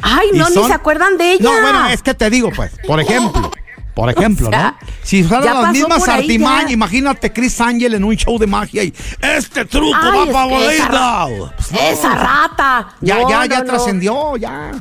Ay, 0.00 0.28
no, 0.34 0.48
ni 0.48 0.62
se 0.64 0.72
acuerdan 0.72 1.18
de 1.18 1.32
ella. 1.32 1.50
No, 1.50 1.60
bueno, 1.60 1.88
es 1.88 2.02
que 2.02 2.14
te 2.14 2.30
digo, 2.30 2.50
pues, 2.54 2.72
por 2.86 3.00
ejemplo. 3.00 3.50
Por 3.94 4.10
ejemplo, 4.10 4.48
O 4.48 4.50
sea, 4.50 4.76
¿no? 4.80 4.88
Si 5.02 5.22
fueran 5.22 5.62
las 5.62 5.72
mismas 5.72 6.08
artimañas, 6.08 6.70
imagínate 6.72 7.32
Chris 7.32 7.60
Angel 7.60 7.94
en 7.94 8.04
un 8.04 8.16
show 8.16 8.38
de 8.38 8.46
magia 8.46 8.82
y 8.84 8.92
este 9.20 9.64
truco 9.64 9.96
Ay, 10.00 10.10
va 10.18 10.24
es 10.24 10.32
para 10.32 10.72
esa. 10.72 11.26
Pues, 11.56 11.72
no. 11.72 11.78
Esa 11.80 12.14
rata. 12.16 12.88
Ya, 13.00 13.18
No, 13.20 13.30
ya, 13.30 13.46
ya 13.46 13.58
no. 13.60 13.64
trascendió, 13.66 14.36
ya. 14.36 14.72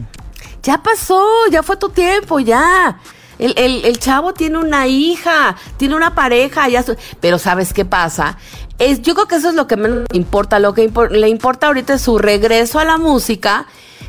Ya 0.64 0.82
pasó, 0.82 1.24
ya 1.52 1.62
fue 1.62 1.76
tu 1.78 1.90
tiempo, 1.90 2.40
ya. 2.40 2.98
El, 3.40 3.54
el- 3.58 3.84
el 3.86 4.00
chavo 4.00 4.34
tiene 4.34 4.58
una 4.60 4.88
hija, 4.88 5.56
tiene 5.78 5.96
una 5.96 6.16
pareja, 6.16 6.70
ya 6.70 6.82
su- 6.84 6.96
pero 7.20 7.38
¿sabes 7.38 7.74
qué 7.74 7.84
pasa? 7.84 8.38
Es, 8.80 9.02
yo 9.02 9.14
creo 9.16 9.28
que 9.28 9.36
eso 9.36 9.50
es 9.50 9.56
lo 9.56 9.68
que 9.68 9.76
menos 9.76 10.06
importa. 10.14 10.60
Lo 10.60 10.74
que 10.74 10.90
impor- 10.90 11.10
le 11.12 11.28
importa 11.28 11.68
ahorita 11.68 11.96
es 11.96 12.02
su 12.02 12.18
regreso 12.18 12.80
a 12.80 12.86
la 12.86 12.98
música, 12.98 13.66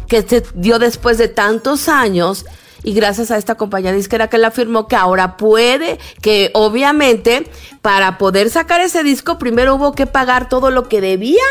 que 0.08 0.22
se 0.22 0.44
dio 0.54 0.78
después 0.78 1.18
de 1.18 1.28
tantos 1.28 1.88
años. 1.88 2.44
Y 2.84 2.92
gracias 2.94 3.30
a 3.30 3.38
esta 3.38 3.56
compañía 3.56 3.92
disquera 3.92 4.28
que 4.28 4.38
la 4.38 4.50
firmó, 4.52 4.86
que 4.86 4.94
ahora 4.94 5.36
puede, 5.36 5.98
que 6.20 6.50
obviamente 6.54 7.50
para 7.82 8.18
poder 8.18 8.50
sacar 8.50 8.80
ese 8.82 9.02
disco, 9.02 9.38
primero 9.38 9.74
hubo 9.74 9.92
que 9.92 10.06
pagar 10.06 10.48
todo 10.48 10.70
lo 10.70 10.86
que 10.88 11.00
debía, 11.00 11.42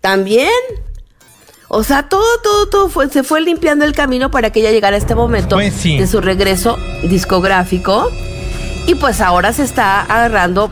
también. 0.00 0.48
O 1.68 1.82
sea, 1.82 2.08
todo, 2.08 2.24
todo, 2.44 2.68
todo 2.68 2.88
fue, 2.88 3.08
se 3.10 3.24
fue 3.24 3.40
limpiando 3.40 3.84
el 3.84 3.92
camino 3.92 4.30
para 4.30 4.50
que 4.50 4.60
ella 4.60 4.70
llegara 4.70 4.94
a 4.94 4.98
este 4.98 5.16
momento 5.16 5.56
Pues 5.56 5.74
sí. 5.74 5.98
de 5.98 6.06
su 6.06 6.20
regreso 6.20 6.78
discográfico. 7.02 8.08
Y 8.86 8.94
pues 8.94 9.20
ahora 9.20 9.52
se 9.52 9.64
está 9.64 10.02
agarrando 10.02 10.70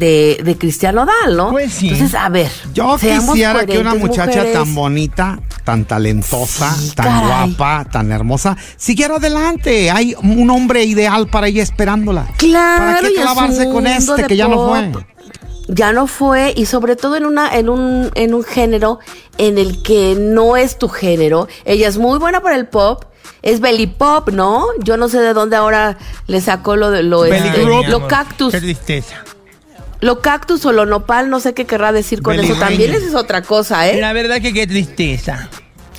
de, 0.00 0.40
de 0.42 0.58
Cristiano 0.58 1.06
Dal, 1.06 1.36
¿no? 1.36 1.50
Pues 1.50 1.72
sí. 1.72 1.88
Entonces, 1.90 2.14
a 2.14 2.28
ver. 2.28 2.50
Yo 2.74 2.96
quisiera 2.98 3.64
que 3.66 3.78
una 3.78 3.94
muchacha 3.94 4.26
mujeres. 4.38 4.52
tan 4.54 4.74
bonita, 4.74 5.38
tan 5.62 5.84
talentosa, 5.84 6.72
Sí, 6.74 6.90
tan 6.96 7.06
caray. 7.06 7.50
guapa, 7.54 7.84
tan 7.90 8.10
hermosa, 8.10 8.56
siguiera 8.76 9.16
adelante. 9.16 9.90
Hay 9.90 10.14
un 10.22 10.50
hombre 10.50 10.84
ideal 10.84 11.28
para 11.28 11.46
ella 11.48 11.62
esperándola. 11.62 12.26
Claro, 12.38 12.84
¿Para 12.96 13.00
qué 13.00 13.14
clavarse 13.14 13.64
con 13.70 13.86
este 13.86 14.24
que 14.24 14.36
ya 14.36 14.48
no 14.48 14.66
fue? 14.68 14.90
Ya 15.68 15.92
no 15.92 16.08
fue, 16.08 16.52
y 16.56 16.66
sobre 16.66 16.96
todo 16.96 17.14
en 17.16 17.24
una, 17.26 17.54
en 17.56 17.68
un, 17.68 18.10
en 18.16 18.34
un 18.34 18.42
género 18.42 18.98
en 19.38 19.56
el 19.56 19.82
que 19.84 20.16
no 20.18 20.56
es 20.56 20.78
tu 20.78 20.88
género. 20.88 21.46
Ella 21.64 21.86
es 21.86 21.96
muy 21.96 22.18
buena 22.18 22.40
para 22.40 22.56
el 22.56 22.66
pop. 22.66 23.04
Es 23.42 23.60
belly 23.60 23.86
pop, 23.86 24.30
¿no? 24.30 24.66
Yo 24.82 24.96
no 24.96 25.08
sé 25.08 25.20
de 25.20 25.32
dónde 25.32 25.56
ahora 25.56 25.96
le 26.26 26.40
sacó 26.40 26.74
lo 26.76 26.90
de 26.90 27.02
lo, 27.04 27.20
Belly 27.20 27.48
este, 27.48 27.62
group. 27.64 27.86
lo 27.86 28.08
cactus. 28.08 28.52
Qué 28.52 28.60
tristeza. 28.60 29.22
Lo 30.00 30.20
cactus 30.20 30.64
o 30.64 30.72
lo 30.72 30.86
nopal, 30.86 31.28
no 31.30 31.40
sé 31.40 31.52
qué 31.54 31.66
querrá 31.66 31.92
decir 31.92 32.22
con 32.22 32.38
eso. 32.38 32.54
También 32.54 32.94
esa 32.94 33.06
es 33.06 33.14
otra 33.14 33.42
cosa, 33.42 33.88
¿eh? 33.88 34.00
La 34.00 34.12
verdad 34.12 34.40
que 34.40 34.52
qué 34.52 34.66
tristeza. 34.66 35.48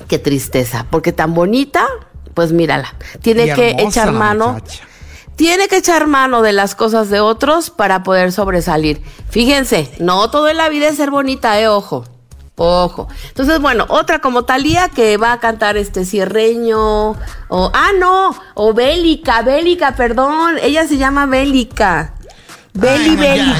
Qué 0.08 0.18
tristeza, 0.20 0.88
porque 0.89 1.12
tan 1.12 1.34
bonita, 1.34 1.88
pues 2.34 2.52
mírala. 2.52 2.95
Tiene 3.22 3.47
Y 3.47 3.54
que 3.54 3.76
echar 3.80 4.12
mano. 4.12 4.54
muchacha. 4.54 4.84
Tiene 5.36 5.68
que 5.68 5.78
echar 5.78 6.08
mano 6.08 6.41
de 6.41 6.52
las 6.54 6.76
cosas 6.76 7.10
de 7.10 7.20
otros 7.20 7.70
para 7.70 8.04
poder 8.04 8.32
sobresalir. 8.32 9.02
Fíjense, 9.30 9.89
no 9.99 10.30
todo 10.30 10.49
en 10.49 10.58
la 10.58 10.70
vida 10.70 10.88
es 10.88 10.97
ser 10.97 11.10
bonita, 11.10 11.60
eh, 11.60 11.68
ojo. 11.68 12.04
Ojo. 12.58 13.08
Entonces, 13.30 13.60
bueno, 13.60 13.86
otra 13.89 14.20
como 14.20 14.43
Talía 14.43 14.89
que 14.89 15.18
va 15.18 15.32
a 15.32 15.39
cantar 15.39 15.78
este 15.78 16.06
cierreño. 16.06 17.12
O, 17.47 17.72
ah, 17.74 17.89
no, 17.97 18.36
o 18.54 18.74
Bélica, 18.74 19.41
Bélica, 19.41 19.95
perdón. 19.95 20.58
Ella 20.62 20.88
se 20.88 20.97
llama 20.97 21.26
Bélica. 21.26 22.14
Beli 22.74 23.17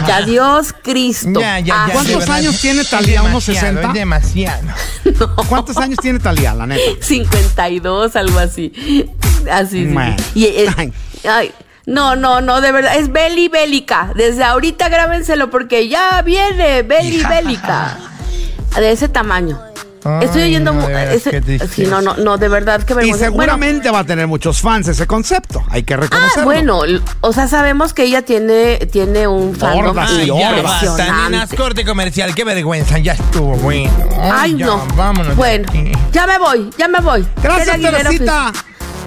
ya. 0.08 0.22
Dios 0.22 0.74
Cristo. 0.82 1.40
Ya, 1.40 1.60
ya, 1.60 1.66
ya. 1.66 1.86
De 1.88 1.92
¿Cuántos 1.94 2.30
años 2.30 2.62
tiene 2.62 2.82
Es 2.82 2.90
Talía? 2.90 3.22
¿Unos 3.24 3.46
demasiado, 3.46 3.82
60? 3.82 3.88
Es 3.88 3.94
demasiado. 3.94 4.68
¿Cuántos 5.50 5.78
años 5.78 6.00
tiene 6.02 6.20
Talía, 6.20 6.54
la 6.54 6.66
neta? 6.66 6.82
52, 7.02 8.16
algo 8.16 8.40
así. 8.40 8.72
Así. 9.52 9.86
sí, 9.86 9.94
Bueno. 9.94 10.16
Y, 10.34 10.46
eh, 10.46 10.74
Ay. 10.78 10.94
ay, 11.30 11.52
no, 11.86 12.16
no, 12.16 12.42
no, 12.42 12.62
de 12.62 12.72
verdad, 12.72 12.98
es 12.98 13.12
Beli 13.12 13.50
Bélica. 13.50 14.14
Desde 14.16 14.44
ahorita 14.44 14.88
grábenselo 14.88 15.50
porque 15.50 15.90
ya 15.90 16.22
viene 16.22 16.84
Beli 16.84 17.24
Bélica. 17.24 17.98
De 18.78 18.92
ese 18.92 19.10
tamaño. 19.10 19.71
Ay, 20.04 20.26
Estoy 20.26 20.42
oyendo. 20.44 20.74
no, 20.74 20.88
ese- 20.90 21.42
sí, 21.68 21.86
no, 21.86 22.02
no, 22.02 22.16
no, 22.18 22.38
de 22.38 22.48
verdad, 22.48 22.82
qué 22.84 22.94
Y 22.94 22.96
vergüenza. 22.96 23.26
seguramente 23.26 23.92
va 23.92 24.00
a 24.00 24.04
tener 24.04 24.28
muchos 24.28 24.60
fans 24.62 24.88
ese 24.88 25.06
concepto. 25.08 25.64
Hay 25.70 25.84
que 25.84 25.96
Bueno, 25.96 26.08
ah, 26.12 26.16
reconocerlo. 26.16 26.44
bueno, 26.46 26.84
l- 26.86 27.02
o 27.22 27.34
sea, 27.34 27.48
sabemos 27.48 27.94
que 27.94 28.04
ella 28.04 28.24
tiene, 28.24 28.78
tiene 28.92 29.28
un 29.28 29.56
fandom 29.56 29.96
y 29.98 30.00
Ay, 30.00 30.30
impresionante. 30.30 31.04
nenas, 31.30 31.54
corte 31.56 31.86
comercial. 31.86 32.34
Qué 32.34 32.44
vergüenza, 32.44 32.98
ya 32.98 33.14
estuvo 33.14 33.56
bueno. 33.58 33.92
Ay, 34.20 34.58
ya, 34.58 34.66
no. 34.66 34.88
Vámonos. 34.96 35.36
Bueno, 35.36 35.72
ya 36.12 36.26
me 36.28 36.38
voy, 36.40 36.70
ya 36.78 36.88
me 36.88 37.00
voy. 37.00 37.28
Gracias, 37.42 37.80
Teresita. 37.80 38.52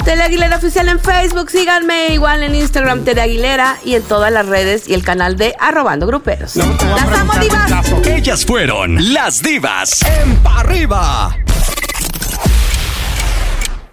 Tere 0.05 0.22
Aguilera 0.22 0.57
Oficial 0.59 0.88
en 0.90 1.00
Facebook, 1.00 1.50
síganme 1.50 2.09
igual 2.09 2.42
en 2.42 2.55
Instagram, 2.55 3.05
Tere 3.05 3.22
Aguilera, 3.22 3.78
y 3.86 3.94
en 3.94 4.02
todas 4.02 4.30
las 4.30 4.44
redes 4.44 4.86
y 4.86 4.92
el 4.92 5.02
canal 5.02 5.38
de 5.38 5.55
Arrobando 5.59 6.07
Gruperos. 6.07 6.57
¡Las 6.57 7.18
amo, 7.18 7.32
divas! 7.40 8.07
Ellas 8.07 8.44
fueron 8.44 9.14
las 9.14 9.42
divas 9.42 10.02
en 10.02 10.36
Pa' 10.36 10.61
Arriba. 10.61 11.34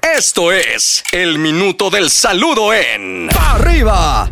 Esto 0.01 0.51
es 0.51 1.01
el 1.13 1.39
minuto 1.39 1.89
del 1.89 2.09
saludo 2.09 2.73
en 2.73 3.29
Pa' 3.29 3.53
Arriba. 3.53 4.29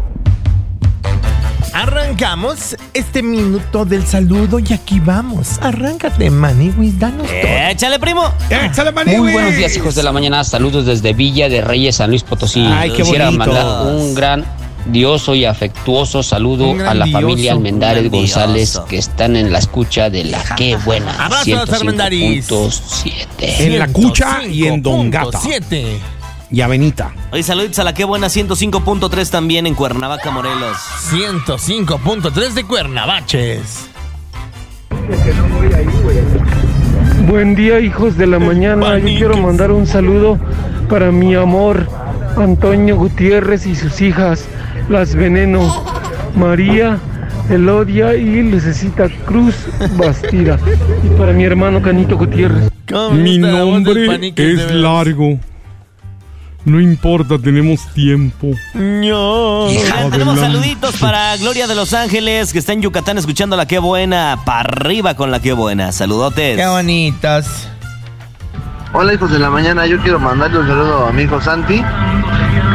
Arrancamos 1.80 2.76
este 2.94 3.24
minuto 3.24 3.86
del 3.86 4.06
saludo 4.06 4.60
y 4.60 4.74
aquí 4.74 5.00
vamos. 5.00 5.58
Arráncate, 5.62 6.30
Maniwis, 6.30 7.00
danos 7.00 7.26
todo. 7.26 7.38
Échale, 7.70 7.98
primo. 8.00 8.24
Échale, 8.50 8.92
Muy 8.92 9.06
Maniwis. 9.06 9.34
buenos 9.34 9.56
días, 9.56 9.78
hijos 9.78 9.96
de 9.96 10.04
la 10.04 10.12
mañana. 10.12 10.44
Saludos 10.44 10.86
desde 10.86 11.14
Villa 11.14 11.48
de 11.48 11.62
Reyes, 11.62 11.96
San 11.96 12.10
Luis 12.10 12.24
Potosí. 12.24 12.66
Ay, 12.66 12.90
qué 12.92 13.04
Quisiera 13.04 13.28
bonito. 13.28 13.46
mandar 13.46 13.96
un 13.96 14.14
grandioso 14.14 15.36
y 15.36 15.46
afectuoso 15.46 16.22
saludo 16.22 16.76
a 16.86 16.94
la 16.94 17.08
familia 17.08 17.54
Almendares. 17.54 18.12
González 18.12 18.82
que 18.90 18.98
están 18.98 19.38
en 19.38 19.54
la 19.54 19.60
escucha 19.60 20.10
de 20.10 20.26
la 20.26 20.44
Qué 20.58 20.76
Buena. 20.76 21.14
Abrazos. 21.14 21.48
105.7. 21.48 23.16
En 23.40 23.80
la 23.80 23.88
Cucha 23.88 24.44
y 24.44 24.68
en 24.68 24.82
Don 24.82 25.10
Gata. 25.10 25.40
105.7. 25.40 25.98
Y 26.52 26.62
Avenita. 26.62 27.14
Oye, 27.32 27.44
saludos 27.44 27.78
a 27.80 27.84
la 27.84 27.94
que 27.94 28.04
buena 28.04 28.28
105.3 28.28 29.30
también 29.30 29.68
en 29.68 29.76
Cuernavaca, 29.76 30.32
Morelos. 30.32 30.78
105.3 31.12 32.54
de 32.54 32.64
Cuernavaches. 32.64 33.88
Buen 37.28 37.54
día, 37.54 37.80
hijos 37.80 38.18
de 38.18 38.26
la 38.26 38.40
mañana. 38.40 38.98
Yo 38.98 39.06
quiero 39.06 39.38
mandar 39.38 39.72
un 39.72 39.86
saludo 39.86 40.40
para 40.90 41.12
mi 41.12 41.36
amor, 41.36 41.88
Antonio 42.36 42.96
Gutiérrez 42.96 43.68
y 43.68 43.76
sus 43.76 44.02
hijas, 44.02 44.46
las 44.90 45.14
Veneno, 45.14 45.86
María, 46.36 46.98
Elodia 47.52 48.16
y 48.16 48.42
Lucecita 48.50 49.08
Cruz 49.26 49.56
Bastida. 49.98 50.58
Y 51.04 51.10
para 51.16 51.34
mi 51.34 51.44
hermano 51.44 51.82
Canito 51.84 52.18
Gutiérrez. 52.18 52.72
Mi 53.12 53.38
nombre 53.38 54.34
es 54.36 54.72
largo. 54.72 55.38
No 56.66 56.80
importa, 56.80 57.38
tenemos 57.40 57.88
tiempo. 57.94 58.52
No. 58.74 59.68
Ah, 59.68 60.10
tenemos 60.12 60.40
saluditos 60.40 60.98
para 60.98 61.38
Gloria 61.38 61.68
de 61.68 61.76
Los 61.76 61.94
Ángeles, 61.94 62.52
que 62.52 62.60
está 62.60 62.74
en 62.74 62.82
Yucatán 62.82 63.18
escuchando 63.18 63.56
la 63.56 63.66
que 63.66 63.80
buena. 63.80 64.40
Para 64.46 64.62
arriba 64.62 65.16
con 65.16 65.32
la 65.32 65.42
que 65.42 65.54
buena. 65.54 65.92
Saludotes. 65.92 66.58
Qué 66.58 66.68
bonitas. 66.68 67.70
Hola 68.92 69.14
hijos 69.14 69.32
de 69.32 69.38
la 69.38 69.52
mañana, 69.52 69.86
yo 69.86 70.00
quiero 70.02 70.20
mandarle 70.20 70.60
un 70.60 70.68
saludo 70.68 71.06
a 71.06 71.12
mi 71.12 71.22
hijo 71.22 71.40
Santi, 71.40 71.80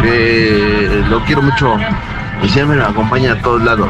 que 0.01 1.03
lo 1.09 1.25
quiero 1.25 1.43
mucho 1.43 1.75
y 2.41 2.49
siempre 2.49 2.77
me 2.77 2.85
acompaña 2.85 3.33
a 3.33 3.43
todos 3.43 3.63
lados. 3.65 3.89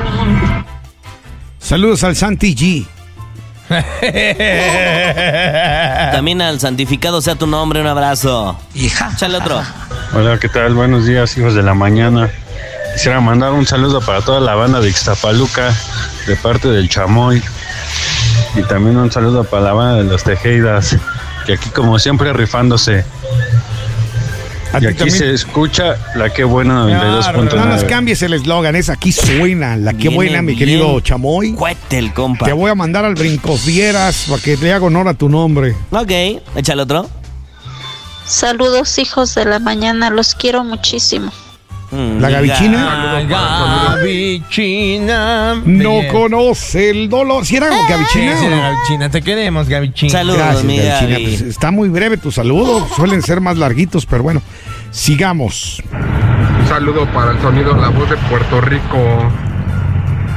Saludos 1.58 2.02
al 2.02 2.16
Santi 2.16 2.54
G. 2.54 2.86
También 6.12 6.42
al 6.42 6.60
santificado 6.60 7.20
sea 7.20 7.34
tu 7.34 7.46
nombre, 7.46 7.80
un 7.80 7.86
abrazo. 7.86 8.58
Hija. 8.74 9.10
Échale 9.14 9.38
otro. 9.38 9.62
Hola, 10.12 10.38
¿qué 10.38 10.48
tal? 10.48 10.74
Buenos 10.74 11.06
días, 11.06 11.36
hijos 11.36 11.54
de 11.54 11.62
la 11.62 11.74
mañana. 11.74 12.30
Quisiera 12.94 13.20
mandar 13.20 13.52
un 13.52 13.66
saludo 13.66 14.00
para 14.00 14.20
toda 14.20 14.40
la 14.40 14.54
banda 14.54 14.80
de 14.80 14.88
Ixtapaluca, 14.88 15.74
de 16.26 16.36
parte 16.36 16.68
del 16.68 16.88
Chamoy. 16.88 17.42
Y 18.54 18.62
también 18.62 18.96
un 18.96 19.10
saludo 19.10 19.44
para 19.44 19.64
la 19.64 19.72
banda 19.72 19.96
de 19.96 20.04
los 20.04 20.22
Tejeidas, 20.22 20.96
que 21.46 21.54
aquí 21.54 21.70
como 21.70 21.98
siempre 21.98 22.32
rifándose. 22.32 23.04
A 24.74 24.82
Y 24.82 24.86
aquí 24.86 24.96
también. 24.98 25.16
se 25.18 25.32
escucha 25.32 25.96
la 26.16 26.30
que 26.30 26.42
buena 26.44 26.84
Claro, 26.86 27.44
nada 27.44 27.66
más 27.66 27.84
92.9. 27.84 27.86
cambies 27.88 28.22
el 28.22 28.32
eslogan, 28.34 28.74
es 28.74 28.88
aquí 28.88 29.12
suena, 29.12 29.76
la 29.76 29.94
que 29.94 30.08
buena, 30.08 30.42
mi 30.42 30.56
querido 30.56 30.98
Chamoy. 31.00 31.52
Cuete 31.52 31.98
el 31.98 32.12
compa. 32.12 32.44
Te 32.46 32.52
voy 32.52 32.70
a 32.70 32.74
mandar 32.74 33.04
al 33.04 33.14
Brincos 33.14 33.64
Vieras 33.64 34.26
para 34.28 34.42
que 34.42 34.56
le 34.56 34.72
haga 34.72 34.84
honor 34.86 35.06
a 35.08 35.14
tu 35.14 35.28
nombre. 35.28 35.76
Ok, 35.90 36.10
échale 36.56 36.82
otro. 36.82 37.08
Saludos 38.26 38.98
hijos 38.98 39.34
de 39.34 39.44
la 39.44 39.58
mañana, 39.58 40.10
los 40.10 40.34
quiero 40.34 40.64
muchísimo. 40.64 41.30
Mm, 41.94 42.18
¿La 42.20 42.28
gavichina? 42.28 43.22
Gavichina. 43.94 45.62
No 45.64 46.00
conoce 46.10 46.90
el 46.90 47.08
dolor. 47.08 47.46
¿Si 47.46 47.56
era 47.56 47.68
Gavichina? 47.68 48.32
Sí, 48.32 48.38
sí, 48.40 48.48
no? 48.48 48.56
Gavichina. 48.56 49.08
Te 49.10 49.22
queremos, 49.22 49.68
Gavichina. 49.68 50.24
Gracias, 50.24 50.64
Gavichina. 50.64 51.18
Pues, 51.18 51.40
está 51.42 51.70
muy 51.70 51.88
breve 51.88 52.16
tu 52.16 52.32
saludo. 52.32 52.84
Suelen 52.96 53.22
ser 53.22 53.40
más 53.40 53.56
larguitos, 53.58 54.06
pero 54.06 54.24
bueno. 54.24 54.42
Sigamos. 54.90 55.80
Un 56.60 56.66
saludo 56.66 57.06
para 57.12 57.30
el 57.32 57.40
sonido 57.40 57.76
La 57.76 57.90
Voz 57.90 58.10
de 58.10 58.16
Puerto 58.28 58.60
Rico. 58.60 59.30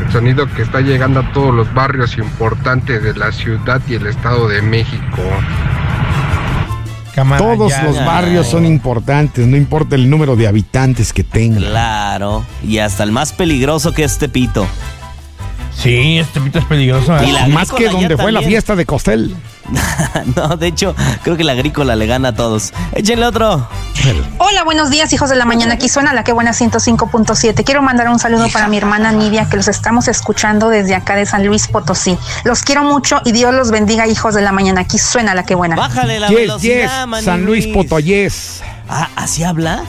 El 0.06 0.12
sonido 0.12 0.48
que 0.54 0.62
está 0.62 0.82
llegando 0.82 1.22
a 1.22 1.32
todos 1.34 1.54
los 1.54 1.74
barrios 1.74 2.18
importantes 2.20 3.02
de 3.02 3.16
la 3.16 3.32
ciudad 3.32 3.82
y 3.88 3.96
el 3.96 4.06
estado 4.06 4.48
de 4.48 4.62
México. 4.62 5.24
Todos 7.38 7.74
los 7.84 8.06
barrios 8.06 8.48
son 8.48 8.66
importantes, 8.66 9.48
no 9.48 9.58
importa 9.58 9.96
el 9.96 10.10
número 10.10 10.36
de 10.36 10.48
habitantes 10.48 11.14
que 11.14 11.24
tengan. 11.24 11.64
Claro. 11.64 12.46
Y 12.64 12.78
hasta 12.78 13.04
el 13.04 13.12
más 13.12 13.34
peligroso 13.34 13.94
que 13.94 14.04
es 14.04 14.18
Tepito. 14.18 14.68
Sí, 15.76 16.18
este 16.18 16.42
pito 16.42 16.60
es 16.60 16.66
peligroso. 16.66 17.18
¿eh? 17.18 17.28
Y 17.28 17.32
la 17.32 17.48
Más 17.48 17.72
que 17.72 17.90
donde 17.90 18.18
fue 18.18 18.32
la 18.32 18.42
fiesta 18.42 18.76
de 18.76 18.86
Costel. 18.86 19.36
no, 20.36 20.56
de 20.58 20.68
hecho, 20.68 20.96
creo 21.24 21.36
que 21.38 21.44
la 21.44 21.52
agrícola 21.54 21.96
le 21.96 22.06
gana 22.08 22.30
a 22.30 22.36
todos. 22.36 22.74
Échenle 22.94 23.26
otro. 23.26 23.68
Hola, 24.38 24.64
buenos 24.64 24.90
días, 24.90 25.12
hijos 25.14 25.30
de 25.30 25.36
la 25.36 25.46
mañana. 25.46 25.74
Aquí 25.74 25.90
suena 25.90 26.14
la 26.14 26.24
que 26.24 26.32
buena 26.32 26.52
105.7. 26.52 27.64
Quiero 27.64 27.82
mandar 27.82 28.08
un 28.10 28.20
saludo 28.20 28.48
para 28.54 28.68
mi 28.68 28.78
hermana 28.78 29.12
Nidia, 29.12 29.50
que 29.50 29.58
los 29.58 29.68
estamos 29.68 30.08
escuchando 30.08 30.70
desde 30.70 30.96
acá 30.96 31.16
de 31.16 31.26
San 31.26 31.46
Luis 31.46 31.68
Potosí. 31.68 32.18
Los 32.44 32.64
quiero 32.64 32.84
mucho 32.84 33.22
y 33.26 33.32
Dios 33.32 33.54
los 33.54 33.72
bendiga, 33.72 34.08
hijos 34.08 34.34
de 34.36 34.42
la 34.42 34.52
mañana. 34.52 34.82
Aquí 34.82 34.98
suena 34.98 35.34
la 35.36 35.44
que 35.44 35.56
buena. 35.56 35.76
Bájale 35.76 36.20
la 36.20 36.30
Yes, 36.30 36.38
velocidad, 36.38 37.08
yes. 37.08 37.26
San 37.26 37.46
Luis 37.46 37.68
Potoyés. 37.68 38.62
Ah, 38.90 39.10
¿así 39.16 39.44
habla? 39.44 39.84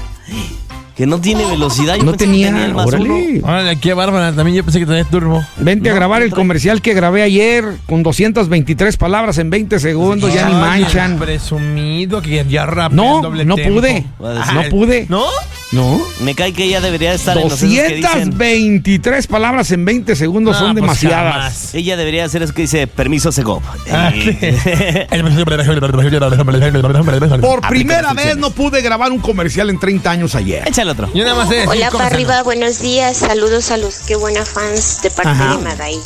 Que 0.98 1.06
no 1.06 1.20
tiene 1.20 1.46
velocidad. 1.46 1.94
Yo 1.94 2.02
No 2.02 2.10
pensé 2.10 2.24
que 2.24 2.32
tenía, 2.32 2.50
tenía 2.50 2.76
órale. 2.76 3.40
Órale, 3.44 3.76
qué 3.76 3.94
bárbara. 3.94 4.32
También 4.32 4.56
yo 4.56 4.64
pensé 4.64 4.80
que 4.80 4.86
tenía 4.86 5.04
turbo. 5.04 5.44
Vente 5.58 5.90
a 5.90 5.94
grabar 5.94 6.22
el 6.22 6.32
comercial 6.32 6.82
que 6.82 6.92
grabé 6.92 7.22
ayer 7.22 7.64
con 7.86 8.02
223 8.02 8.96
palabras 8.96 9.38
en 9.38 9.48
20 9.48 9.78
segundos, 9.78 10.34
ya 10.34 10.48
ni 10.48 10.54
manchan. 10.54 11.20
Presumido 11.20 12.20
que 12.20 12.44
ya 12.48 12.66
rap 12.66 12.92
No, 12.92 13.22
no 13.22 13.56
pude. 13.56 14.06
No 14.18 14.62
pude. 14.70 15.06
¿No? 15.08 15.24
No. 15.70 16.00
Me 16.20 16.34
cae 16.34 16.54
que 16.54 16.64
ella 16.64 16.80
debería 16.80 17.12
estar 17.12 17.36
en 17.36 17.44
los 17.44 17.60
esos 17.62 17.68
que 17.74 17.96
dicen. 17.96 18.30
223 18.30 19.26
palabras 19.26 19.70
en 19.70 19.84
20 19.84 20.16
segundos 20.16 20.54
No, 20.54 20.60
son 20.60 20.68
pues 20.72 20.82
demasiadas. 20.82 21.32
jamás. 21.34 21.74
Ella 21.74 21.96
debería 21.98 22.24
hacer 22.24 22.42
eso 22.42 22.54
que 22.54 22.62
dice 22.62 22.86
permiso 22.86 23.32
Segov. 23.32 23.62
Ah, 23.90 24.12
Por 27.40 27.60
primera 27.68 28.12
vez 28.14 28.36
no 28.36 28.50
pude 28.50 28.80
grabar 28.80 29.12
un 29.12 29.18
comercial 29.18 29.70
en 29.70 29.78
30 29.78 30.10
años 30.10 30.34
ayer. 30.34 30.66
Échale 30.66 30.90
otro. 30.90 31.10
Yo 31.14 31.24
nada 31.24 31.36
más 31.36 31.48
sé 31.48 31.66
Hola 31.66 31.90
para 31.90 32.06
arriba, 32.06 32.42
buenos 32.42 32.80
días, 32.80 33.16
saludos 33.18 33.70
a 33.70 33.76
los 33.76 33.98
que 34.00 34.16
buena 34.16 34.44
fans 34.44 35.00
de 35.02 35.10
parte 35.10 35.30
Ajá. 35.30 35.56
de 35.56 35.64
Maday. 35.64 35.98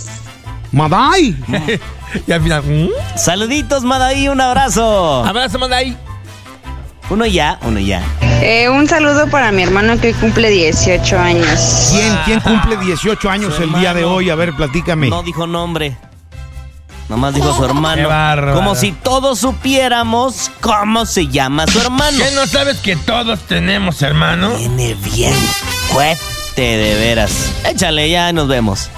Maday. 0.73 1.37
y 2.27 2.33
al 2.33 2.43
final. 2.43 2.63
¿mm? 2.65 2.89
Saluditos, 3.17 3.85
Madaí, 3.85 4.29
un 4.29 4.41
abrazo. 4.41 5.25
Abrazo, 5.25 5.59
Maday. 5.59 5.97
Uno 7.11 7.27
ya, 7.27 7.59
uno 7.63 7.79
ya. 7.79 8.03
Eh, 8.41 8.69
un 8.69 8.89
saludo 8.89 9.29
para 9.29 9.53
mi 9.53 9.63
hermano 9.63 10.01
que 10.01 10.15
cumple 10.15 10.51
18 10.51 11.19
años. 11.19 11.89
¿Quién, 11.93 12.17
quién 12.25 12.41
cumple 12.41 12.77
18 12.79 13.31
años 13.31 13.55
Su 13.55 13.63
el 13.65 13.73
día 13.75 13.93
de 13.95 14.05
hoy? 14.05 14.31
A 14.31 14.35
ver, 14.35 14.55
platícame. 14.55 15.09
No 15.11 15.23
dijo 15.23 15.47
nombre. 15.47 15.97
Nomás 17.09 17.35
dijo 17.35 17.53
su 17.55 17.61
Qué 17.61 17.67
hermano. 17.67 18.09
bárbaro. 18.09 18.55
Como 18.55 18.75
si 18.75 18.93
todos 18.93 19.41
supiéramos 19.41 20.51
cómo 20.61 21.05
se 21.05 21.27
llama 21.27 21.67
su 21.67 21.79
hermano. 21.81 22.17
¿Qué 22.19 22.35
no 22.35 22.47
sabes 22.47 22.79
que 22.79 22.97
todos 22.97 23.41
tenemos, 23.41 24.01
hermano? 24.01 24.55
Viene 24.57 24.95
bien. 24.95 25.35
Cuete 25.93 26.19
de 26.57 26.95
veras. 26.99 27.53
Échale, 27.69 28.09
ya 28.09 28.33
nos 28.33 28.49
vemos. 28.49 28.89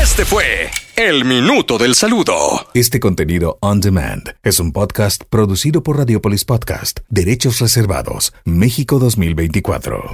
Este 0.00 0.24
fue 0.24 0.70
el 1.08 1.24
minuto 1.24 1.78
del 1.78 1.94
saludo. 1.94 2.34
Este 2.74 3.00
contenido 3.00 3.56
on 3.60 3.80
demand 3.80 4.34
es 4.42 4.60
un 4.60 4.70
podcast 4.70 5.24
producido 5.30 5.82
por 5.82 5.96
Radiopolis 5.96 6.44
Podcast, 6.44 7.00
Derechos 7.08 7.58
Reservados, 7.58 8.34
México 8.44 8.98
2024. 8.98 10.10